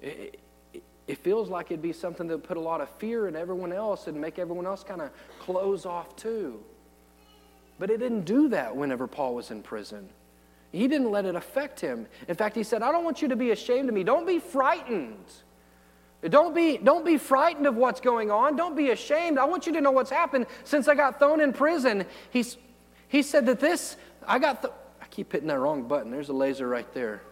it, 0.00 0.40
it, 0.72 0.82
it 1.06 1.18
feels 1.18 1.48
like 1.48 1.70
it'd 1.70 1.82
be 1.82 1.92
something 1.92 2.26
that 2.28 2.36
would 2.36 2.44
put 2.44 2.56
a 2.56 2.60
lot 2.60 2.80
of 2.80 2.88
fear 2.90 3.28
in 3.28 3.36
everyone 3.36 3.72
else 3.72 4.06
and 4.06 4.20
make 4.20 4.38
everyone 4.38 4.66
else 4.66 4.84
kind 4.84 5.00
of 5.00 5.10
close 5.40 5.86
off 5.86 6.16
too. 6.16 6.60
But 7.78 7.90
it 7.90 7.98
didn't 7.98 8.24
do 8.24 8.48
that 8.48 8.76
whenever 8.76 9.06
Paul 9.06 9.34
was 9.34 9.50
in 9.50 9.62
prison. 9.62 10.08
He 10.72 10.86
didn't 10.86 11.10
let 11.10 11.24
it 11.24 11.34
affect 11.34 11.80
him. 11.80 12.06
In 12.26 12.34
fact, 12.34 12.54
he 12.54 12.62
said, 12.62 12.82
I 12.82 12.92
don't 12.92 13.04
want 13.04 13.22
you 13.22 13.28
to 13.28 13.36
be 13.36 13.52
ashamed 13.52 13.88
of 13.88 13.94
me. 13.94 14.04
Don't 14.04 14.26
be 14.26 14.38
frightened. 14.38 15.24
Don't 16.28 16.54
be, 16.54 16.76
don't 16.78 17.04
be 17.04 17.16
frightened 17.16 17.66
of 17.66 17.76
what's 17.76 18.00
going 18.00 18.30
on. 18.30 18.56
Don't 18.56 18.76
be 18.76 18.90
ashamed. 18.90 19.38
I 19.38 19.44
want 19.44 19.66
you 19.66 19.72
to 19.74 19.80
know 19.80 19.92
what's 19.92 20.10
happened 20.10 20.46
since 20.64 20.88
I 20.88 20.94
got 20.94 21.18
thrown 21.18 21.40
in 21.40 21.52
prison. 21.52 22.04
He's, 22.30 22.56
he 23.06 23.22
said 23.22 23.46
that 23.46 23.60
this, 23.60 23.96
I 24.26 24.38
got, 24.38 24.64
keep 25.18 25.32
hitting 25.32 25.48
that 25.48 25.58
wrong 25.58 25.82
button. 25.82 26.12
There's 26.12 26.28
a 26.28 26.32
laser 26.32 26.68
right 26.68 26.86
there. 26.94 27.22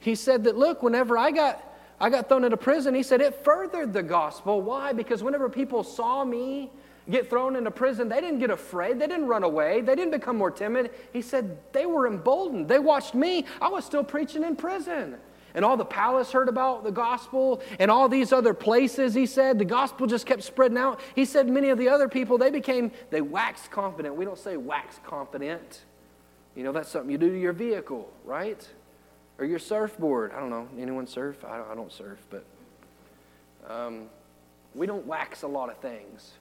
He 0.00 0.16
said 0.16 0.42
that, 0.42 0.56
look, 0.56 0.82
whenever 0.82 1.16
I 1.16 1.30
got, 1.30 1.62
I 2.00 2.10
got 2.10 2.28
thrown 2.28 2.42
into 2.42 2.56
prison, 2.56 2.92
he 2.92 3.04
said 3.04 3.20
it 3.20 3.44
furthered 3.44 3.92
the 3.92 4.02
gospel. 4.02 4.60
Why? 4.62 4.92
Because 4.92 5.22
whenever 5.22 5.48
people 5.48 5.84
saw 5.84 6.24
me 6.24 6.72
get 7.08 7.30
thrown 7.30 7.54
into 7.54 7.70
prison, 7.70 8.08
they 8.08 8.20
didn't 8.20 8.40
get 8.40 8.50
afraid. 8.50 8.98
They 8.98 9.06
didn't 9.06 9.28
run 9.28 9.44
away. 9.44 9.80
They 9.80 9.94
didn't 9.94 10.10
become 10.10 10.36
more 10.36 10.50
timid. 10.50 10.90
He 11.12 11.22
said 11.22 11.56
they 11.72 11.86
were 11.86 12.08
emboldened. 12.08 12.66
They 12.66 12.80
watched 12.80 13.14
me. 13.14 13.46
I 13.62 13.68
was 13.68 13.84
still 13.84 14.02
preaching 14.02 14.42
in 14.42 14.56
prison 14.56 15.18
and 15.56 15.64
all 15.64 15.78
the 15.78 15.86
palace 15.86 16.30
heard 16.30 16.50
about 16.50 16.84
the 16.84 16.92
gospel 16.92 17.62
and 17.80 17.90
all 17.90 18.10
these 18.10 18.30
other 18.30 18.52
places, 18.52 19.14
he 19.14 19.24
said. 19.24 19.58
The 19.58 19.64
gospel 19.64 20.06
just 20.06 20.26
kept 20.26 20.42
spreading 20.42 20.76
out. 20.76 21.00
He 21.14 21.24
said 21.24 21.48
many 21.48 21.70
of 21.70 21.78
the 21.78 21.88
other 21.88 22.08
people, 22.08 22.36
they 22.36 22.50
became, 22.50 22.92
they 23.10 23.22
waxed 23.22 23.70
confident. 23.70 24.14
We 24.14 24.26
don't 24.26 24.38
say 24.38 24.58
wax 24.58 25.00
confident. 25.02 25.84
You 26.54 26.62
know, 26.62 26.72
that's 26.72 26.90
something 26.90 27.10
you 27.10 27.16
do 27.16 27.30
to 27.30 27.40
your 27.40 27.54
vehicle, 27.54 28.12
right? 28.26 28.68
Or 29.38 29.46
your 29.46 29.58
surfboard. 29.58 30.32
I 30.32 30.40
don't 30.40 30.50
know. 30.50 30.68
Anyone 30.78 31.06
surf? 31.06 31.42
I 31.42 31.56
don't, 31.56 31.70
I 31.70 31.74
don't 31.74 31.92
surf, 31.92 32.18
but 32.28 32.44
um, 33.66 34.10
we 34.74 34.86
don't 34.86 35.06
wax 35.06 35.42
a 35.42 35.48
lot 35.48 35.70
of 35.70 35.78
things. 35.78 36.32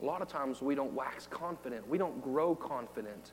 A 0.00 0.04
lot 0.04 0.22
of 0.22 0.28
times 0.28 0.62
we 0.62 0.74
don't 0.74 0.94
wax 0.94 1.26
confident. 1.26 1.86
We 1.86 1.98
don't 1.98 2.22
grow 2.22 2.54
confident. 2.54 3.32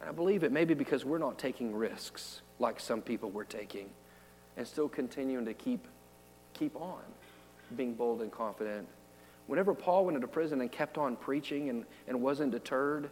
And 0.00 0.08
I 0.08 0.12
believe 0.12 0.44
it 0.44 0.52
may 0.52 0.64
be 0.64 0.74
because 0.74 1.04
we're 1.04 1.18
not 1.18 1.38
taking 1.38 1.74
risks 1.74 2.42
like 2.58 2.80
some 2.80 3.02
people 3.02 3.30
were 3.30 3.44
taking 3.44 3.90
and 4.56 4.66
still 4.66 4.88
continuing 4.88 5.44
to 5.44 5.54
keep, 5.54 5.86
keep 6.54 6.76
on 6.76 7.00
being 7.76 7.94
bold 7.94 8.22
and 8.22 8.32
confident. 8.32 8.88
Whenever 9.46 9.74
Paul 9.74 10.04
went 10.04 10.16
into 10.16 10.28
prison 10.28 10.60
and 10.60 10.70
kept 10.70 10.98
on 10.98 11.16
preaching 11.16 11.68
and, 11.70 11.84
and 12.06 12.20
wasn't 12.20 12.52
deterred, 12.52 13.10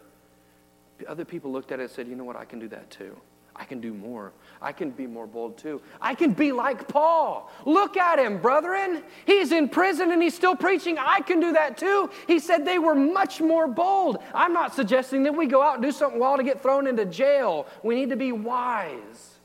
other 1.07 1.24
people 1.24 1.53
looked 1.53 1.72
at 1.72 1.80
it 1.80 1.84
and 1.84 1.91
said, 1.91 2.09
you 2.09 2.14
know 2.14 2.24
what, 2.24 2.37
I 2.37 2.45
can 2.45 2.59
do 2.59 2.68
that 2.68 2.91
too. 2.91 3.16
I 3.59 3.65
can 3.65 3.81
do 3.81 3.95
more. 3.95 4.33
I 4.61 4.73
can 4.73 4.91
be 4.91 5.07
more 5.07 5.27
bold 5.27 5.57
too. 5.57 5.81
I 6.01 6.15
can 6.15 6.33
be 6.33 6.53
like 6.53 6.89
Paul. 6.89 7.51
Look 7.65 7.97
at 7.97 8.19
him, 8.19 8.39
brethren. 8.39 9.03
He's 9.25 9.51
in 9.51 9.69
prison 9.69 10.13
and 10.13 10.23
he's 10.23 10.35
still 10.35 10.55
preaching. 10.55 10.99
I 10.99 11.21
can 11.21 11.41
do 11.41 11.53
that 11.55 11.79
too. 11.79 12.11
He 12.27 12.39
said 12.39 12.65
they 12.65 12.79
were 12.79 12.95
much 12.95 13.41
more 13.41 13.67
bold. 13.67 14.19
I'm 14.35 14.53
not 14.53 14.75
suggesting 14.75 15.23
that 15.23 15.35
we 15.35 15.47
go 15.47 15.63
out 15.63 15.75
and 15.75 15.83
do 15.83 15.91
something 15.91 16.21
wild 16.21 16.39
to 16.39 16.45
get 16.45 16.63
thrown 16.63 16.87
into 16.87 17.07
jail. 17.07 17.67
We 17.83 17.95
need 17.95 18.11
to 18.11 18.17
be 18.17 18.33
wise. 18.33 19.39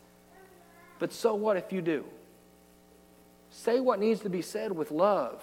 But 1.00 1.14
so 1.14 1.34
what 1.34 1.56
if 1.56 1.72
you 1.72 1.82
do? 1.82 2.06
Say 3.50 3.80
what 3.80 4.00
needs 4.00 4.22
to 4.22 4.30
be 4.30 4.42
said 4.42 4.72
with 4.72 4.92
love. 4.92 5.42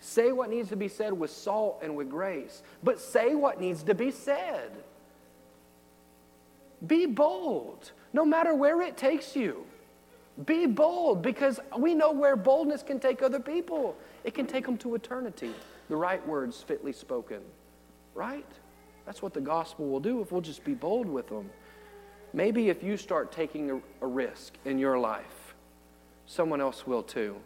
Say 0.00 0.32
what 0.32 0.50
needs 0.50 0.68
to 0.70 0.76
be 0.76 0.88
said 0.88 1.12
with 1.12 1.30
salt 1.30 1.80
and 1.82 1.96
with 1.96 2.08
grace. 2.10 2.62
But 2.82 2.98
say 2.98 3.34
what 3.34 3.60
needs 3.60 3.82
to 3.84 3.94
be 3.94 4.10
said. 4.10 4.70
Be 6.86 7.06
bold, 7.06 7.92
no 8.12 8.24
matter 8.24 8.54
where 8.54 8.82
it 8.82 8.96
takes 8.96 9.36
you. 9.36 9.64
Be 10.44 10.66
bold 10.66 11.22
because 11.22 11.58
we 11.78 11.94
know 11.94 12.12
where 12.12 12.36
boldness 12.36 12.82
can 12.82 13.00
take 13.00 13.22
other 13.22 13.40
people. 13.40 13.96
It 14.24 14.34
can 14.34 14.46
take 14.46 14.66
them 14.66 14.76
to 14.78 14.94
eternity. 14.94 15.52
The 15.88 15.96
right 15.96 16.26
words 16.26 16.62
fitly 16.62 16.92
spoken, 16.92 17.40
right? 18.14 18.46
That's 19.06 19.22
what 19.22 19.32
the 19.32 19.40
gospel 19.40 19.86
will 19.86 20.00
do 20.00 20.20
if 20.20 20.32
we'll 20.32 20.40
just 20.40 20.64
be 20.64 20.74
bold 20.74 21.08
with 21.08 21.28
them. 21.28 21.48
Maybe 22.32 22.68
if 22.68 22.82
you 22.82 22.96
start 22.96 23.32
taking 23.32 23.70
a, 23.70 23.80
a 24.02 24.06
risk 24.06 24.54
in 24.64 24.78
your 24.78 24.98
life, 24.98 25.54
someone 26.26 26.60
else 26.60 26.86
will 26.86 27.02
too. 27.02 27.36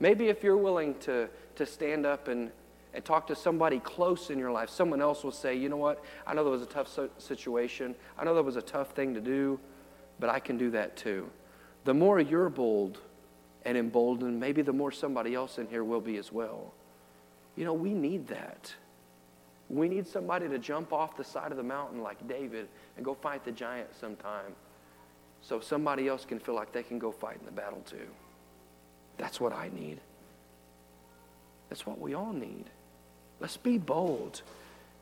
Maybe 0.00 0.28
if 0.28 0.42
you're 0.42 0.56
willing 0.56 0.94
to, 1.00 1.28
to 1.54 1.66
stand 1.66 2.06
up 2.06 2.28
and, 2.28 2.50
and 2.92 3.04
talk 3.04 3.26
to 3.28 3.36
somebody 3.36 3.78
close 3.78 4.30
in 4.30 4.38
your 4.38 4.50
life, 4.50 4.70
someone 4.70 5.00
else 5.00 5.22
will 5.22 5.32
say, 5.32 5.54
you 5.54 5.68
know 5.68 5.76
what, 5.76 6.02
I 6.26 6.34
know 6.34 6.42
that 6.44 6.50
was 6.50 6.62
a 6.62 6.66
tough 6.66 6.88
so- 6.88 7.10
situation. 7.18 7.94
I 8.18 8.24
know 8.24 8.34
that 8.34 8.42
was 8.42 8.56
a 8.56 8.62
tough 8.62 8.90
thing 8.92 9.14
to 9.14 9.20
do, 9.20 9.60
but 10.18 10.30
I 10.30 10.38
can 10.38 10.58
do 10.58 10.70
that 10.70 10.96
too. 10.96 11.30
The 11.84 11.94
more 11.94 12.20
you're 12.20 12.50
bold 12.50 12.98
and 13.64 13.76
emboldened, 13.76 14.38
maybe 14.40 14.62
the 14.62 14.72
more 14.72 14.92
somebody 14.92 15.34
else 15.34 15.58
in 15.58 15.66
here 15.68 15.84
will 15.84 16.00
be 16.00 16.16
as 16.16 16.32
well. 16.32 16.72
You 17.56 17.64
know, 17.64 17.74
we 17.74 17.92
need 17.94 18.28
that. 18.28 18.74
We 19.68 19.88
need 19.88 20.06
somebody 20.06 20.48
to 20.48 20.58
jump 20.58 20.92
off 20.92 21.16
the 21.16 21.24
side 21.24 21.50
of 21.50 21.56
the 21.56 21.62
mountain 21.62 22.02
like 22.02 22.26
David 22.28 22.68
and 22.96 23.04
go 23.04 23.14
fight 23.14 23.44
the 23.44 23.52
giant 23.52 23.88
sometime 23.98 24.54
so 25.42 25.60
somebody 25.60 26.08
else 26.08 26.24
can 26.24 26.38
feel 26.38 26.54
like 26.54 26.72
they 26.72 26.82
can 26.82 26.98
go 26.98 27.10
fight 27.10 27.36
in 27.38 27.46
the 27.46 27.52
battle 27.52 27.82
too. 27.86 28.06
That's 29.16 29.40
what 29.40 29.52
I 29.52 29.70
need. 29.74 30.00
That's 31.68 31.86
what 31.86 32.00
we 32.00 32.14
all 32.14 32.32
need. 32.32 32.64
Let's 33.40 33.56
be 33.56 33.78
bold. 33.78 34.42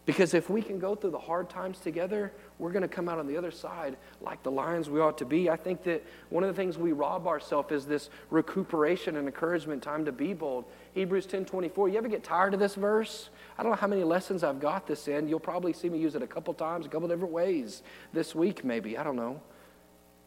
Because 0.07 0.35
if 0.35 0.51
we 0.51 0.61
can 0.61 0.79
go 0.79 0.95
through 0.95 1.13
the 1.13 1.19
hard 1.19 1.49
times 1.49 1.79
together, 1.79 2.31
we're 2.59 2.73
going 2.73 2.83
to 2.83 2.89
come 2.89 3.09
out 3.09 3.19
on 3.19 3.27
the 3.27 3.39
other 3.39 3.51
side 3.51 3.97
like 4.21 4.43
the 4.43 4.51
lions 4.51 4.91
we 4.91 5.01
ought 5.01 5.17
to 5.19 5.25
be. 5.25 5.49
I 5.49 5.57
think 5.57 5.83
that 5.85 6.05
one 6.29 6.45
of 6.45 6.55
the 6.55 6.55
things 6.55 6.77
we 6.77 6.93
rob 6.93 7.27
ourselves 7.27 7.73
is 7.73 7.87
this 7.87 8.11
recuperation 8.29 9.17
and 9.17 9.27
encouragement 9.27 9.83
time 9.83 10.05
to 10.05 10.13
be 10.13 10.35
bold. 10.35 10.67
Hebrews 10.93 11.25
10 11.25 11.47
24. 11.47 11.89
You 11.89 11.97
ever 11.97 12.09
get 12.09 12.23
tired 12.23 12.53
of 12.53 12.61
this 12.61 12.75
verse? 12.75 13.31
I 13.57 13.63
don't 13.63 13.73
know 13.73 13.79
how 13.79 13.87
many 13.87 14.05
lessons 14.05 14.45
I've 14.45 14.61
got 14.61 14.87
this 14.87 15.09
in. 15.09 15.27
You'll 15.27 15.41
probably 15.41 15.73
see 15.73 15.89
me 15.89 15.99
use 15.99 16.15
it 16.15 16.23
a 16.23 16.27
couple 16.27 16.53
times, 16.53 16.85
a 16.85 16.91
couple 16.91 17.09
different 17.09 17.33
ways 17.33 17.83
this 18.13 18.35
week, 18.35 18.63
maybe. 18.63 18.99
I 18.99 19.05
don't 19.05 19.17
know. 19.17 19.41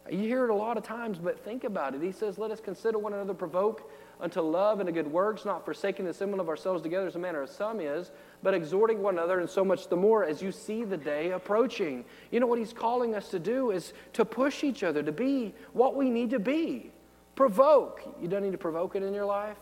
You 0.09 0.19
hear 0.19 0.45
it 0.45 0.49
a 0.49 0.55
lot 0.55 0.77
of 0.77 0.83
times, 0.83 1.19
but 1.19 1.43
think 1.43 1.65
about 1.65 1.93
it. 1.93 2.01
He 2.01 2.11
says, 2.11 2.39
Let 2.39 2.49
us 2.49 2.59
consider 2.59 2.97
one 2.97 3.13
another, 3.13 3.35
provoke 3.35 3.91
unto 4.19 4.41
love 4.41 4.79
and 4.79 4.87
to 4.87 4.91
good 4.91 5.11
works, 5.11 5.45
not 5.45 5.63
forsaking 5.63 6.05
the 6.05 6.11
assembling 6.11 6.39
of 6.39 6.49
ourselves 6.49 6.81
together 6.81 7.07
as 7.07 7.15
a 7.15 7.19
manner 7.19 7.41
of 7.41 7.49
some 7.49 7.79
is, 7.79 8.11
but 8.41 8.53
exhorting 8.53 9.01
one 9.01 9.15
another, 9.15 9.39
and 9.39 9.49
so 9.49 9.63
much 9.63 9.87
the 9.87 9.95
more 9.95 10.23
as 10.23 10.41
you 10.41 10.51
see 10.51 10.83
the 10.83 10.97
day 10.97 11.31
approaching. 11.31 12.03
You 12.31 12.39
know 12.39 12.47
what 12.47 12.59
he's 12.59 12.73
calling 12.73 13.15
us 13.15 13.29
to 13.29 13.39
do 13.39 13.71
is 13.71 13.93
to 14.13 14.25
push 14.25 14.63
each 14.63 14.83
other, 14.83 15.03
to 15.03 15.11
be 15.11 15.53
what 15.73 15.95
we 15.95 16.09
need 16.09 16.31
to 16.31 16.39
be. 16.39 16.91
Provoke. 17.35 18.01
You 18.21 18.27
don't 18.27 18.41
need 18.41 18.53
to 18.53 18.57
provoke 18.57 18.95
it 18.95 19.03
in 19.03 19.13
your 19.13 19.25
life. 19.25 19.57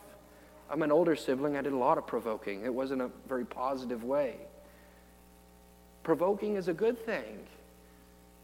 I'm 0.70 0.82
an 0.82 0.92
older 0.92 1.16
sibling. 1.16 1.58
I 1.58 1.62
did 1.62 1.74
a 1.74 1.78
lot 1.78 1.98
of 1.98 2.08
provoking. 2.08 2.66
It 2.66 2.74
wasn't 2.74 3.02
a 3.02 3.10
very 3.28 3.46
positive 3.46 4.04
way. 4.04 4.36
Provoking 6.04 6.56
is 6.56 6.68
a 6.68 6.74
good 6.74 7.04
thing. 7.06 7.40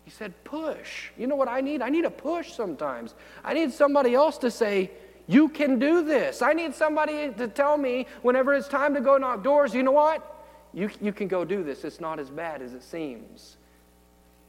He 0.04 0.12
said, 0.12 0.34
push. 0.44 1.12
You 1.18 1.28
know 1.28 1.36
what 1.36 1.48
I 1.48 1.62
need? 1.62 1.82
I 1.82 1.90
need 1.90 2.06
a 2.06 2.12
push 2.12 2.52
sometimes. 2.52 3.14
I 3.44 3.54
need 3.54 3.72
somebody 3.72 4.16
else 4.16 4.38
to 4.40 4.52
say, 4.52 4.92
you 5.32 5.48
can 5.48 5.80
do 5.80 6.04
this. 6.04 6.42
I 6.42 6.54
need 6.54 6.76
somebody 6.76 7.32
to 7.32 7.48
tell 7.48 7.78
me 7.78 8.06
whenever 8.22 8.54
it's 8.54 8.68
time 8.68 8.94
to 8.96 9.02
go 9.02 9.18
knock 9.18 9.44
doors, 9.44 9.74
you 9.74 9.82
know 9.82 9.92
what? 9.92 10.28
You, 10.74 10.90
you 11.00 11.14
can 11.14 11.28
go 11.28 11.46
do 11.46 11.64
this. 11.64 11.84
It's 11.84 12.02
not 12.02 12.20
as 12.20 12.30
bad 12.30 12.62
as 12.62 12.74
it 12.74 12.84
seems. 12.84 13.58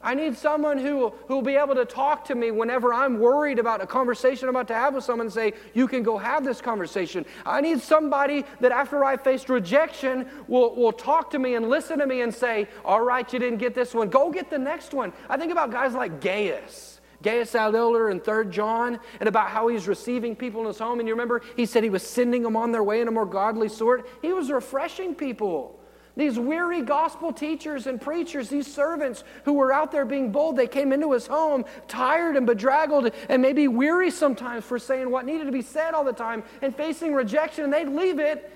I 0.01 0.13
need 0.13 0.37
someone 0.37 0.77
who, 0.77 1.13
who 1.27 1.35
will 1.35 1.41
be 1.41 1.55
able 1.55 1.75
to 1.75 1.85
talk 1.85 2.25
to 2.25 2.35
me 2.35 2.51
whenever 2.51 2.93
I'm 2.93 3.19
worried 3.19 3.57
about 3.57 3.81
a 3.81 3.87
conversation 3.87 4.49
I'm 4.49 4.55
about 4.55 4.67
to 4.67 4.73
have 4.73 4.93
with 4.93 5.05
someone 5.05 5.27
and 5.27 5.33
say, 5.33 5.53
You 5.73 5.87
can 5.87 6.03
go 6.03 6.17
have 6.17 6.43
this 6.43 6.59
conversation. 6.59 7.25
I 7.45 7.61
need 7.61 7.79
somebody 7.79 8.43
that 8.59 8.73
after 8.73 9.05
I 9.05 9.15
faced 9.15 9.47
rejection 9.47 10.27
will, 10.49 10.75
will 10.75 10.91
talk 10.91 11.31
to 11.31 11.39
me 11.39 11.55
and 11.55 11.69
listen 11.69 11.99
to 11.99 12.05
me 12.05 12.19
and 12.19 12.35
say, 12.35 12.67
All 12.83 13.01
right, 13.01 13.31
you 13.31 13.39
didn't 13.39 13.59
get 13.59 13.73
this 13.73 13.93
one. 13.93 14.09
Go 14.09 14.29
get 14.29 14.49
the 14.49 14.59
next 14.59 14.93
one. 14.93 15.13
I 15.29 15.37
think 15.37 15.53
about 15.53 15.71
guys 15.71 15.93
like 15.93 16.19
Gaius. 16.19 16.92
Gaius 17.23 17.55
Elder 17.55 18.09
in 18.09 18.19
3 18.19 18.49
John, 18.49 18.99
and 19.19 19.27
about 19.27 19.49
how 19.49 19.67
he's 19.69 19.87
receiving 19.87 20.35
people 20.35 20.61
in 20.61 20.67
his 20.67 20.77
home. 20.77 20.99
And 20.99 21.07
you 21.07 21.13
remember, 21.13 21.41
he 21.55 21.65
said 21.65 21.83
he 21.83 21.89
was 21.89 22.03
sending 22.03 22.43
them 22.43 22.55
on 22.55 22.71
their 22.71 22.83
way 22.83 23.01
in 23.01 23.07
a 23.07 23.11
more 23.11 23.25
godly 23.25 23.69
sort. 23.69 24.07
He 24.21 24.33
was 24.33 24.51
refreshing 24.51 25.15
people. 25.15 25.79
These 26.15 26.37
weary 26.37 26.83
gospel 26.83 27.33
teachers 27.33 27.87
and 27.87 27.99
preachers, 27.99 28.47
these 28.47 28.71
servants 28.71 29.23
who 29.45 29.53
were 29.53 29.73
out 29.73 29.91
there 29.91 30.05
being 30.05 30.31
bold, 30.31 30.57
they 30.57 30.67
came 30.67 30.93
into 30.93 31.11
his 31.13 31.25
home 31.25 31.65
tired 31.87 32.35
and 32.35 32.45
bedraggled 32.45 33.11
and 33.29 33.41
maybe 33.41 33.67
weary 33.67 34.11
sometimes 34.11 34.63
for 34.63 34.77
saying 34.77 35.09
what 35.09 35.25
needed 35.25 35.45
to 35.45 35.51
be 35.51 35.63
said 35.63 35.95
all 35.95 36.03
the 36.03 36.13
time 36.13 36.43
and 36.61 36.75
facing 36.75 37.15
rejection, 37.15 37.63
and 37.63 37.73
they'd 37.73 37.89
leave 37.89 38.19
it 38.19 38.51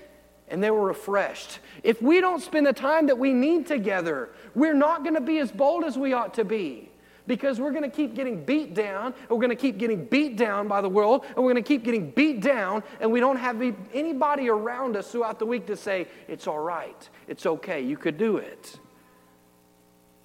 and 0.50 0.62
they 0.62 0.70
were 0.70 0.86
refreshed. 0.86 1.58
If 1.82 2.00
we 2.00 2.20
don't 2.20 2.40
spend 2.40 2.66
the 2.66 2.72
time 2.72 3.06
that 3.08 3.18
we 3.18 3.32
need 3.32 3.66
together, 3.66 4.30
we're 4.54 4.72
not 4.72 5.02
going 5.02 5.14
to 5.14 5.20
be 5.20 5.38
as 5.38 5.52
bold 5.52 5.84
as 5.84 5.98
we 5.98 6.12
ought 6.12 6.34
to 6.34 6.44
be 6.44 6.87
because 7.28 7.60
we're 7.60 7.70
going 7.70 7.88
to 7.88 7.96
keep 7.96 8.14
getting 8.14 8.44
beat 8.44 8.74
down, 8.74 9.14
we're 9.28 9.36
going 9.36 9.50
to 9.50 9.56
keep 9.56 9.78
getting 9.78 10.04
beat 10.06 10.36
down 10.36 10.66
by 10.66 10.80
the 10.80 10.88
world, 10.88 11.24
and 11.26 11.36
we're 11.36 11.52
going 11.52 11.62
to 11.62 11.68
keep 11.68 11.84
getting 11.84 12.10
beat 12.10 12.40
down, 12.40 12.82
and 13.00 13.12
we 13.12 13.20
don't 13.20 13.36
have 13.36 13.62
anybody 13.94 14.48
around 14.48 14.96
us 14.96 15.12
throughout 15.12 15.38
the 15.38 15.46
week 15.46 15.66
to 15.66 15.76
say, 15.76 16.08
It's 16.26 16.48
all 16.48 16.58
right, 16.58 17.08
it's 17.28 17.46
okay, 17.46 17.80
you 17.82 17.96
could 17.96 18.18
do 18.18 18.38
it. 18.38 18.80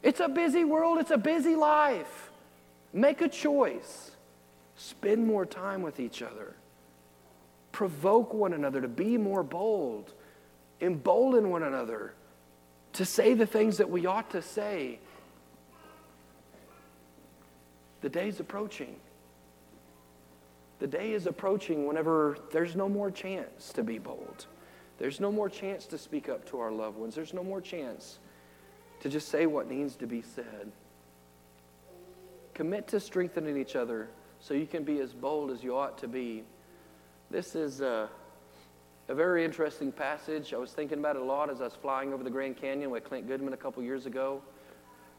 It's 0.02 0.20
a 0.20 0.28
busy 0.28 0.64
world, 0.64 0.98
it's 0.98 1.12
a 1.12 1.18
busy 1.18 1.56
life. 1.56 2.32
Make 2.92 3.22
a 3.22 3.30
choice. 3.30 4.12
Spend 4.76 5.26
more 5.26 5.46
time 5.46 5.82
with 5.82 6.00
each 6.00 6.22
other. 6.22 6.56
Provoke 7.72 8.34
one 8.34 8.54
another 8.54 8.82
to 8.82 8.88
be 8.88 9.18
more 9.18 9.44
bold. 9.44 10.14
Embolden 10.82 11.50
one 11.50 11.64
another 11.64 12.14
to 12.94 13.06
say 13.06 13.34
the 13.34 13.46
things 13.46 13.78
that 13.78 13.90
we 13.90 14.06
ought 14.06 14.30
to 14.32 14.42
say 14.42 15.00
the 18.04 18.10
day 18.10 18.28
is 18.28 18.42
approaching. 18.42 18.98
The 20.80 20.88
day 20.88 21.14
is 21.14 21.26
approaching 21.26 21.88
whenever 21.88 22.38
there's 22.52 22.76
no 22.76 22.90
more 22.90 23.10
chance 23.10 23.72
to 23.74 23.84
be 23.84 23.98
bold. 23.98 24.46
There's 24.98 25.22
no 25.22 25.32
more 25.32 25.50
chance 25.50 25.86
to 25.88 25.98
speak 25.98 26.28
up 26.28 26.46
to 26.50 26.60
our 26.60 26.72
loved 26.72 26.98
ones. 26.98 27.16
There's 27.16 27.34
no 27.34 27.46
more 27.46 27.62
chance 27.62 28.20
to 29.00 29.10
just 29.10 29.30
say 29.30 29.46
what 29.46 29.70
needs 29.70 29.96
to 29.96 30.06
be 30.06 30.22
said. 30.22 30.74
Commit 32.54 32.90
to 32.90 33.00
strengthening 33.00 33.58
each 33.58 33.78
other 33.78 34.10
so 34.42 34.54
you 34.54 34.68
can 34.68 34.84
be 34.84 35.00
as 35.00 35.14
bold 35.14 35.50
as 35.50 35.64
you 35.64 35.78
ought 35.78 35.98
to 36.00 36.10
be. 36.10 36.44
This 37.32 37.56
is 37.56 37.80
a, 37.80 38.10
a 39.08 39.16
very 39.16 39.46
interesting 39.46 39.94
passage. 39.94 40.54
I 40.54 40.58
was 40.58 40.74
thinking 40.74 41.00
about 41.00 41.16
it 41.16 41.22
a 41.22 41.26
lot 41.26 41.50
as 41.50 41.62
I 41.62 41.64
was 41.64 41.74
flying 41.74 42.12
over 42.12 42.24
the 42.26 42.30
Grand 42.30 42.58
Canyon 42.58 42.92
with 42.92 43.06
Clint 43.06 43.30
Goodman 43.30 43.54
a 43.54 43.58
couple 43.58 43.82
years 43.82 44.06
ago. 44.06 44.42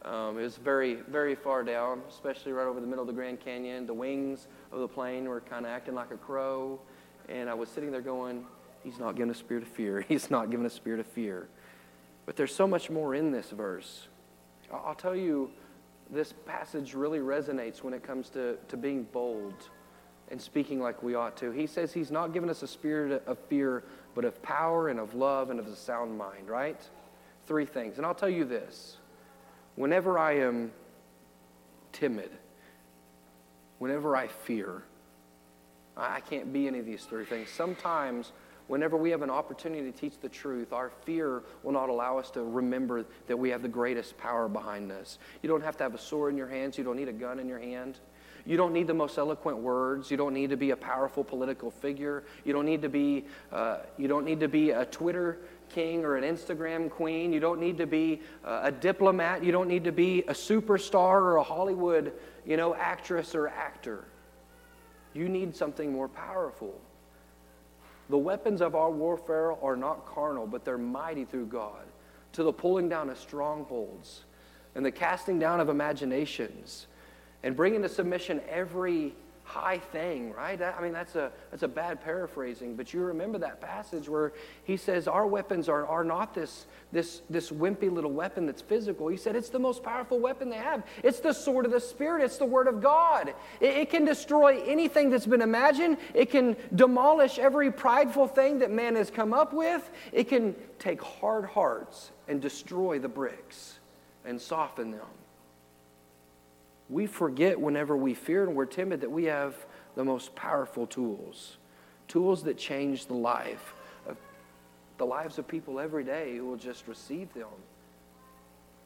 Um, 0.05 0.39
it 0.39 0.43
was 0.43 0.57
very, 0.57 0.97
very 1.09 1.35
far 1.35 1.63
down, 1.63 2.03
especially 2.09 2.53
right 2.53 2.67
over 2.67 2.81
the 2.81 2.87
middle 2.87 3.03
of 3.03 3.07
the 3.07 3.15
Grand 3.15 3.41
Canyon. 3.41 3.87
The 3.87 3.95
wings 3.95 4.49
of 4.71 4.81
the 4.81 4.89
plane 4.89 5.27
were 5.27 5.41
kind 5.41 5.65
of 5.65 5.73
acting 5.73 5.95
like 5.95 6.11
a 6.11 6.17
crow. 6.17 6.79
And 7.29 7.49
I 7.49 7.55
was 7.55 7.71
sitting 7.71 7.91
there 7.91 8.03
going, 8.03 8.45
He's 8.83 8.99
not 8.99 9.17
giving 9.17 9.31
a 9.31 9.35
spirit 9.35 9.63
of 9.63 9.69
fear. 9.71 10.01
He's 10.09 10.31
not 10.31 10.51
giving 10.51 10.67
a 10.67 10.71
spirit 10.71 11.01
of 11.01 11.07
fear. 11.07 11.49
But 12.27 12.37
there's 12.37 12.55
so 12.55 12.67
much 12.67 12.91
more 12.91 13.15
in 13.15 13.33
this 13.33 13.51
verse. 13.51 14.09
I'll 14.71 14.95
tell 14.95 15.17
you, 15.17 15.51
this 16.11 16.35
passage 16.45 16.95
really 16.95 17.21
resonates 17.21 17.83
when 17.83 17.95
it 17.95 18.03
comes 18.03 18.29
to, 18.31 18.57
to 18.69 18.77
being 18.77 19.05
bold 19.05 19.55
and 20.31 20.41
speaking 20.41 20.81
like 20.81 21.03
we 21.03 21.15
ought 21.15 21.37
to. 21.39 21.51
He 21.51 21.67
says 21.67 21.93
he's 21.93 22.11
not 22.11 22.33
giving 22.33 22.51
us 22.51 22.63
a 22.63 22.67
spirit 22.67 23.23
of 23.27 23.39
fear, 23.49 23.85
but 24.15 24.25
of 24.25 24.43
power 24.43 24.89
and 24.89 25.01
of 25.01 25.15
love 25.15 25.51
and 25.51 25.59
of 25.59 25.67
a 25.67 25.77
sound 25.77 26.17
mind, 26.17 26.49
right? 26.49 26.81
Three 27.47 27.67
things. 27.67 27.97
And 27.97 28.07
I'll 28.07 28.15
tell 28.15 28.29
you 28.29 28.45
this 28.45 28.99
whenever 29.77 30.19
I 30.19 30.39
am 30.39 30.73
timid, 31.93 32.31
whenever 33.79 34.17
I 34.17 34.29
fear, 34.29 34.83
I 35.97 36.21
can't 36.21 36.53
be 36.53 36.67
any 36.67 36.81
of 36.81 36.87
these 36.87 37.05
three 37.05 37.25
things. 37.25 37.49
Sometimes, 37.51 38.33
whenever 38.67 38.97
we 38.97 39.11
have 39.11 39.23
an 39.23 39.31
opportunity 39.31 39.91
to 39.91 39.97
teach 39.97 40.19
the 40.21 40.29
truth, 40.29 40.73
our 40.73 40.91
fear 41.05 41.43
will 41.63 41.73
not 41.73 41.89
allow 41.89 42.19
us 42.19 42.31
to 42.33 42.43
remember 42.43 43.05
that 43.27 43.37
we 43.37 43.51
have 43.51 43.63
the 43.63 43.69
greatest 43.69 44.19
power 44.19 44.49
behind 44.49 44.91
us. 44.91 45.19
You 45.43 45.49
don't 45.49 45.63
have 45.63 45.77
to 45.79 45.85
have 45.85 45.95
a 45.95 45.99
sword 45.99 46.33
in 46.33 46.39
your 46.39 46.49
hands, 46.49 46.77
you 46.77 46.85
don't 46.85 46.97
need 46.97 47.09
a 47.09 47.13
gun 47.13 47.39
in 47.39 47.49
your 47.49 47.61
hand. 47.61 48.01
You 48.47 48.59
don't 48.59 48.75
need 48.75 48.87
the 48.87 48.95
most 48.95 49.17
eloquent 49.17 49.59
words. 49.59 50.11
You 50.11 50.17
don't 50.17 50.35
need 50.35 50.51
to 50.51 50.57
be 50.57 50.71
a 50.71 50.77
powerful 50.77 51.25
political 51.25 51.71
figure. 51.71 52.25
You 52.45 52.53
don't 52.53 52.67
need 52.67 52.83
to 52.83 52.91
be, 52.91 53.25
uh, 53.51 53.79
you 53.97 54.07
don't 54.07 54.27
need 54.27 54.41
to 54.41 54.49
be 54.49 54.71
a 54.71 54.85
Twitter 54.85 55.39
king 55.71 56.05
or 56.05 56.17
an 56.17 56.25
Instagram 56.25 56.91
queen. 56.91 57.33
You 57.33 57.41
don't 57.41 57.61
need 57.61 57.79
to 57.79 57.87
be 57.87 58.23
a 58.45 58.71
diplomat. 58.73 59.45
You 59.45 59.53
don't 59.53 59.69
need 59.69 59.85
to 59.85 59.93
be 59.93 60.21
a 60.23 60.33
superstar 60.33 61.21
or 61.23 61.37
a 61.37 61.43
Hollywood, 61.43 62.13
you 62.47 62.57
know, 62.57 62.75
actress 62.75 63.35
or 63.35 63.49
actor. 63.49 64.05
You 65.13 65.29
need 65.29 65.55
something 65.55 65.93
more 65.93 66.09
powerful. 66.09 66.81
The 68.11 68.19
weapons 68.19 68.61
of 68.61 68.75
our 68.75 68.91
warfare 68.91 69.53
are 69.63 69.77
not 69.77 70.07
carnal, 70.07 70.47
but 70.47 70.65
they're 70.65 70.77
mighty 70.77 71.25
through 71.25 71.47
God 71.47 71.87
to 72.33 72.43
the 72.43 72.53
pulling 72.53 72.89
down 72.89 73.09
of 73.11 73.19
strongholds 73.19 74.25
and 74.75 74.85
the 74.85 74.91
casting 74.91 75.39
down 75.39 75.61
of 75.61 75.69
imaginations 75.69 76.89
and 77.43 77.57
bringing 77.57 77.83
to 77.83 77.89
submission 77.89 78.41
every 78.49 79.15
high 79.55 79.79
thing, 79.79 80.33
right? 80.33 80.61
I 80.61 80.83
mean, 80.83 80.93
that's 80.93 81.15
a, 81.15 81.31
that's 81.53 81.63
a 81.63 81.69
bad 81.69 82.03
paraphrasing, 82.03 82.75
but 82.75 82.93
you 82.93 83.01
remember 83.01 83.39
that 83.39 83.61
passage 83.61 84.09
where 84.09 84.33
he 84.65 84.77
says 84.77 85.07
our 85.07 85.29
weapons 85.29 85.69
are, 85.69 85.87
are 85.87 86.03
not 86.03 86.35
this, 86.35 86.67
this, 86.91 87.23
this 87.31 87.51
wimpy 87.51 87.89
little 87.89 88.11
weapon 88.11 88.47
that's 88.47 88.63
physical. 88.63 89.07
He 89.07 89.17
said 89.17 89.37
it's 89.37 89.51
the 89.51 89.61
most 89.61 89.85
powerful 89.85 90.19
weapon 90.19 90.51
they 90.51 90.57
have. 90.57 90.83
It's 91.05 91.21
the 91.21 91.33
sword 91.33 91.67
of 91.67 91.71
the 91.71 91.81
Spirit, 91.81 92.25
it's 92.25 92.37
the 92.37 92.45
Word 92.45 92.67
of 92.67 92.83
God. 92.83 93.33
It, 93.61 93.77
it 93.77 93.91
can 93.91 94.05
destroy 94.05 94.61
anything 94.65 95.09
that's 95.09 95.27
been 95.27 95.43
imagined, 95.43 95.99
it 96.15 96.31
can 96.31 96.57
demolish 96.75 97.39
every 97.39 97.71
prideful 97.71 98.27
thing 98.27 98.59
that 98.59 98.73
man 98.73 98.97
has 98.97 99.09
come 99.09 99.33
up 99.33 99.53
with, 99.53 99.89
it 100.13 100.25
can 100.29 100.57
take 100.81 101.01
hard 101.01 101.45
hearts 101.45 102.11
and 102.27 102.43
destroy 102.43 102.99
the 102.99 103.09
bricks 103.09 103.79
and 104.25 104.41
soften 104.41 104.91
them. 104.91 105.07
We 106.95 107.07
forget 107.07 107.61
whenever 107.61 107.97
we 107.97 108.15
fear 108.15 108.45
and 108.45 108.55
we're 108.55 108.67
timid 108.67 109.01
that 109.01 109.11
we 109.11 109.25
have 109.25 109.57
the 109.97 110.05
most 110.05 110.33
powerful 110.37 110.87
tools, 110.87 111.57
tools 112.07 112.45
that 112.45 112.57
change 112.57 113.07
the 113.07 113.15
life 113.15 113.75
of 114.07 114.17
the 114.99 115.05
lives 115.05 115.37
of 115.39 115.49
people 115.49 115.81
every 115.81 116.05
day 116.05 116.37
who 116.37 116.47
will 116.47 116.57
just 116.57 116.87
receive 116.87 117.35
them. 117.35 117.49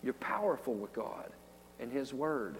You're 0.03 0.15
powerful 0.15 0.73
with 0.73 0.95
God 0.95 1.29
and 1.81 1.93
His 1.93 2.15
Word. 2.15 2.57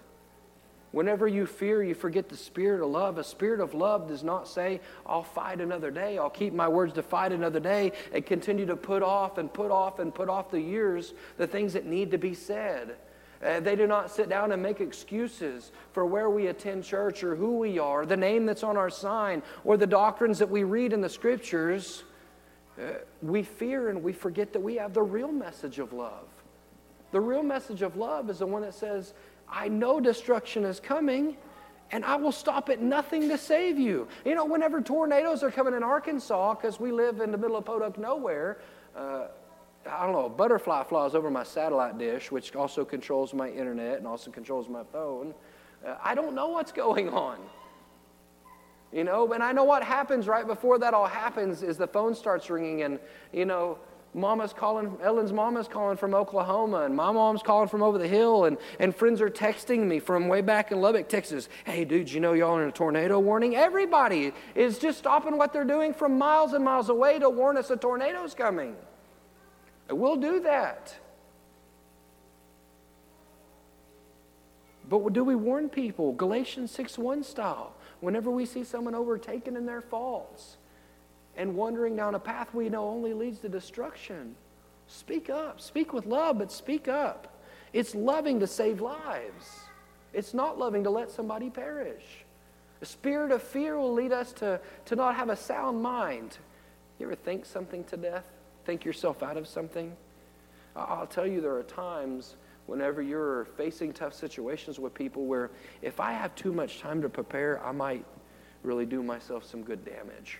Whenever 0.91 1.27
you 1.27 1.47
fear, 1.47 1.81
you 1.81 1.95
forget 1.95 2.29
the 2.29 2.37
spirit 2.37 2.83
of 2.83 2.91
love. 2.91 3.17
A 3.17 3.23
spirit 3.23 3.59
of 3.59 3.73
love 3.73 4.07
does 4.07 4.23
not 4.23 4.47
say, 4.47 4.81
I'll 5.03 5.23
fight 5.23 5.61
another 5.61 5.89
day. 5.89 6.19
I'll 6.19 6.29
keep 6.29 6.53
my 6.53 6.67
words 6.67 6.93
to 6.93 7.01
fight 7.01 7.31
another 7.31 7.59
day 7.59 7.93
and 8.13 8.23
continue 8.23 8.67
to 8.67 8.75
put 8.75 9.01
off 9.01 9.39
and 9.39 9.51
put 9.51 9.71
off 9.71 9.97
and 9.97 10.13
put 10.13 10.29
off 10.29 10.51
the 10.51 10.61
years, 10.61 11.15
the 11.37 11.47
things 11.47 11.73
that 11.73 11.87
need 11.87 12.11
to 12.11 12.19
be 12.19 12.35
said. 12.35 12.97
Uh, 13.43 13.59
they 13.61 13.75
do 13.75 13.87
not 13.87 14.11
sit 14.11 14.27
down 14.27 14.51
and 14.51 14.61
make 14.61 14.81
excuses 14.81 15.71
for 15.93 16.05
where 16.05 16.29
we 16.29 16.47
attend 16.47 16.83
church 16.83 17.23
or 17.23 17.35
who 17.35 17.57
we 17.57 17.79
are, 17.79 18.05
the 18.05 18.17
name 18.17 18.45
that's 18.45 18.63
on 18.63 18.75
our 18.75 18.89
sign, 18.89 19.41
or 19.63 19.77
the 19.77 19.87
doctrines 19.87 20.37
that 20.39 20.49
we 20.49 20.63
read 20.63 20.91
in 20.91 20.99
the 20.99 21.09
scriptures. 21.09 22.03
Uh, 22.77 22.95
we 23.21 23.41
fear 23.41 23.89
and 23.89 24.03
we 24.03 24.11
forget 24.11 24.51
that 24.51 24.59
we 24.59 24.75
have 24.75 24.93
the 24.93 25.01
real 25.01 25.31
message 25.31 25.79
of 25.79 25.93
love. 25.93 26.27
The 27.11 27.21
real 27.21 27.43
message 27.43 27.81
of 27.81 27.95
love 27.95 28.29
is 28.29 28.39
the 28.39 28.45
one 28.45 28.61
that 28.61 28.73
says, 28.73 29.13
I 29.49 29.67
know 29.67 29.99
destruction 29.99 30.65
is 30.65 30.79
coming, 30.79 31.37
and 31.91 32.05
I 32.05 32.17
will 32.17 32.31
stop 32.31 32.69
at 32.69 32.81
nothing 32.81 33.29
to 33.29 33.37
save 33.37 33.79
you. 33.79 34.07
You 34.25 34.35
know, 34.35 34.45
whenever 34.45 34.81
tornadoes 34.81 35.43
are 35.43 35.49
coming 35.49 35.73
in 35.73 35.81
Arkansas, 35.81 36.55
because 36.55 36.79
we 36.79 36.91
live 36.91 37.19
in 37.19 37.31
the 37.31 37.37
middle 37.37 37.55
of 37.55 37.65
Podunk 37.65 37.97
nowhere, 37.97 38.59
uh, 38.95 39.27
I 39.87 40.03
don't 40.03 40.11
know, 40.11 40.25
a 40.25 40.29
butterfly 40.29 40.83
flies 40.83 41.15
over 41.15 41.31
my 41.31 41.43
satellite 41.43 41.97
dish, 41.97 42.31
which 42.31 42.55
also 42.55 42.83
controls 42.83 43.33
my 43.33 43.49
internet 43.49 43.97
and 43.97 44.07
also 44.07 44.29
controls 44.31 44.67
my 44.67 44.83
phone. 44.91 45.33
Uh, 45.85 45.95
I 46.03 46.15
don't 46.15 46.35
know 46.35 46.49
what's 46.49 46.71
going 46.83 47.09
on. 47.09 47.39
You 48.91 49.03
know, 49.03 49.31
and 49.33 49.43
I 49.43 49.51
know 49.51 49.65
what 49.65 49.83
happens 49.83 50.27
right 50.27 50.47
before 50.47 50.79
that 50.79 50.95
all 50.95 51.05
happens 51.05 51.61
is 51.61 51.77
the 51.77 51.87
phone 51.87 52.15
starts 52.15 52.49
ringing 52.49 52.81
and, 52.81 52.99
you 53.31 53.45
know, 53.45 53.77
mama's 54.15 54.51
calling, 54.51 54.97
Ellen's 55.03 55.31
mama's 55.31 55.67
calling 55.67 55.95
from 55.95 56.15
Oklahoma 56.15 56.81
and 56.85 56.95
my 56.95 57.11
mom's 57.11 57.43
calling 57.43 57.69
from 57.69 57.83
over 57.83 57.99
the 57.99 58.07
hill 58.07 58.45
and, 58.45 58.57
and 58.79 58.95
friends 58.95 59.21
are 59.21 59.29
texting 59.29 59.85
me 59.85 59.99
from 59.99 60.27
way 60.27 60.41
back 60.41 60.71
in 60.71 60.81
Lubbock, 60.81 61.07
Texas. 61.07 61.49
Hey, 61.65 61.85
dude, 61.85 62.11
you 62.11 62.19
know 62.19 62.33
y'all 62.33 62.57
in 62.57 62.67
a 62.67 62.71
tornado 62.71 63.19
warning? 63.19 63.55
Everybody 63.55 64.33
is 64.55 64.79
just 64.79 64.97
stopping 64.97 65.37
what 65.37 65.53
they're 65.53 65.63
doing 65.63 65.93
from 65.93 66.17
miles 66.17 66.53
and 66.53 66.65
miles 66.65 66.89
away 66.89 67.19
to 67.19 67.29
warn 67.29 67.57
us 67.57 67.69
a 67.69 67.77
tornado's 67.77 68.33
coming. 68.33 68.75
We'll 69.89 70.17
do 70.17 70.39
that. 70.41 70.95
But 74.87 75.13
do 75.13 75.23
we 75.23 75.35
warn 75.35 75.69
people, 75.69 76.13
Galatians 76.13 76.71
6 76.71 76.97
1 76.97 77.23
style, 77.23 77.73
whenever 77.99 78.31
we 78.31 78.45
see 78.45 78.63
someone 78.63 78.95
overtaken 78.95 79.55
in 79.55 79.65
their 79.65 79.81
faults 79.81 80.57
and 81.37 81.55
wandering 81.55 81.95
down 81.95 82.15
a 82.15 82.19
path 82.19 82.53
we 82.53 82.69
know 82.69 82.87
only 82.87 83.13
leads 83.13 83.39
to 83.39 83.49
destruction? 83.49 84.35
Speak 84.87 85.29
up. 85.29 85.61
Speak 85.61 85.93
with 85.93 86.07
love, 86.07 86.39
but 86.39 86.51
speak 86.51 86.87
up. 86.87 87.39
It's 87.71 87.93
loving 87.93 88.39
to 88.39 88.47
save 88.47 88.81
lives. 88.81 89.59
It's 90.11 90.33
not 90.33 90.57
loving 90.57 90.83
to 90.85 90.89
let 90.89 91.11
somebody 91.11 91.51
perish. 91.51 92.25
The 92.79 92.87
spirit 92.87 93.31
of 93.31 93.43
fear 93.43 93.77
will 93.77 93.93
lead 93.93 94.11
us 94.11 94.33
to, 94.33 94.59
to 94.85 94.95
not 94.95 95.15
have 95.15 95.29
a 95.29 95.35
sound 95.35 95.83
mind. 95.83 96.39
You 96.97 97.05
ever 97.05 97.15
think 97.15 97.45
something 97.45 97.83
to 97.85 97.97
death? 97.97 98.25
Think 98.69 98.85
yourself 98.85 99.23
out 99.23 99.35
of 99.35 99.47
something? 99.47 99.91
I'll 100.75 101.07
tell 101.07 101.25
you, 101.25 101.41
there 101.41 101.55
are 101.55 101.63
times 101.63 102.35
whenever 102.67 103.01
you're 103.01 103.45
facing 103.57 103.91
tough 103.93 104.13
situations 104.13 104.77
with 104.77 104.93
people 104.93 105.25
where 105.25 105.49
if 105.81 105.99
I 105.99 106.11
have 106.13 106.35
too 106.35 106.53
much 106.53 106.79
time 106.79 107.01
to 107.01 107.09
prepare, 107.09 107.65
I 107.65 107.71
might 107.71 108.05
really 108.61 108.85
do 108.85 109.01
myself 109.01 109.43
some 109.43 109.63
good 109.63 109.83
damage. 109.83 110.37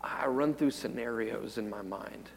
I 0.00 0.26
run 0.26 0.54
through 0.54 0.70
scenarios 0.70 1.58
in 1.58 1.68
my 1.68 1.82
mind. 1.82 2.30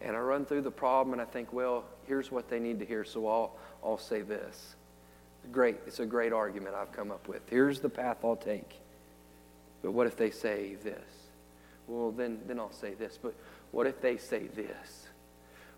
And 0.00 0.14
I 0.14 0.20
run 0.20 0.46
through 0.46 0.62
the 0.62 0.70
problem 0.70 1.12
and 1.12 1.20
I 1.20 1.24
think, 1.24 1.52
well, 1.52 1.82
here's 2.06 2.30
what 2.30 2.48
they 2.48 2.60
need 2.60 2.78
to 2.78 2.84
hear, 2.84 3.02
so 3.02 3.26
I'll, 3.26 3.56
I'll 3.82 3.98
say 3.98 4.20
this. 4.20 4.76
Great, 5.50 5.78
it's 5.88 5.98
a 5.98 6.06
great 6.06 6.32
argument 6.32 6.76
I've 6.76 6.92
come 6.92 7.10
up 7.10 7.26
with. 7.26 7.42
Here's 7.50 7.80
the 7.80 7.90
path 7.90 8.18
I'll 8.22 8.36
take. 8.36 8.78
But 9.82 9.90
what 9.90 10.06
if 10.06 10.16
they 10.16 10.30
say 10.30 10.76
this? 10.84 11.23
Well, 11.86 12.10
then, 12.10 12.40
then 12.46 12.58
I'll 12.58 12.72
say 12.72 12.94
this. 12.94 13.18
But 13.20 13.34
what 13.70 13.86
if 13.86 14.00
they 14.00 14.16
say 14.16 14.46
this? 14.46 15.06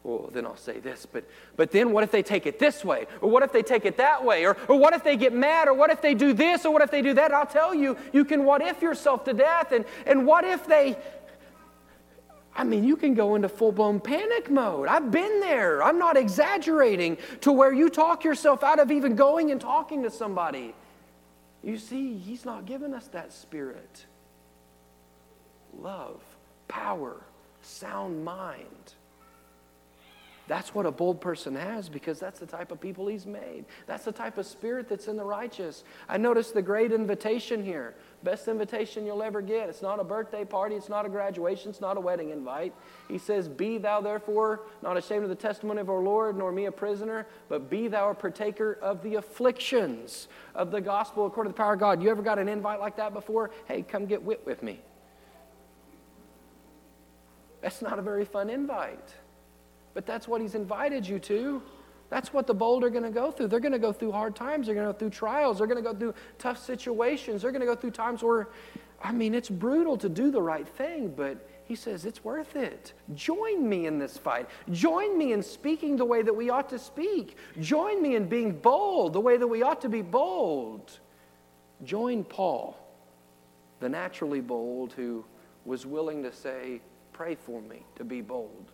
Well, 0.06 0.30
then 0.32 0.46
I'll 0.46 0.56
say 0.56 0.78
this. 0.78 1.04
But, 1.04 1.24
but 1.56 1.72
then 1.72 1.90
what 1.90 2.04
if 2.04 2.12
they 2.12 2.22
take 2.22 2.46
it 2.46 2.60
this 2.60 2.84
way? 2.84 3.06
Or 3.20 3.28
what 3.28 3.42
if 3.42 3.52
they 3.52 3.62
take 3.62 3.84
it 3.84 3.96
that 3.96 4.24
way? 4.24 4.46
Or, 4.46 4.56
or 4.68 4.78
what 4.78 4.94
if 4.94 5.02
they 5.02 5.16
get 5.16 5.32
mad? 5.32 5.66
Or 5.66 5.74
what 5.74 5.90
if 5.90 6.00
they 6.00 6.14
do 6.14 6.32
this? 6.32 6.64
Or 6.64 6.72
what 6.72 6.82
if 6.82 6.92
they 6.92 7.02
do 7.02 7.14
that? 7.14 7.32
I'll 7.32 7.44
tell 7.44 7.74
you, 7.74 7.96
you 8.12 8.24
can 8.24 8.44
what 8.44 8.62
if 8.62 8.82
yourself 8.82 9.24
to 9.24 9.32
death. 9.32 9.72
And, 9.72 9.84
and 10.06 10.24
what 10.24 10.44
if 10.44 10.64
they, 10.66 10.96
I 12.54 12.62
mean, 12.62 12.84
you 12.84 12.96
can 12.96 13.14
go 13.14 13.34
into 13.34 13.48
full 13.48 13.72
blown 13.72 13.98
panic 13.98 14.48
mode. 14.48 14.86
I've 14.86 15.10
been 15.10 15.40
there. 15.40 15.82
I'm 15.82 15.98
not 15.98 16.16
exaggerating 16.16 17.18
to 17.40 17.50
where 17.50 17.72
you 17.72 17.90
talk 17.90 18.22
yourself 18.22 18.62
out 18.62 18.78
of 18.78 18.92
even 18.92 19.16
going 19.16 19.50
and 19.50 19.60
talking 19.60 20.04
to 20.04 20.10
somebody. 20.10 20.72
You 21.64 21.78
see, 21.78 22.16
He's 22.16 22.44
not 22.44 22.64
giving 22.64 22.94
us 22.94 23.08
that 23.08 23.32
spirit. 23.32 24.06
Love, 25.80 26.20
power, 26.68 27.22
sound 27.62 28.24
mind. 28.24 28.94
That's 30.48 30.74
what 30.74 30.86
a 30.86 30.92
bold 30.92 31.20
person 31.20 31.56
has 31.56 31.88
because 31.88 32.20
that's 32.20 32.38
the 32.38 32.46
type 32.46 32.70
of 32.70 32.80
people 32.80 33.08
he's 33.08 33.26
made. 33.26 33.64
That's 33.86 34.04
the 34.04 34.12
type 34.12 34.38
of 34.38 34.46
spirit 34.46 34.88
that's 34.88 35.08
in 35.08 35.16
the 35.16 35.24
righteous. 35.24 35.82
I 36.08 36.18
notice 36.18 36.52
the 36.52 36.62
great 36.62 36.92
invitation 36.92 37.64
here. 37.64 37.94
Best 38.22 38.46
invitation 38.46 39.04
you'll 39.04 39.24
ever 39.24 39.42
get. 39.42 39.68
It's 39.68 39.82
not 39.82 39.98
a 39.98 40.04
birthday 40.04 40.44
party, 40.44 40.76
it's 40.76 40.88
not 40.88 41.04
a 41.04 41.08
graduation, 41.08 41.70
it's 41.70 41.80
not 41.80 41.96
a 41.96 42.00
wedding 42.00 42.30
invite. 42.30 42.72
He 43.08 43.18
says, 43.18 43.48
Be 43.48 43.78
thou 43.78 44.00
therefore 44.00 44.62
not 44.82 44.96
ashamed 44.96 45.24
of 45.24 45.30
the 45.30 45.34
testimony 45.34 45.80
of 45.80 45.90
our 45.90 46.00
Lord, 46.00 46.36
nor 46.36 46.52
me 46.52 46.66
a 46.66 46.72
prisoner, 46.72 47.26
but 47.48 47.68
be 47.68 47.88
thou 47.88 48.10
a 48.10 48.14
partaker 48.14 48.78
of 48.80 49.02
the 49.02 49.16
afflictions 49.16 50.28
of 50.54 50.70
the 50.70 50.80
gospel 50.80 51.26
according 51.26 51.52
to 51.52 51.56
the 51.56 51.60
power 51.60 51.74
of 51.74 51.80
God. 51.80 52.00
You 52.00 52.10
ever 52.10 52.22
got 52.22 52.38
an 52.38 52.48
invite 52.48 52.78
like 52.78 52.96
that 52.96 53.12
before? 53.12 53.50
Hey, 53.66 53.82
come 53.82 54.06
get 54.06 54.22
wit 54.22 54.46
with 54.46 54.62
me. 54.62 54.80
That's 57.60 57.82
not 57.82 57.98
a 57.98 58.02
very 58.02 58.24
fun 58.24 58.50
invite. 58.50 59.14
But 59.94 60.06
that's 60.06 60.28
what 60.28 60.40
he's 60.40 60.54
invited 60.54 61.06
you 61.06 61.18
to. 61.20 61.62
That's 62.08 62.32
what 62.32 62.46
the 62.46 62.54
bold 62.54 62.84
are 62.84 62.90
going 62.90 63.02
to 63.02 63.10
go 63.10 63.30
through. 63.30 63.48
They're 63.48 63.60
going 63.60 63.72
to 63.72 63.78
go 63.78 63.92
through 63.92 64.12
hard 64.12 64.36
times. 64.36 64.66
They're 64.66 64.74
going 64.74 64.86
to 64.86 64.92
go 64.92 64.98
through 64.98 65.10
trials. 65.10 65.58
They're 65.58 65.66
going 65.66 65.82
to 65.82 65.92
go 65.92 65.98
through 65.98 66.14
tough 66.38 66.62
situations. 66.64 67.42
They're 67.42 67.50
going 67.50 67.60
to 67.60 67.66
go 67.66 67.74
through 67.74 67.90
times 67.92 68.22
where, 68.22 68.48
I 69.02 69.12
mean, 69.12 69.34
it's 69.34 69.50
brutal 69.50 69.96
to 69.98 70.08
do 70.08 70.30
the 70.30 70.40
right 70.40 70.68
thing, 70.68 71.12
but 71.16 71.48
he 71.64 71.74
says 71.74 72.04
it's 72.04 72.22
worth 72.22 72.54
it. 72.54 72.92
Join 73.14 73.68
me 73.68 73.86
in 73.86 73.98
this 73.98 74.16
fight. 74.16 74.48
Join 74.70 75.18
me 75.18 75.32
in 75.32 75.42
speaking 75.42 75.96
the 75.96 76.04
way 76.04 76.22
that 76.22 76.32
we 76.32 76.48
ought 76.48 76.68
to 76.70 76.78
speak. 76.78 77.36
Join 77.60 78.00
me 78.00 78.14
in 78.14 78.28
being 78.28 78.52
bold 78.52 79.12
the 79.12 79.20
way 79.20 79.36
that 79.36 79.46
we 79.46 79.62
ought 79.62 79.80
to 79.80 79.88
be 79.88 80.02
bold. 80.02 81.00
Join 81.84 82.22
Paul, 82.22 82.78
the 83.80 83.88
naturally 83.88 84.40
bold 84.40 84.92
who 84.92 85.24
was 85.64 85.84
willing 85.84 86.22
to 86.22 86.32
say, 86.32 86.80
Pray 87.16 87.34
for 87.34 87.60
me 87.62 87.82
to 87.96 88.04
be 88.04 88.20
bold 88.20 88.72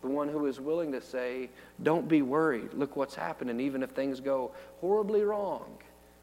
the 0.00 0.08
one 0.08 0.28
who 0.28 0.46
is 0.46 0.60
willing 0.60 0.92
to 0.92 1.00
say, 1.00 1.50
Don't 1.82 2.08
be 2.08 2.22
worried. 2.22 2.72
Look 2.74 2.96
what's 2.96 3.14
happening. 3.14 3.60
Even 3.60 3.82
if 3.82 3.90
things 3.90 4.20
go 4.20 4.52
horribly 4.80 5.22
wrong, 5.22 5.78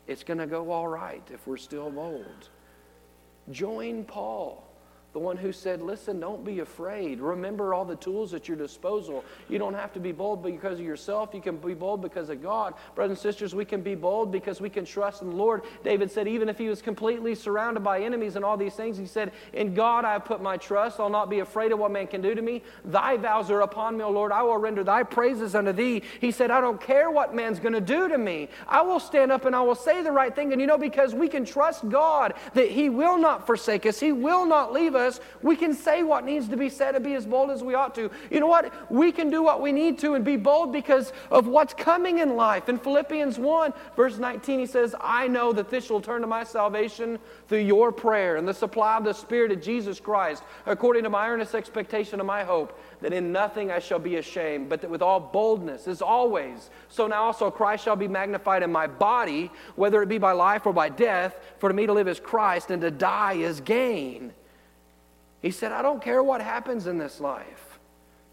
it's 0.08 0.24
going 0.24 0.38
to 0.38 0.48
go 0.48 0.72
all 0.72 0.88
right 0.88 1.24
if 1.34 1.46
we're 1.48 1.58
still 1.58 1.90
bold. 1.90 2.50
Join 3.52 4.04
Paul 4.06 4.65
the 5.16 5.20
one 5.20 5.38
who 5.38 5.54
said, 5.54 5.82
Listen, 5.82 6.20
don't 6.20 6.44
be 6.44 6.60
afraid. 6.60 7.22
Remember 7.22 7.74
all 7.74 7.86
the 7.86 7.96
tools 7.96 8.34
at 8.34 8.50
your 8.50 8.58
disposal. 8.58 9.24
You 9.48 9.58
don't 9.58 9.74
have 9.74 9.94
to 9.94 10.00
be 10.02 10.12
bold 10.12 10.44
because 10.44 10.78
of 10.78 10.86
yourself. 10.86 11.30
You 11.34 11.40
can 11.40 11.56
be 11.56 11.74
bold 11.74 12.02
because 12.02 12.30
of 12.30 12.44
God. 12.44 12.74
Brothers 12.96 13.20
and 13.20 13.22
sisters, 13.22 13.56
we 13.56 13.64
can 13.64 13.80
be 13.80 13.96
bold 13.96 14.30
because 14.30 14.60
we 14.60 14.70
can 14.70 14.84
trust 14.84 15.22
in 15.22 15.30
the 15.30 15.36
Lord. 15.38 15.62
David 15.86 16.12
said, 16.12 16.28
Even 16.28 16.50
if 16.50 16.58
he 16.58 16.68
was 16.68 16.82
completely 16.82 17.34
surrounded 17.34 17.82
by 17.82 18.02
enemies 18.02 18.36
and 18.36 18.44
all 18.44 18.58
these 18.58 18.74
things, 18.74 18.98
he 18.98 19.06
said, 19.06 19.32
In 19.54 19.74
God 19.74 20.04
I 20.04 20.12
have 20.12 20.26
put 20.26 20.42
my 20.42 20.58
trust. 20.58 21.00
I'll 21.00 21.10
not 21.10 21.30
be 21.30 21.40
afraid 21.40 21.72
of 21.72 21.80
what 21.80 21.92
man 21.92 22.08
can 22.08 22.22
do 22.22 22.36
to 22.36 22.42
me. 22.42 22.62
Thy 22.84 23.16
vows 23.16 23.50
are 23.50 23.62
upon 23.62 23.96
me, 23.96 24.04
O 24.04 24.12
Lord. 24.12 24.34
I 24.34 24.44
will 24.44 24.58
render 24.58 24.84
thy 24.84 25.04
praises 25.04 25.56
unto 25.56 25.72
thee. 25.72 26.04
He 26.20 26.32
said, 26.32 26.52
I 26.52 26.60
don't 26.60 26.82
care 26.82 27.10
what 27.10 27.34
man's 27.34 27.62
going 27.62 27.72
to 27.72 27.80
do 27.80 28.10
to 28.10 28.18
me. 28.18 28.50
I 28.68 28.82
will 28.82 29.00
stand 29.00 29.32
up 29.32 29.46
and 29.46 29.56
I 29.56 29.62
will 29.62 29.76
say 29.76 30.02
the 30.02 30.12
right 30.12 30.36
thing. 30.36 30.52
And 30.52 30.60
you 30.60 30.68
know, 30.68 30.78
because 30.78 31.16
we 31.16 31.30
can 31.30 31.46
trust 31.46 31.88
God 31.88 32.34
that 32.54 32.70
he 32.70 32.90
will 32.90 33.18
not 33.18 33.46
forsake 33.46 33.86
us, 33.86 33.98
he 33.98 34.12
will 34.12 34.46
not 34.46 34.74
leave 34.74 34.94
us 34.94 35.05
us, 35.06 35.22
we 35.42 35.56
can 35.56 35.74
say 35.74 36.04
what 36.04 36.26
needs 36.26 36.50
to 36.50 36.58
be 36.58 36.70
said 36.70 36.96
and 36.96 37.04
be 37.04 37.14
as 37.14 37.26
bold 37.26 37.52
as 37.52 37.64
we 37.64 37.76
ought 37.76 37.96
to. 37.96 38.12
You 38.30 38.40
know 38.42 38.48
what? 38.48 38.92
We 38.92 39.12
can 39.12 39.30
do 39.30 39.42
what 39.42 39.62
we 39.62 39.72
need 39.72 39.98
to 40.00 40.16
and 40.16 40.26
be 40.26 40.36
bold 40.36 40.74
because 40.74 41.14
of 41.32 41.48
what's 41.48 41.74
coming 41.74 42.20
in 42.20 42.36
life. 42.36 42.68
In 42.68 42.78
Philippians 42.78 43.40
1, 43.40 43.74
verse 43.96 44.18
19, 44.18 44.60
he 44.60 44.66
says, 44.66 44.94
I 45.00 45.28
know 45.28 45.54
that 45.54 45.70
this 45.70 45.90
will 45.90 46.02
turn 46.02 46.22
to 46.22 46.28
my 46.28 46.44
salvation 46.44 47.20
through 47.48 47.60
your 47.60 47.92
prayer 47.92 48.36
and 48.36 48.48
the 48.48 48.54
supply 48.54 48.98
of 48.98 49.04
the 49.04 49.14
Spirit 49.14 49.52
of 49.52 49.62
Jesus 49.62 50.00
Christ, 50.00 50.44
according 50.66 51.04
to 51.04 51.10
my 51.10 51.30
earnest 51.30 51.56
expectation 51.56 52.20
of 52.20 52.26
my 52.26 52.44
hope, 52.44 52.80
that 53.02 53.14
in 53.14 53.32
nothing 53.32 53.72
I 53.72 53.80
shall 53.80 54.00
be 54.00 54.18
ashamed, 54.18 54.70
but 54.70 54.82
that 54.82 54.90
with 54.90 55.02
all 55.02 55.20
boldness, 55.20 55.88
as 55.88 56.02
always, 56.02 56.70
so 56.90 57.08
now 57.08 57.24
also 57.24 57.52
Christ 57.52 57.84
shall 57.84 57.96
be 57.96 58.08
magnified 58.08 58.64
in 58.64 58.72
my 58.72 58.88
body, 58.88 59.52
whether 59.76 60.02
it 60.02 60.10
be 60.10 60.18
by 60.18 60.32
life 60.32 60.66
or 60.66 60.74
by 60.74 60.90
death, 60.90 61.40
for 61.60 61.70
to 61.70 61.76
me 61.76 61.86
to 61.86 61.94
live 61.94 62.08
is 62.08 62.20
Christ 62.20 62.72
and 62.72 62.82
to 62.82 62.92
die 62.92 63.34
is 63.34 63.62
gain. 63.62 64.34
He 65.46 65.52
said, 65.52 65.72
I 65.72 65.84
don't 65.84 66.02
care 66.02 66.24
what 66.24 66.42
happens 66.42 66.88
in 66.88 66.98
this 66.98 67.22
life. 67.22 67.78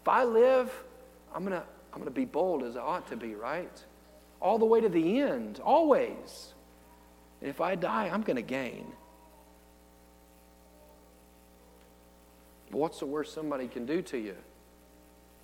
If 0.01 0.07
I 0.07 0.23
live, 0.23 0.73
I'm 1.31 1.45
going 1.45 1.55
to 1.55 1.63
I'm 1.93 1.99
going 1.99 2.05
to 2.05 2.09
be 2.09 2.25
bold 2.25 2.63
as 2.63 2.75
I 2.75 2.79
ought 2.79 3.07
to 3.09 3.15
be, 3.15 3.35
right? 3.35 3.83
All 4.41 4.57
the 4.57 4.65
way 4.65 4.81
to 4.81 4.89
the 4.89 5.19
end, 5.19 5.59
always. 5.63 6.53
And 7.39 7.51
if 7.51 7.61
I 7.61 7.75
die, 7.75 8.09
I'm 8.11 8.23
going 8.23 8.37
to 8.37 8.41
gain. 8.41 8.87
What's 12.71 12.97
the 12.97 13.05
worst 13.05 13.31
somebody 13.35 13.67
can 13.67 13.85
do 13.85 14.01
to 14.01 14.17
you? 14.17 14.35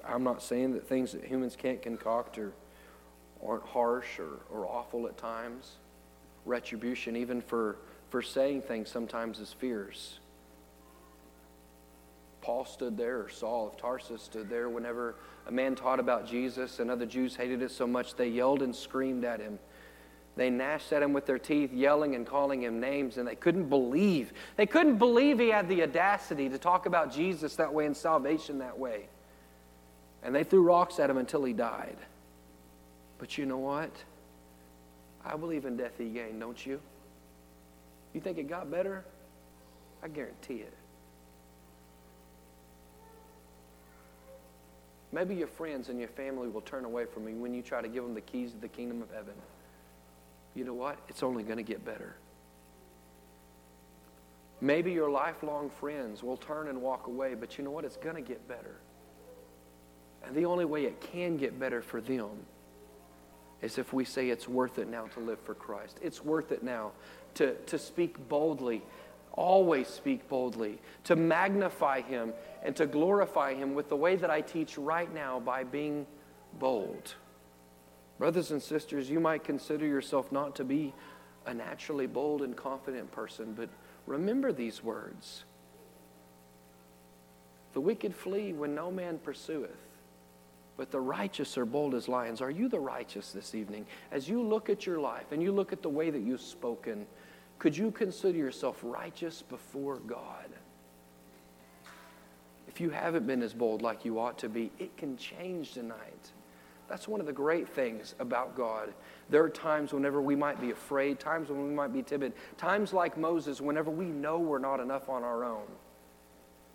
I'm 0.03 0.23
not 0.23 0.41
saying 0.41 0.73
that 0.73 0.87
things 0.87 1.11
that 1.11 1.23
humans 1.23 1.55
can't 1.55 1.83
concoct 1.83 2.39
or 2.39 2.51
aren't 3.45 3.67
harsh 3.67 4.17
or, 4.17 4.39
or 4.51 4.65
awful 4.65 5.05
at 5.05 5.19
times. 5.19 5.73
Retribution, 6.47 7.15
even 7.15 7.43
for, 7.43 7.75
for 8.09 8.23
saying 8.23 8.63
things, 8.63 8.89
sometimes 8.89 9.39
is 9.39 9.53
fierce. 9.53 10.17
Paul 12.41 12.65
stood 12.65 12.97
there, 12.97 13.21
or 13.21 13.29
Saul 13.29 13.67
of 13.67 13.77
Tarsus 13.77 14.21
stood 14.21 14.49
there 14.49 14.69
whenever 14.69 15.15
a 15.47 15.51
man 15.51 15.75
taught 15.75 15.99
about 15.99 16.27
Jesus 16.27 16.79
and 16.79 16.89
other 16.89 17.05
Jews 17.05 17.35
hated 17.35 17.61
it 17.61 17.71
so 17.71 17.85
much 17.85 18.15
they 18.15 18.27
yelled 18.27 18.61
and 18.61 18.75
screamed 18.75 19.25
at 19.25 19.39
him. 19.39 19.59
They 20.35 20.49
gnashed 20.49 20.93
at 20.93 21.03
him 21.03 21.11
with 21.11 21.25
their 21.25 21.39
teeth, 21.39 21.73
yelling 21.73 22.15
and 22.15 22.25
calling 22.25 22.63
him 22.63 22.79
names, 22.79 23.17
and 23.17 23.27
they 23.27 23.35
couldn't 23.35 23.67
believe. 23.67 24.31
They 24.55 24.65
couldn't 24.65 24.97
believe 24.97 25.37
he 25.37 25.49
had 25.49 25.67
the 25.67 25.83
audacity 25.83 26.47
to 26.49 26.57
talk 26.57 26.85
about 26.85 27.11
Jesus 27.11 27.57
that 27.57 27.73
way 27.73 27.85
and 27.85 27.97
salvation 27.97 28.59
that 28.59 28.79
way. 28.79 29.07
And 30.23 30.33
they 30.33 30.45
threw 30.45 30.63
rocks 30.63 30.99
at 30.99 31.09
him 31.09 31.17
until 31.17 31.43
he 31.43 31.51
died. 31.51 31.97
But 33.17 33.37
you 33.37 33.45
know 33.45 33.57
what? 33.57 33.91
I 35.25 35.35
believe 35.35 35.65
in 35.65 35.75
death 35.75 35.97
he 35.97 36.05
gained, 36.05 36.39
don't 36.39 36.65
you? 36.65 36.79
You 38.13 38.21
think 38.21 38.37
it 38.37 38.47
got 38.47 38.71
better? 38.71 39.03
I 40.01 40.07
guarantee 40.07 40.55
it. 40.55 40.73
Maybe 45.11 45.35
your 45.35 45.47
friends 45.47 45.89
and 45.89 45.99
your 45.99 46.09
family 46.09 46.49
will 46.49 46.61
turn 46.61 46.85
away 46.85 47.05
from 47.05 47.27
you 47.27 47.35
when 47.35 47.53
you 47.53 47.61
try 47.61 47.81
to 47.81 47.87
give 47.87 48.03
them 48.03 48.13
the 48.13 48.21
keys 48.21 48.51
to 48.51 48.57
the 48.57 48.67
kingdom 48.67 49.01
of 49.01 49.09
heaven. 49.11 49.33
You 50.55 50.65
know 50.65 50.73
what? 50.73 50.97
It's 51.07 51.23
only 51.23 51.43
going 51.43 51.57
to 51.57 51.63
get 51.63 51.83
better. 51.83 52.15
Maybe 54.61 54.91
your 54.91 55.09
lifelong 55.09 55.69
friends 55.69 56.21
will 56.21 56.37
turn 56.37 56.67
and 56.67 56.81
walk 56.81 57.07
away, 57.07 57.33
but 57.33 57.57
you 57.57 57.63
know 57.63 57.71
what? 57.71 57.85
It's 57.85 57.97
going 57.97 58.15
to 58.15 58.21
get 58.21 58.47
better. 58.47 58.75
And 60.25 60.35
the 60.35 60.45
only 60.45 60.65
way 60.65 60.85
it 60.85 60.99
can 60.99 61.37
get 61.37 61.59
better 61.59 61.81
for 61.81 62.01
them 62.01 62.29
is 63.61 63.77
if 63.77 63.93
we 63.93 64.05
say 64.05 64.29
it's 64.29 64.47
worth 64.47 64.79
it 64.79 64.89
now 64.89 65.05
to 65.07 65.19
live 65.19 65.39
for 65.39 65.53
Christ. 65.53 65.97
It's 66.01 66.23
worth 66.23 66.51
it 66.51 66.61
now 66.61 66.91
to, 67.35 67.55
to 67.55 67.77
speak 67.77 68.27
boldly 68.27 68.81
always 69.33 69.87
speak 69.87 70.27
boldly, 70.27 70.79
to 71.05 71.15
magnify 71.15 72.01
Him 72.01 72.33
and 72.63 72.75
to 72.75 72.85
glorify 72.85 73.53
Him 73.53 73.75
with 73.75 73.89
the 73.89 73.95
way 73.95 74.15
that 74.15 74.29
I 74.29 74.41
teach 74.41 74.77
right 74.77 75.13
now 75.13 75.39
by 75.39 75.63
being 75.63 76.05
bold. 76.59 77.15
Brothers 78.17 78.51
and 78.51 78.61
sisters, 78.61 79.09
you 79.09 79.19
might 79.19 79.43
consider 79.43 79.85
yourself 79.85 80.31
not 80.31 80.55
to 80.57 80.65
be 80.65 80.93
a 81.45 81.53
naturally 81.53 82.05
bold 82.05 82.41
and 82.41 82.55
confident 82.55 83.11
person, 83.11 83.53
but 83.53 83.69
remember 84.05 84.51
these 84.51 84.83
words 84.83 85.45
The 87.73 87.81
wicked 87.81 88.13
flee 88.13 88.51
when 88.51 88.75
no 88.75 88.91
man 88.91 89.19
pursueth, 89.19 89.77
but 90.75 90.91
the 90.91 90.99
righteous 90.99 91.57
are 91.57 91.65
bold 91.65 91.95
as 91.95 92.09
lions. 92.09 92.41
Are 92.41 92.51
you 92.51 92.67
the 92.67 92.79
righteous 92.79 93.31
this 93.31 93.55
evening? 93.55 93.85
As 94.11 94.27
you 94.27 94.41
look 94.41 94.69
at 94.69 94.85
your 94.85 94.99
life 94.99 95.31
and 95.31 95.41
you 95.41 95.51
look 95.51 95.71
at 95.71 95.81
the 95.81 95.89
way 95.89 96.09
that 96.09 96.21
you've 96.21 96.41
spoken, 96.41 97.05
could 97.59 97.75
you 97.75 97.91
consider 97.91 98.37
yourself 98.37 98.79
righteous 98.81 99.41
before 99.41 99.97
God? 99.97 100.47
If 102.69 102.79
you 102.79 102.89
haven't 102.89 103.27
been 103.27 103.43
as 103.43 103.53
bold 103.53 103.81
like 103.81 104.05
you 104.05 104.19
ought 104.19 104.37
to 104.39 104.49
be, 104.49 104.71
it 104.79 104.95
can 104.95 105.17
change 105.17 105.73
tonight. 105.73 106.31
That's 106.87 107.07
one 107.07 107.19
of 107.19 107.25
the 107.25 107.33
great 107.33 107.67
things 107.67 108.15
about 108.19 108.55
God. 108.55 108.93
There 109.29 109.43
are 109.43 109.49
times 109.49 109.93
whenever 109.93 110.21
we 110.21 110.35
might 110.35 110.61
be 110.61 110.71
afraid, 110.71 111.19
times 111.19 111.49
when 111.49 111.67
we 111.67 111.73
might 111.73 111.93
be 111.93 112.01
timid, 112.01 112.33
times 112.57 112.93
like 112.93 113.17
Moses, 113.17 113.59
whenever 113.59 113.91
we 113.91 114.05
know 114.05 114.39
we're 114.39 114.57
not 114.57 114.79
enough 114.79 115.09
on 115.09 115.23
our 115.23 115.43
own. 115.43 115.67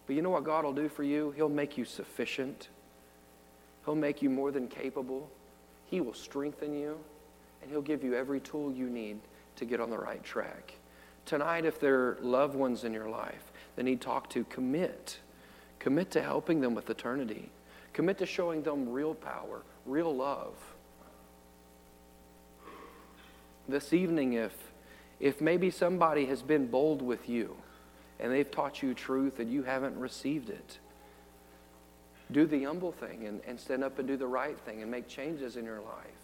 But 0.07 0.17
you 0.17 0.23
know 0.23 0.31
what 0.31 0.45
God 0.45 0.65
will 0.65 0.75
do 0.75 0.89
for 0.89 1.03
you? 1.03 1.31
He'll 1.31 1.49
make 1.49 1.79
you 1.79 1.85
sufficient, 1.85 2.69
He'll 3.87 3.95
make 3.95 4.21
you 4.21 4.31
more 4.31 4.51
than 4.51 4.69
capable. 4.69 5.31
He 5.87 6.01
will 6.01 6.15
strengthen 6.15 6.75
you, 6.75 6.99
and 7.63 7.71
He'll 7.71 7.83
give 7.83 8.05
you 8.05 8.15
every 8.15 8.41
tool 8.41 8.73
you 8.73 8.91
need 8.91 9.19
to 9.57 9.65
get 9.65 9.81
on 9.81 9.91
the 9.91 9.99
right 9.99 10.23
track. 10.23 10.75
Tonight, 11.25 11.65
if 11.65 11.81
there 11.81 12.01
are 12.01 12.19
loved 12.21 12.55
ones 12.55 12.85
in 12.85 12.93
your 12.93 13.09
life 13.09 13.53
that 13.77 13.85
need 13.85 14.01
talk 14.01 14.29
to, 14.31 14.45
commit. 14.45 15.19
Commit 15.79 16.11
to 16.13 16.23
helping 16.23 16.61
them 16.61 16.75
with 16.75 16.91
eternity. 16.91 17.51
Commit 17.93 18.19
to 18.19 18.27
showing 18.27 18.63
them 18.63 18.89
real 18.89 19.15
power, 19.15 19.63
real 19.87 20.15
love. 20.15 20.55
This 23.69 23.93
evening, 23.93 24.35
if, 24.35 24.53
if 25.21 25.41
maybe 25.41 25.71
somebody 25.71 26.27
has 26.27 26.43
been 26.43 26.67
bold 26.67 27.01
with 27.01 27.29
you 27.29 27.57
and 28.21 28.31
they've 28.31 28.51
taught 28.51 28.83
you 28.83 28.93
truth 28.93 29.39
and 29.39 29.51
you 29.51 29.63
haven't 29.63 29.99
received 29.99 30.51
it, 30.51 30.79
do 32.31 32.47
the 32.47 32.65
humble 32.65 32.93
thing 32.93 33.27
and, 33.27 33.41
and 33.47 33.59
stand 33.59 33.85
up 33.85 33.99
and 33.99 34.09
do 34.09 34.17
the 34.17 34.27
right 34.27 34.59
thing 34.61 34.83
and 34.83 34.91
make 34.91 35.09
changes 35.09 35.57
in 35.57 35.65
your 35.65 35.81
life. 35.81 36.24